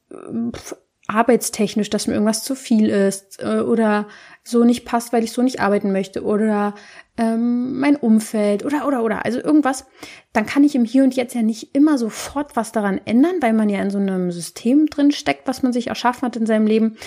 arbeitstechnisch, 1.08 1.90
dass 1.90 2.08
mir 2.08 2.14
irgendwas 2.14 2.44
zu 2.44 2.56
viel 2.56 2.90
ist 2.90 3.42
äh, 3.42 3.60
oder 3.60 4.08
so 4.44 4.64
nicht 4.64 4.86
passt, 4.86 5.14
weil 5.14 5.24
ich 5.24 5.32
so 5.32 5.42
nicht 5.42 5.60
arbeiten 5.60 5.92
möchte 5.92 6.24
oder 6.24 6.74
ähm, 7.18 7.80
mein 7.80 7.96
Umfeld 7.96 8.66
oder 8.66 8.88
oder 8.88 9.04
oder 9.04 9.26
also 9.26 9.40
irgendwas, 9.40 9.86
dann 10.34 10.46
kann 10.46 10.64
ich 10.64 10.74
im 10.74 10.86
Hier 10.86 11.04
und 11.04 11.16
Jetzt 11.16 11.36
ja 11.36 11.42
nicht 11.42 11.76
immer 11.76 11.98
sofort 11.98 12.56
was 12.56 12.72
daran 12.72 13.00
ändern, 13.06 13.36
weil 13.42 13.54
man 13.54 13.70
ja 13.70 13.82
in 13.82 13.92
so 13.92 13.98
einem 13.98 14.32
System 14.32 14.88
drin 14.88 15.12
steckt, 15.12 15.48
was 15.48 15.64
man 15.64 15.74
sich 15.74 15.88
erschaffen 15.88 16.24
hat 16.24 16.38
in 16.38 16.46
seinem 16.46 16.68
Leben. 16.68 16.98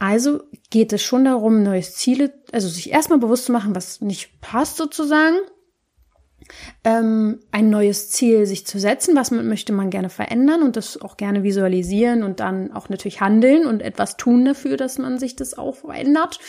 Also 0.00 0.42
geht 0.70 0.92
es 0.92 1.02
schon 1.02 1.24
darum, 1.26 1.62
neues 1.62 1.94
Ziele, 1.94 2.32
also 2.52 2.68
sich 2.68 2.90
erstmal 2.90 3.18
bewusst 3.18 3.44
zu 3.44 3.52
machen, 3.52 3.76
was 3.76 4.00
nicht 4.00 4.40
passt 4.40 4.78
sozusagen 4.78 5.36
ähm, 6.84 7.40
ein 7.52 7.70
neues 7.70 8.10
Ziel 8.10 8.46
sich 8.46 8.66
zu 8.66 8.78
setzen, 8.78 9.14
was 9.14 9.30
möchte 9.30 9.72
man 9.72 9.90
gerne 9.90 10.08
verändern 10.08 10.62
und 10.62 10.76
das 10.76 11.00
auch 11.00 11.16
gerne 11.16 11.42
visualisieren 11.42 12.22
und 12.22 12.40
dann 12.40 12.72
auch 12.72 12.88
natürlich 12.88 13.20
handeln 13.20 13.66
und 13.66 13.82
etwas 13.82 14.16
tun 14.16 14.44
dafür, 14.44 14.76
dass 14.76 14.98
man 14.98 15.18
sich 15.18 15.36
das 15.36 15.56
auch 15.56 15.76
verändert. 15.76 16.40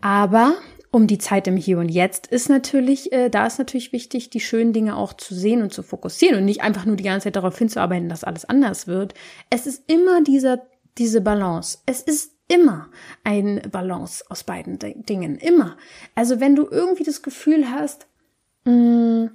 Aber 0.00 0.54
um 0.90 1.08
die 1.08 1.18
Zeit 1.18 1.48
im 1.48 1.56
Hier 1.56 1.78
und 1.78 1.88
Jetzt 1.88 2.28
ist 2.28 2.48
natürlich, 2.48 3.12
äh, 3.12 3.30
da 3.30 3.46
ist 3.46 3.58
natürlich 3.58 3.92
wichtig, 3.92 4.30
die 4.30 4.40
schönen 4.40 4.72
Dinge 4.72 4.96
auch 4.96 5.12
zu 5.12 5.34
sehen 5.34 5.60
und 5.62 5.72
zu 5.72 5.82
fokussieren 5.82 6.38
und 6.38 6.44
nicht 6.44 6.62
einfach 6.62 6.84
nur 6.84 6.96
die 6.96 7.04
ganze 7.04 7.24
Zeit 7.24 7.36
darauf 7.36 7.58
hinzuarbeiten, 7.58 8.08
dass 8.08 8.22
alles 8.22 8.44
anders 8.44 8.86
wird. 8.86 9.14
Es 9.50 9.66
ist 9.66 9.82
immer 9.90 10.22
dieser, 10.22 10.62
diese 10.96 11.20
Balance. 11.20 11.78
Es 11.86 12.00
ist 12.00 12.33
immer 12.48 12.90
ein 13.22 13.62
Balance 13.70 14.24
aus 14.28 14.44
beiden 14.44 14.78
Dingen. 14.78 15.36
Immer. 15.36 15.76
Also 16.14 16.40
wenn 16.40 16.54
du 16.56 16.68
irgendwie 16.70 17.04
das 17.04 17.22
Gefühl 17.22 17.70
hast, 17.70 18.06
Mm. 18.64 19.26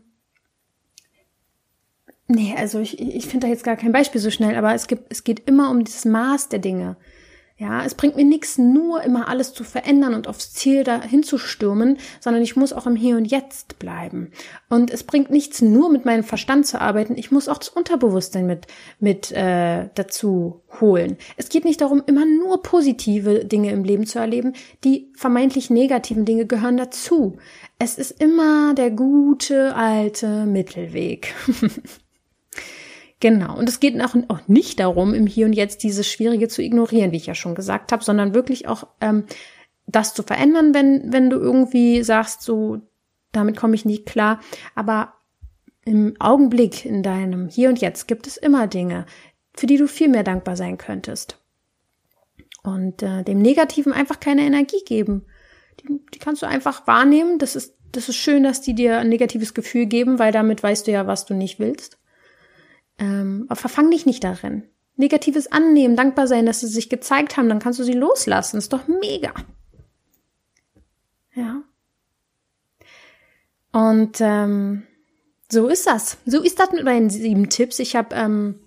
Nee, 2.28 2.54
also 2.56 2.80
ich, 2.80 3.00
ich 3.00 3.26
finde 3.26 3.48
da 3.48 3.52
jetzt 3.52 3.64
gar 3.64 3.76
kein 3.76 3.92
Beispiel 3.92 4.22
so 4.22 4.30
schnell, 4.30 4.56
aber 4.56 4.76
es 4.76 4.88
gibt, 4.88 5.12
es 5.12 5.24
geht 5.24 5.48
immer 5.48 5.72
um 5.72 5.84
das 5.84 6.06
Maß 6.06 6.50
der 6.50 6.60
Dinge. 6.60 6.96
Ja, 7.60 7.84
es 7.84 7.94
bringt 7.94 8.16
mir 8.16 8.24
nichts, 8.24 8.58
nur 8.58 9.04
immer 9.04 9.28
alles 9.28 9.54
zu 9.54 9.66
verändern 9.66 10.14
und 10.14 10.30
aufs 10.30 10.54
Ziel 10.54 10.86
dahin 10.86 11.24
zu 11.24 11.38
stürmen, 11.38 11.98
sondern 12.22 12.42
ich 12.42 12.56
muss 12.56 12.72
auch 12.72 12.88
im 12.88 12.96
Hier 12.96 13.18
und 13.18 13.26
Jetzt 13.26 13.80
bleiben. 13.80 14.32
Und 14.70 14.92
es 14.92 15.04
bringt 15.04 15.30
nichts, 15.30 15.62
nur 15.62 15.92
mit 15.92 16.06
meinem 16.06 16.24
Verstand 16.24 16.68
zu 16.68 16.80
arbeiten. 16.80 17.18
Ich 17.18 17.32
muss 17.32 17.50
auch 17.50 17.58
das 17.58 17.68
Unterbewusstsein 17.68 18.48
mit 18.48 18.68
mit 19.02 19.34
äh, 19.34 19.90
dazu 19.94 20.62
holen. 20.80 21.18
Es 21.36 21.50
geht 21.50 21.66
nicht 21.66 21.82
darum, 21.82 22.02
immer 22.06 22.24
nur 22.26 22.64
positive 22.64 23.44
Dinge 23.44 23.74
im 23.74 23.84
Leben 23.84 24.06
zu 24.06 24.20
erleben. 24.20 24.54
Die 24.86 25.12
vermeintlich 25.18 25.70
negativen 25.70 26.24
Dinge 26.24 26.46
gehören 26.46 26.78
dazu. 26.78 27.40
Es 27.78 27.98
ist 27.98 28.24
immer 28.24 28.74
der 28.74 28.92
gute 28.92 29.76
alte 29.76 30.46
Mittelweg. 30.46 31.36
Genau. 33.20 33.58
Und 33.58 33.68
es 33.68 33.80
geht 33.80 34.00
auch, 34.02 34.16
nicht 34.48 34.80
darum, 34.80 35.14
im 35.14 35.28
Hier 35.28 35.46
und 35.46 35.54
Jetzt 35.54 35.84
dieses 35.84 36.08
Schwierige 36.08 36.48
zu 36.48 36.62
ignorieren, 36.62 37.12
wie 37.12 37.18
ich 37.18 37.26
ja 37.26 37.36
schon 37.36 37.56
gesagt 37.56 37.92
habe, 37.92 38.04
sondern 38.04 38.34
wirklich 38.34 38.68
auch 38.68 38.88
ähm, 39.02 39.26
das 39.88 40.14
zu 40.14 40.24
verändern, 40.24 40.74
wenn, 40.74 41.12
wenn 41.12 41.30
du 41.30 41.38
irgendwie 41.38 42.04
sagst, 42.04 42.44
so, 42.44 42.80
damit 43.32 43.58
komme 43.58 43.76
ich 43.76 43.86
nicht 43.86 44.06
klar. 44.06 44.40
Aber 44.76 45.14
im 45.84 46.16
Augenblick, 46.20 46.86
in 46.86 47.04
deinem 47.04 47.50
Hier 47.50 47.70
und 47.70 47.82
Jetzt 47.82 48.08
gibt 48.08 48.28
es 48.28 48.38
immer 48.38 48.68
Dinge, 48.68 49.06
für 49.54 49.68
die 49.68 49.78
du 49.78 49.88
viel 49.88 50.08
mehr 50.08 50.24
dankbar 50.24 50.56
sein 50.56 50.78
könntest. 50.78 51.38
Und 52.64 53.04
äh, 53.04 53.24
dem 53.24 53.42
Negativen 53.42 53.92
einfach 53.92 54.20
keine 54.20 54.42
Energie 54.44 54.84
geben. 54.86 55.26
Die, 55.82 56.00
die 56.14 56.20
kannst 56.20 56.42
du 56.42 56.46
einfach 56.46 56.88
wahrnehmen. 56.88 57.40
Das 57.40 57.56
ist, 57.56 57.76
das 57.92 58.08
ist 58.08 58.18
schön, 58.18 58.44
dass 58.44 58.62
die 58.62 58.76
dir 58.76 59.00
ein 59.00 59.10
negatives 59.10 59.54
Gefühl 59.54 59.88
geben, 59.88 60.20
weil 60.20 60.32
damit 60.32 60.62
weißt 60.64 60.88
du 60.88 60.92
ja, 60.92 61.08
was 61.08 61.26
du 61.26 61.34
nicht 61.34 61.60
willst. 61.60 61.99
Ähm, 63.00 63.46
aber 63.48 63.56
verfang 63.56 63.90
dich 63.90 64.06
nicht 64.06 64.24
darin. 64.24 64.64
Negatives 64.96 65.52
annehmen, 65.52 65.96
dankbar 65.96 66.28
sein, 66.28 66.46
dass 66.46 66.60
sie 66.60 66.68
sich 66.68 66.90
gezeigt 66.90 67.38
haben, 67.38 67.48
dann 67.48 67.60
kannst 67.60 67.80
du 67.80 67.84
sie 67.84 67.94
loslassen. 67.94 68.58
Ist 68.58 68.74
doch 68.74 68.88
mega. 68.88 69.34
Ja. 71.34 71.64
Und 73.72 74.18
ähm, 74.20 74.84
so 75.50 75.68
ist 75.68 75.88
das. 75.88 76.18
So 76.26 76.42
ist 76.42 76.60
das 76.60 76.72
mit 76.72 76.84
meinen 76.84 77.10
sieben 77.10 77.50
Tipps. 77.50 77.80
Ich 77.80 77.96
habe 77.96 78.16
ähm, 78.16 78.60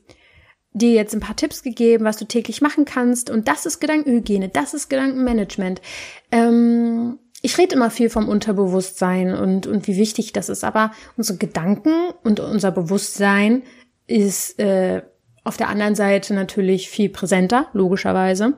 dir 0.73 0.93
jetzt 0.93 1.15
ein 1.15 1.21
paar 1.21 1.37
Tipps 1.37 1.63
gegeben, 1.63 2.05
was 2.05 2.17
du 2.17 2.25
täglich 2.25 2.63
machen 2.63 2.85
kannst. 2.85 3.31
Und 3.31 3.49
das 3.49 3.67
ist 3.67 3.81
Gedankenhygiene, 3.81 4.49
das 4.49 4.75
ist 4.75 4.89
Gedankenmanagement. 4.89 5.83
Ähm, 6.31 7.19
ich 7.43 7.59
rede 7.59 7.75
immer 7.75 7.91
viel 7.91 8.09
vom 8.09 8.29
Unterbewusstsein 8.29 9.35
und, 9.35 9.67
und 9.67 9.87
wie 9.87 9.97
wichtig 9.97 10.33
das 10.33 10.49
ist. 10.49 10.65
Aber 10.65 10.93
unsere 11.17 11.39
Gedanken 11.39 11.93
und 12.23 12.41
unser 12.41 12.71
Bewusstsein 12.71 13.63
ist 14.07 14.59
äh, 14.59 15.03
auf 15.45 15.57
der 15.57 15.69
anderen 15.69 15.95
Seite 15.95 16.35
natürlich 16.35 16.89
viel 16.89 17.09
präsenter, 17.09 17.69
logischerweise. 17.73 18.55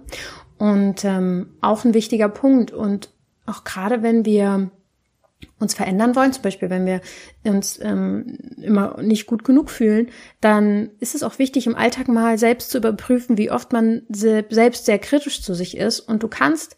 Und 0.59 1.05
ähm, 1.05 1.55
auch 1.61 1.85
ein 1.85 1.95
wichtiger 1.95 2.29
Punkt. 2.29 2.73
Und 2.73 3.11
auch 3.47 3.65
gerade 3.65 4.03
wenn 4.03 4.25
wir 4.25 4.71
uns 5.59 5.75
verändern 5.75 6.17
wollen, 6.17 6.33
zum 6.33 6.43
Beispiel 6.43 6.71
wenn 6.71 6.87
wir 6.87 7.01
uns 7.45 7.79
ähm, 7.83 8.39
immer 8.61 9.01
nicht 9.03 9.27
gut 9.27 9.45
genug 9.45 9.71
fühlen, 9.71 10.09
dann 10.41 10.91
ist 11.01 11.15
es 11.15 11.23
auch 11.23 11.39
wichtig, 11.39 11.67
im 11.67 11.75
Alltag 11.75 12.09
mal 12.09 12.39
selbst 12.39 12.71
zu 12.71 12.79
überprüfen, 12.79 13.39
wie 13.39 13.51
oft 13.51 13.73
man 13.73 14.03
selbst 14.09 14.87
sehr 14.87 14.99
kritisch 14.99 15.43
zu 15.43 15.55
sich 15.55 15.77
ist. 15.77 16.01
Und 16.01 16.23
du 16.23 16.29
kannst 16.29 16.77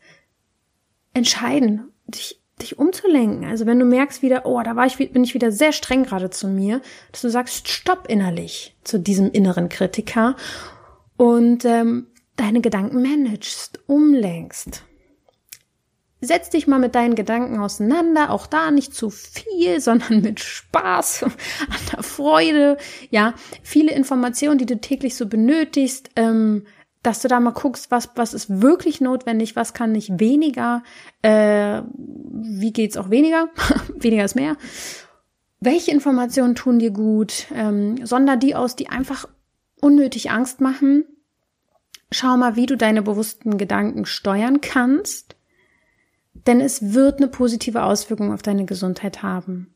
entscheiden, 1.15 1.93
dich 2.07 2.43
dich 2.61 2.79
umzulenken. 2.79 3.45
Also 3.45 3.67
wenn 3.67 3.79
du 3.79 3.85
merkst 3.85 4.23
wieder, 4.23 4.47
oh, 4.47 4.63
da 4.63 4.77
war 4.77 4.87
ich, 4.87 4.97
bin 4.97 5.25
ich 5.25 5.35
wieder 5.35 5.53
sehr 5.53 5.73
streng 5.73 6.05
gerade 6.05 6.31
zu 6.31 6.49
mir, 6.49 6.81
dass 7.13 7.23
du 7.23 7.29
sagst, 7.29 7.69
stopp 7.69 8.07
innerlich 8.09 8.77
zu 8.83 8.99
diesem 8.99 9.31
inneren 9.31 9.69
Kritiker 9.69 10.37
und 11.17 11.65
ähm, 11.65 12.07
deine 12.37 12.61
Gedanken 12.61 13.03
managst, 13.03 13.81
umlenkst. 13.87 14.85
Setz 16.23 16.49
dich 16.49 16.67
mal 16.67 16.79
mit 16.79 16.95
deinen 16.95 17.15
Gedanken 17.15 17.59
auseinander, 17.59 18.31
auch 18.31 18.47
da 18.47 18.71
nicht 18.71 18.95
zu 18.95 19.11
viel, 19.11 19.81
sondern 19.81 20.23
mit 20.23 20.41
Spaß, 20.41 21.25
an 21.25 21.33
der 21.93 22.03
Freude, 22.03 22.79
ja, 23.11 23.35
viele 23.63 23.93
Informationen, 23.93 24.59
die 24.59 24.67
du 24.67 24.81
täglich 24.81 25.15
so 25.15 25.27
benötigst, 25.27 26.11
ähm, 26.17 26.67
dass 27.07 27.21
du 27.21 27.29
da 27.29 27.39
mal 27.39 27.53
guckst, 27.53 27.93
was, 27.93 28.11
was 28.17 28.35
ist 28.35 28.61
wirklich 28.61 29.01
notwendig, 29.01 29.55
was 29.55 29.75
kann 29.75 29.93
nicht 29.93 30.19
weniger, 30.19 30.83
äh, 31.23 31.83
wie 31.95 32.73
geht's 32.73 32.97
auch 32.97 33.11
weniger, 33.11 33.49
weniger 33.95 34.25
ist 34.25 34.35
mehr. 34.35 34.57
Welche 35.61 35.93
Informationen 35.93 36.57
tun 36.57 36.81
dir 36.81 36.91
gut? 36.91 37.47
Ähm, 37.55 38.05
sonder 38.05 38.37
die 38.37 38.57
aus, 38.57 38.75
die 38.75 38.89
einfach 38.89 39.29
unnötig 39.81 40.33
Angst 40.33 40.61
machen. 40.61 41.05
Schau 42.11 42.37
mal, 42.37 42.57
wie 42.57 42.67
du 42.67 42.77
deine 42.77 43.03
bewussten 43.03 43.57
Gedanken 43.57 44.05
steuern 44.05 44.61
kannst, 44.61 45.37
denn 46.35 46.61
es 46.61 46.93
wird 46.93 47.19
eine 47.19 47.29
positive 47.29 47.85
Auswirkung 47.85 48.33
auf 48.33 48.43
deine 48.43 48.65
Gesundheit 48.65 49.23
haben. 49.23 49.76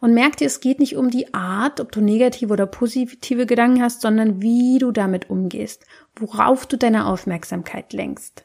Und 0.00 0.14
merk 0.14 0.36
dir, 0.36 0.46
es 0.46 0.60
geht 0.60 0.80
nicht 0.80 0.96
um 0.96 1.10
die 1.10 1.32
Art, 1.34 1.80
ob 1.80 1.92
du 1.92 2.00
negative 2.00 2.52
oder 2.52 2.66
positive 2.66 3.46
Gedanken 3.46 3.82
hast, 3.82 4.00
sondern 4.00 4.42
wie 4.42 4.78
du 4.78 4.92
damit 4.92 5.30
umgehst, 5.30 5.84
worauf 6.16 6.66
du 6.66 6.76
deine 6.76 7.06
Aufmerksamkeit 7.06 7.92
lenkst. 7.92 8.44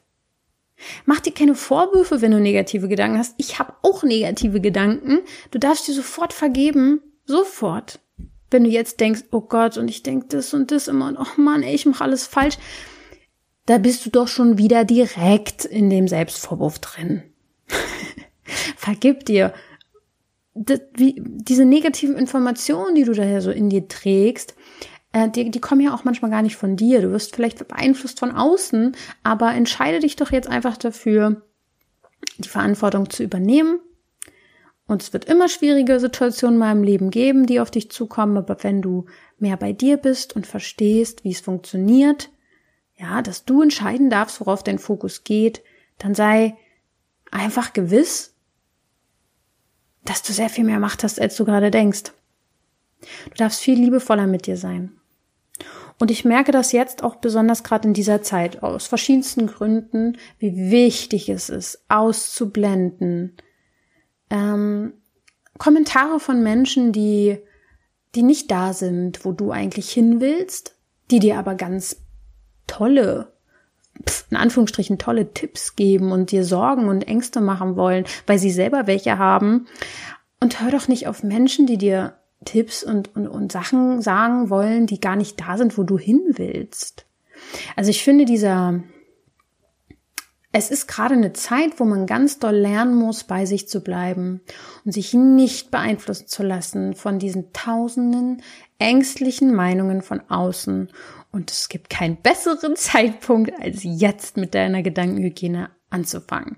Mach 1.05 1.19
dir 1.19 1.33
keine 1.33 1.55
Vorwürfe, 1.55 2.21
wenn 2.21 2.31
du 2.31 2.39
negative 2.39 2.87
Gedanken 2.87 3.17
hast. 3.17 3.33
Ich 3.37 3.59
habe 3.59 3.73
auch 3.81 4.03
negative 4.03 4.61
Gedanken. 4.61 5.19
Du 5.51 5.59
darfst 5.59 5.87
dir 5.87 5.93
sofort 5.93 6.33
vergeben, 6.33 7.01
sofort. 7.25 7.99
Wenn 8.51 8.63
du 8.63 8.69
jetzt 8.69 8.99
denkst, 8.99 9.23
oh 9.31 9.41
Gott, 9.41 9.77
und 9.77 9.89
ich 9.89 10.03
denk 10.03 10.29
das 10.29 10.53
und 10.53 10.71
das 10.71 10.87
immer 10.87 11.07
und 11.07 11.17
oh 11.17 11.41
Mann, 11.41 11.63
ey, 11.63 11.73
ich 11.73 11.85
mache 11.85 12.03
alles 12.03 12.27
falsch, 12.27 12.57
da 13.65 13.77
bist 13.77 14.05
du 14.05 14.09
doch 14.09 14.27
schon 14.27 14.57
wieder 14.57 14.85
direkt 14.85 15.65
in 15.65 15.89
dem 15.89 16.07
Selbstvorwurf 16.07 16.79
drin. 16.79 17.23
Vergib 18.77 19.25
dir 19.25 19.53
das, 20.57 20.81
wie, 20.95 21.21
diese 21.23 21.65
negativen 21.65 22.15
Informationen, 22.15 22.95
die 22.95 23.03
du 23.03 23.13
daher 23.13 23.41
so 23.41 23.51
in 23.51 23.69
dir 23.69 23.87
trägst, 23.87 24.55
äh, 25.13 25.29
die, 25.29 25.49
die 25.51 25.61
kommen 25.61 25.81
ja 25.81 25.93
auch 25.93 26.03
manchmal 26.03 26.31
gar 26.31 26.41
nicht 26.41 26.55
von 26.55 26.75
dir. 26.75 27.01
Du 27.01 27.11
wirst 27.11 27.35
vielleicht 27.35 27.67
beeinflusst 27.67 28.19
von 28.19 28.31
außen, 28.31 28.95
aber 29.23 29.53
entscheide 29.53 29.99
dich 29.99 30.15
doch 30.15 30.31
jetzt 30.31 30.49
einfach 30.49 30.77
dafür, 30.77 31.41
die 32.37 32.49
Verantwortung 32.49 33.09
zu 33.09 33.23
übernehmen. 33.23 33.79
Und 34.87 35.01
es 35.01 35.11
wird 35.11 35.25
immer 35.25 35.49
schwierige 35.49 35.99
Situationen 35.99 36.55
in 36.55 36.59
meinem 36.59 36.83
Leben 36.83 37.11
geben, 37.11 37.45
die 37.45 37.59
auf 37.59 37.71
dich 37.71 37.91
zukommen, 37.91 38.37
aber 38.37 38.63
wenn 38.63 38.81
du 38.81 39.05
mehr 39.37 39.57
bei 39.57 39.73
dir 39.73 39.97
bist 39.97 40.33
und 40.35 40.47
verstehst, 40.47 41.25
wie 41.25 41.31
es 41.31 41.41
funktioniert, 41.41 42.29
ja, 42.95 43.21
dass 43.21 43.43
du 43.43 43.61
entscheiden 43.61 44.09
darfst, 44.09 44.39
worauf 44.39 44.63
dein 44.63 44.79
Fokus 44.79 45.25
geht, 45.25 45.61
dann 45.97 46.15
sei 46.15 46.55
einfach 47.31 47.73
gewiss, 47.73 48.36
dass 50.03 50.23
du 50.23 50.33
sehr 50.33 50.49
viel 50.49 50.63
mehr 50.63 50.79
Macht 50.79 51.03
hast, 51.03 51.19
als 51.19 51.35
du 51.35 51.45
gerade 51.45 51.71
denkst. 51.71 52.11
Du 53.01 53.35
darfst 53.37 53.61
viel 53.61 53.79
liebevoller 53.79 54.27
mit 54.27 54.47
dir 54.47 54.57
sein. 54.57 54.97
Und 55.99 56.11
ich 56.11 56.25
merke 56.25 56.51
das 56.51 56.71
jetzt 56.71 57.03
auch 57.03 57.15
besonders 57.15 57.63
gerade 57.63 57.87
in 57.87 57.93
dieser 57.93 58.21
Zeit 58.21 58.61
aus 58.61 58.87
verschiedensten 58.87 59.47
Gründen, 59.47 60.17
wie 60.37 60.71
wichtig 60.71 61.27
es 61.29 61.49
ist, 61.49 61.83
auszublenden. 61.89 63.35
Ähm, 64.29 64.93
Kommentare 65.57 66.19
von 66.19 66.43
Menschen, 66.43 66.91
die, 66.91 67.39
die 68.13 68.21
nicht 68.21 68.51
da 68.51 68.73
sind, 68.73 69.25
wo 69.25 69.31
du 69.31 69.51
eigentlich 69.51 69.91
hin 69.91 70.21
willst, 70.21 70.75
die 71.09 71.19
dir 71.19 71.39
aber 71.39 71.55
ganz 71.55 71.97
tolle 72.67 73.33
in 74.29 74.37
Anführungsstrichen 74.37 74.97
tolle 74.97 75.33
Tipps 75.33 75.75
geben 75.75 76.11
und 76.11 76.31
dir 76.31 76.43
Sorgen 76.43 76.89
und 76.89 77.07
Ängste 77.07 77.41
machen 77.41 77.75
wollen, 77.75 78.05
weil 78.25 78.39
sie 78.39 78.51
selber 78.51 78.87
welche 78.87 79.17
haben. 79.17 79.67
Und 80.39 80.61
hör 80.61 80.71
doch 80.71 80.87
nicht 80.87 81.07
auf 81.07 81.23
Menschen, 81.23 81.65
die 81.65 81.77
dir 81.77 82.13
Tipps 82.45 82.83
und, 82.83 83.15
und, 83.15 83.27
und 83.27 83.51
Sachen 83.51 84.01
sagen 84.01 84.49
wollen, 84.49 84.85
die 84.85 85.01
gar 85.01 85.15
nicht 85.15 85.39
da 85.41 85.57
sind, 85.57 85.77
wo 85.77 85.83
du 85.83 85.97
hin 85.97 86.21
willst. 86.29 87.05
Also 87.75 87.89
ich 87.89 88.03
finde 88.03 88.25
dieser, 88.25 88.81
es 90.51 90.71
ist 90.71 90.87
gerade 90.87 91.15
eine 91.15 91.33
Zeit, 91.33 91.79
wo 91.79 91.85
man 91.85 92.05
ganz 92.05 92.39
doll 92.39 92.55
lernen 92.55 92.95
muss, 92.95 93.23
bei 93.23 93.45
sich 93.45 93.67
zu 93.67 93.81
bleiben 93.81 94.41
und 94.85 94.91
sich 94.91 95.13
nicht 95.13 95.71
beeinflussen 95.71 96.27
zu 96.27 96.43
lassen 96.43 96.93
von 96.93 97.19
diesen 97.19 97.51
tausenden 97.53 98.41
ängstlichen 98.79 99.53
Meinungen 99.53 100.01
von 100.01 100.21
außen. 100.29 100.89
Und 101.31 101.51
es 101.51 101.69
gibt 101.69 101.89
keinen 101.89 102.17
besseren 102.17 102.75
Zeitpunkt, 102.77 103.51
als 103.61 103.79
jetzt 103.83 104.37
mit 104.37 104.55
deiner 104.55 104.81
Gedankenhygiene 104.83 105.69
anzufangen. 105.89 106.57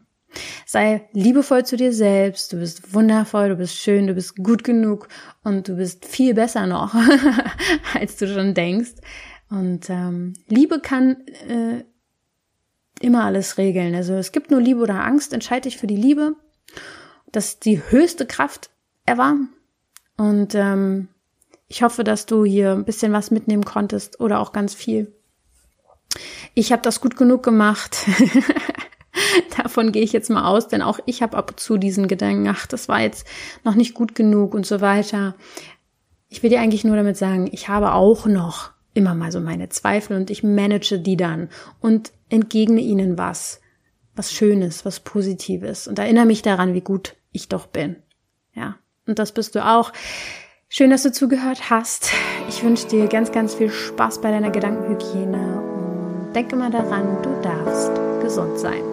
Sei 0.65 1.09
liebevoll 1.13 1.65
zu 1.65 1.75
dir 1.75 1.91
selbst, 1.91 2.53
du 2.53 2.57
bist 2.57 2.93
wundervoll, 2.93 3.49
du 3.49 3.55
bist 3.55 3.75
schön, 3.75 4.05
du 4.05 4.13
bist 4.13 4.35
gut 4.35 4.63
genug 4.63 5.07
und 5.43 5.67
du 5.67 5.75
bist 5.75 6.05
viel 6.05 6.35
besser 6.35 6.67
noch, 6.67 6.93
als 7.95 8.17
du 8.17 8.27
schon 8.31 8.53
denkst. 8.53 8.93
Und 9.49 9.89
ähm, 9.89 10.33
Liebe 10.47 10.79
kann 10.79 11.25
äh, 11.47 11.83
immer 13.01 13.23
alles 13.23 13.57
regeln. 13.57 13.95
Also 13.95 14.13
es 14.13 14.31
gibt 14.31 14.51
nur 14.51 14.61
Liebe 14.61 14.81
oder 14.81 15.03
Angst, 15.03 15.33
entscheide 15.33 15.61
dich 15.61 15.77
für 15.77 15.87
die 15.87 15.95
Liebe. 15.95 16.35
Das 17.31 17.49
ist 17.49 17.65
die 17.65 17.81
höchste 17.89 18.27
Kraft 18.27 18.69
ever. 19.05 19.37
Und 20.17 20.53
ähm, 20.53 21.07
ich 21.69 21.83
hoffe, 21.83 22.03
dass 22.03 22.25
du 22.25 22.43
hier 22.43 22.71
ein 22.71 22.83
bisschen 22.83 23.13
was 23.13 23.31
mitnehmen 23.31 23.63
konntest 23.63 24.19
oder 24.19 24.39
auch 24.39 24.51
ganz 24.51 24.73
viel. 24.73 25.13
Ich 26.55 26.71
habe 26.71 26.81
das 26.81 26.99
gut 26.99 27.15
genug 27.15 27.43
gemacht. 27.43 28.05
Davon 29.57 29.91
gehe 29.91 30.01
ich 30.01 30.11
jetzt 30.11 30.31
mal 30.31 30.45
aus, 30.45 30.67
denn 30.67 30.81
auch 30.81 30.99
ich 31.05 31.21
habe 31.21 31.37
ab 31.37 31.51
und 31.51 31.59
zu 31.59 31.77
diesen 31.77 32.07
Gedanken, 32.07 32.47
ach, 32.47 32.65
das 32.65 32.89
war 32.89 33.01
jetzt 33.01 33.27
noch 33.63 33.75
nicht 33.75 33.93
gut 33.93 34.15
genug 34.15 34.55
und 34.55 34.65
so 34.65 34.81
weiter. 34.81 35.35
Ich 36.27 36.41
will 36.41 36.49
dir 36.49 36.59
eigentlich 36.59 36.83
nur 36.83 36.95
damit 36.95 37.17
sagen, 37.17 37.47
ich 37.51 37.69
habe 37.69 37.93
auch 37.93 38.25
noch 38.25 38.71
immer 38.95 39.13
mal 39.13 39.31
so 39.31 39.39
meine 39.39 39.69
Zweifel 39.69 40.17
und 40.17 40.31
ich 40.31 40.43
manage 40.43 40.99
die 40.99 41.17
dann 41.17 41.49
und 41.79 42.11
entgegne 42.29 42.81
ihnen 42.81 43.17
was, 43.17 43.61
was 44.15 44.33
Schönes, 44.33 44.85
was 44.85 44.99
Positives 45.01 45.87
und 45.87 45.99
erinnere 45.99 46.25
mich 46.25 46.41
daran, 46.41 46.73
wie 46.73 46.81
gut 46.81 47.15
ich 47.31 47.47
doch 47.47 47.67
bin. 47.67 47.97
Ja, 48.55 48.77
und 49.05 49.19
das 49.19 49.31
bist 49.31 49.53
du 49.55 49.65
auch. 49.65 49.93
Schön, 50.71 50.91
dass 50.91 51.01
du 51.01 51.11
zugehört 51.11 51.71
hast. 51.71 52.11
Ich 52.47 52.63
wünsche 52.63 52.87
dir 52.87 53.07
ganz, 53.07 53.31
ganz 53.31 53.55
viel 53.55 53.71
Spaß 53.71 54.21
bei 54.21 54.29
deiner 54.29 54.51
Gedankenhygiene 54.51 55.63
und 55.63 56.33
denke 56.35 56.55
mal 56.55 56.69
daran, 56.69 57.23
du 57.23 57.41
darfst 57.41 57.91
gesund 58.21 58.59
sein. 58.59 58.83